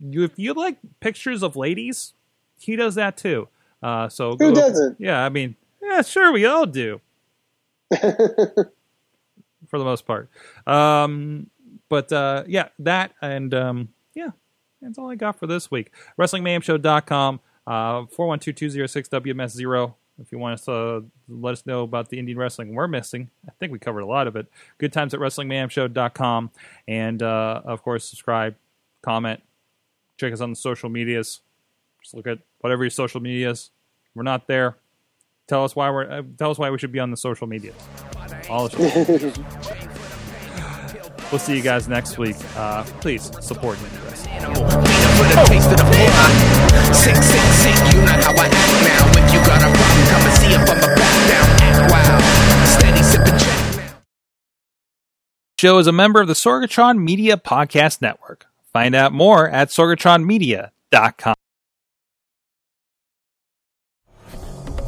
you, 0.00 0.24
if 0.24 0.38
you 0.38 0.54
like 0.54 0.78
pictures 1.00 1.42
of 1.42 1.56
ladies, 1.56 2.14
he 2.58 2.76
does 2.76 2.94
that 2.94 3.16
too. 3.16 3.48
Uh, 3.82 4.08
so 4.08 4.36
Who 4.38 4.52
doesn't? 4.52 5.00
Yeah, 5.00 5.24
I 5.24 5.28
mean, 5.28 5.56
yeah, 5.82 6.02
sure, 6.02 6.32
we 6.32 6.44
all 6.44 6.66
do 6.66 7.00
for 9.68 9.78
the 9.78 9.84
most 9.84 10.06
part. 10.06 10.28
Um, 10.66 11.48
but 11.88 12.12
uh, 12.12 12.44
yeah, 12.46 12.68
that 12.78 13.12
and 13.20 13.52
um, 13.54 13.88
yeah, 14.14 14.30
that's 14.80 14.98
all 14.98 15.10
I 15.10 15.14
got 15.14 15.38
for 15.38 15.46
this 15.46 15.70
week. 15.70 15.92
WrestlingMayhemShow.com, 16.18 17.40
uh, 17.66 18.02
412-206-WMS0 18.02 19.94
If 20.20 20.32
you 20.32 20.38
want 20.38 20.54
us 20.54 20.64
to 20.64 21.04
let 21.28 21.52
us 21.52 21.66
know 21.66 21.82
about 21.82 22.08
the 22.08 22.18
Indian 22.18 22.38
wrestling 22.38 22.74
we're 22.74 22.88
missing, 22.88 23.30
I 23.46 23.52
think 23.58 23.72
we 23.72 23.78
covered 23.78 24.00
a 24.00 24.06
lot 24.06 24.26
of 24.26 24.36
it. 24.36 24.46
Good 24.78 24.92
times 24.92 25.14
at 25.14 25.20
WrestlingMayhemShow.com. 25.20 26.50
And 26.88 27.22
uh, 27.22 27.62
of 27.64 27.82
course, 27.82 28.04
subscribe, 28.04 28.54
comment, 29.02 29.42
check 30.16 30.32
us 30.32 30.40
on 30.40 30.50
the 30.50 30.56
social 30.56 30.88
medias. 30.88 31.40
Just 32.02 32.14
look 32.14 32.26
at 32.26 32.38
whatever 32.60 32.84
your 32.84 32.90
social 32.90 33.20
medias. 33.20 33.70
We're 34.14 34.22
not 34.22 34.46
there. 34.46 34.76
Tell 35.46 35.64
us 35.64 35.74
why 35.74 35.90
we're. 35.90 36.10
Uh, 36.10 36.22
tell 36.38 36.50
us 36.50 36.58
why 36.58 36.70
we 36.70 36.78
should 36.78 36.92
be 36.92 37.00
on 37.00 37.10
the 37.10 37.16
social 37.16 37.46
medias. 37.46 37.74
All 38.48 38.68
the 38.68 39.44
We'll 41.30 41.38
see 41.38 41.56
you 41.56 41.62
guys 41.62 41.86
next 41.86 42.18
week. 42.18 42.34
Uh, 42.56 42.82
please 43.00 43.30
support 43.40 43.78
indie 43.78 44.04
wrestling. 44.04 44.34
Animal, 44.34 44.64
beat 44.64 44.66
up 44.66 45.12
for 45.14 45.24
the 45.28 45.44
taste 45.46 45.70
of 45.70 45.76
the 45.76 45.84
blood. 45.84 46.96
Sick, 46.96 47.14
sick, 47.14 47.40
sick, 47.40 47.94
you 47.94 48.00
know 48.00 48.18
how 48.18 48.34
I 48.34 48.46
act 48.50 48.72
now. 48.82 49.06
If 49.14 49.32
you 49.32 49.38
got 49.46 49.62
a 49.62 49.70
problem, 49.70 50.06
come 50.10 50.22
and 50.26 50.34
see 50.38 50.50
if 50.50 50.60
I'm 50.60 50.78
a 50.78 50.94
back 50.96 51.16
down. 51.30 51.46
Act 51.62 51.92
wild, 51.92 52.22
steady 52.68 53.02
sipping 53.04 53.38
Jack 53.38 53.76
now. 53.76 54.02
Show 55.60 55.78
is 55.78 55.86
a 55.86 55.92
member 55.92 56.20
of 56.20 56.26
the 56.26 56.34
Sorgatron 56.34 56.98
Media 56.98 57.36
Podcast 57.36 58.02
Network. 58.02 58.46
Find 58.72 58.96
out 58.96 59.12
more 59.12 59.48
at 59.48 59.68
sorgatronmedia.com. 59.68 61.34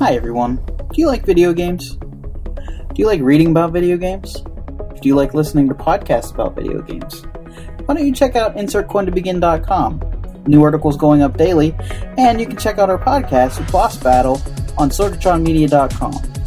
Hi 0.00 0.14
everyone. 0.14 0.57
Do 0.57 1.00
you 1.00 1.07
like 1.07 1.24
video 1.24 1.53
games? 1.53 1.96
Do 2.95 3.01
you 3.01 3.07
like 3.07 3.22
reading 3.22 3.49
about 3.49 3.72
video 3.72 3.97
games? 3.97 4.43
Do 5.01 5.09
you 5.09 5.14
like 5.14 5.32
listening 5.32 5.66
to 5.68 5.74
podcasts 5.74 6.34
about 6.34 6.55
video 6.55 6.82
games? 6.82 7.22
Why 7.86 7.95
don't 7.95 8.07
you 8.07 8.12
check 8.12 8.36
out 8.36 8.55
insertcointobegin.com? 8.57 10.43
New 10.47 10.62
articles 10.62 10.99
going 10.99 11.22
up 11.22 11.38
daily, 11.38 11.74
and 12.18 12.38
you 12.38 12.47
can 12.47 12.59
check 12.59 12.76
out 12.78 12.90
our 12.90 12.99
podcast, 12.99 13.72
Boss 13.72 13.97
Battle, 13.97 14.34
on 14.76 14.90
sorgatronmedia.com. 14.90 16.41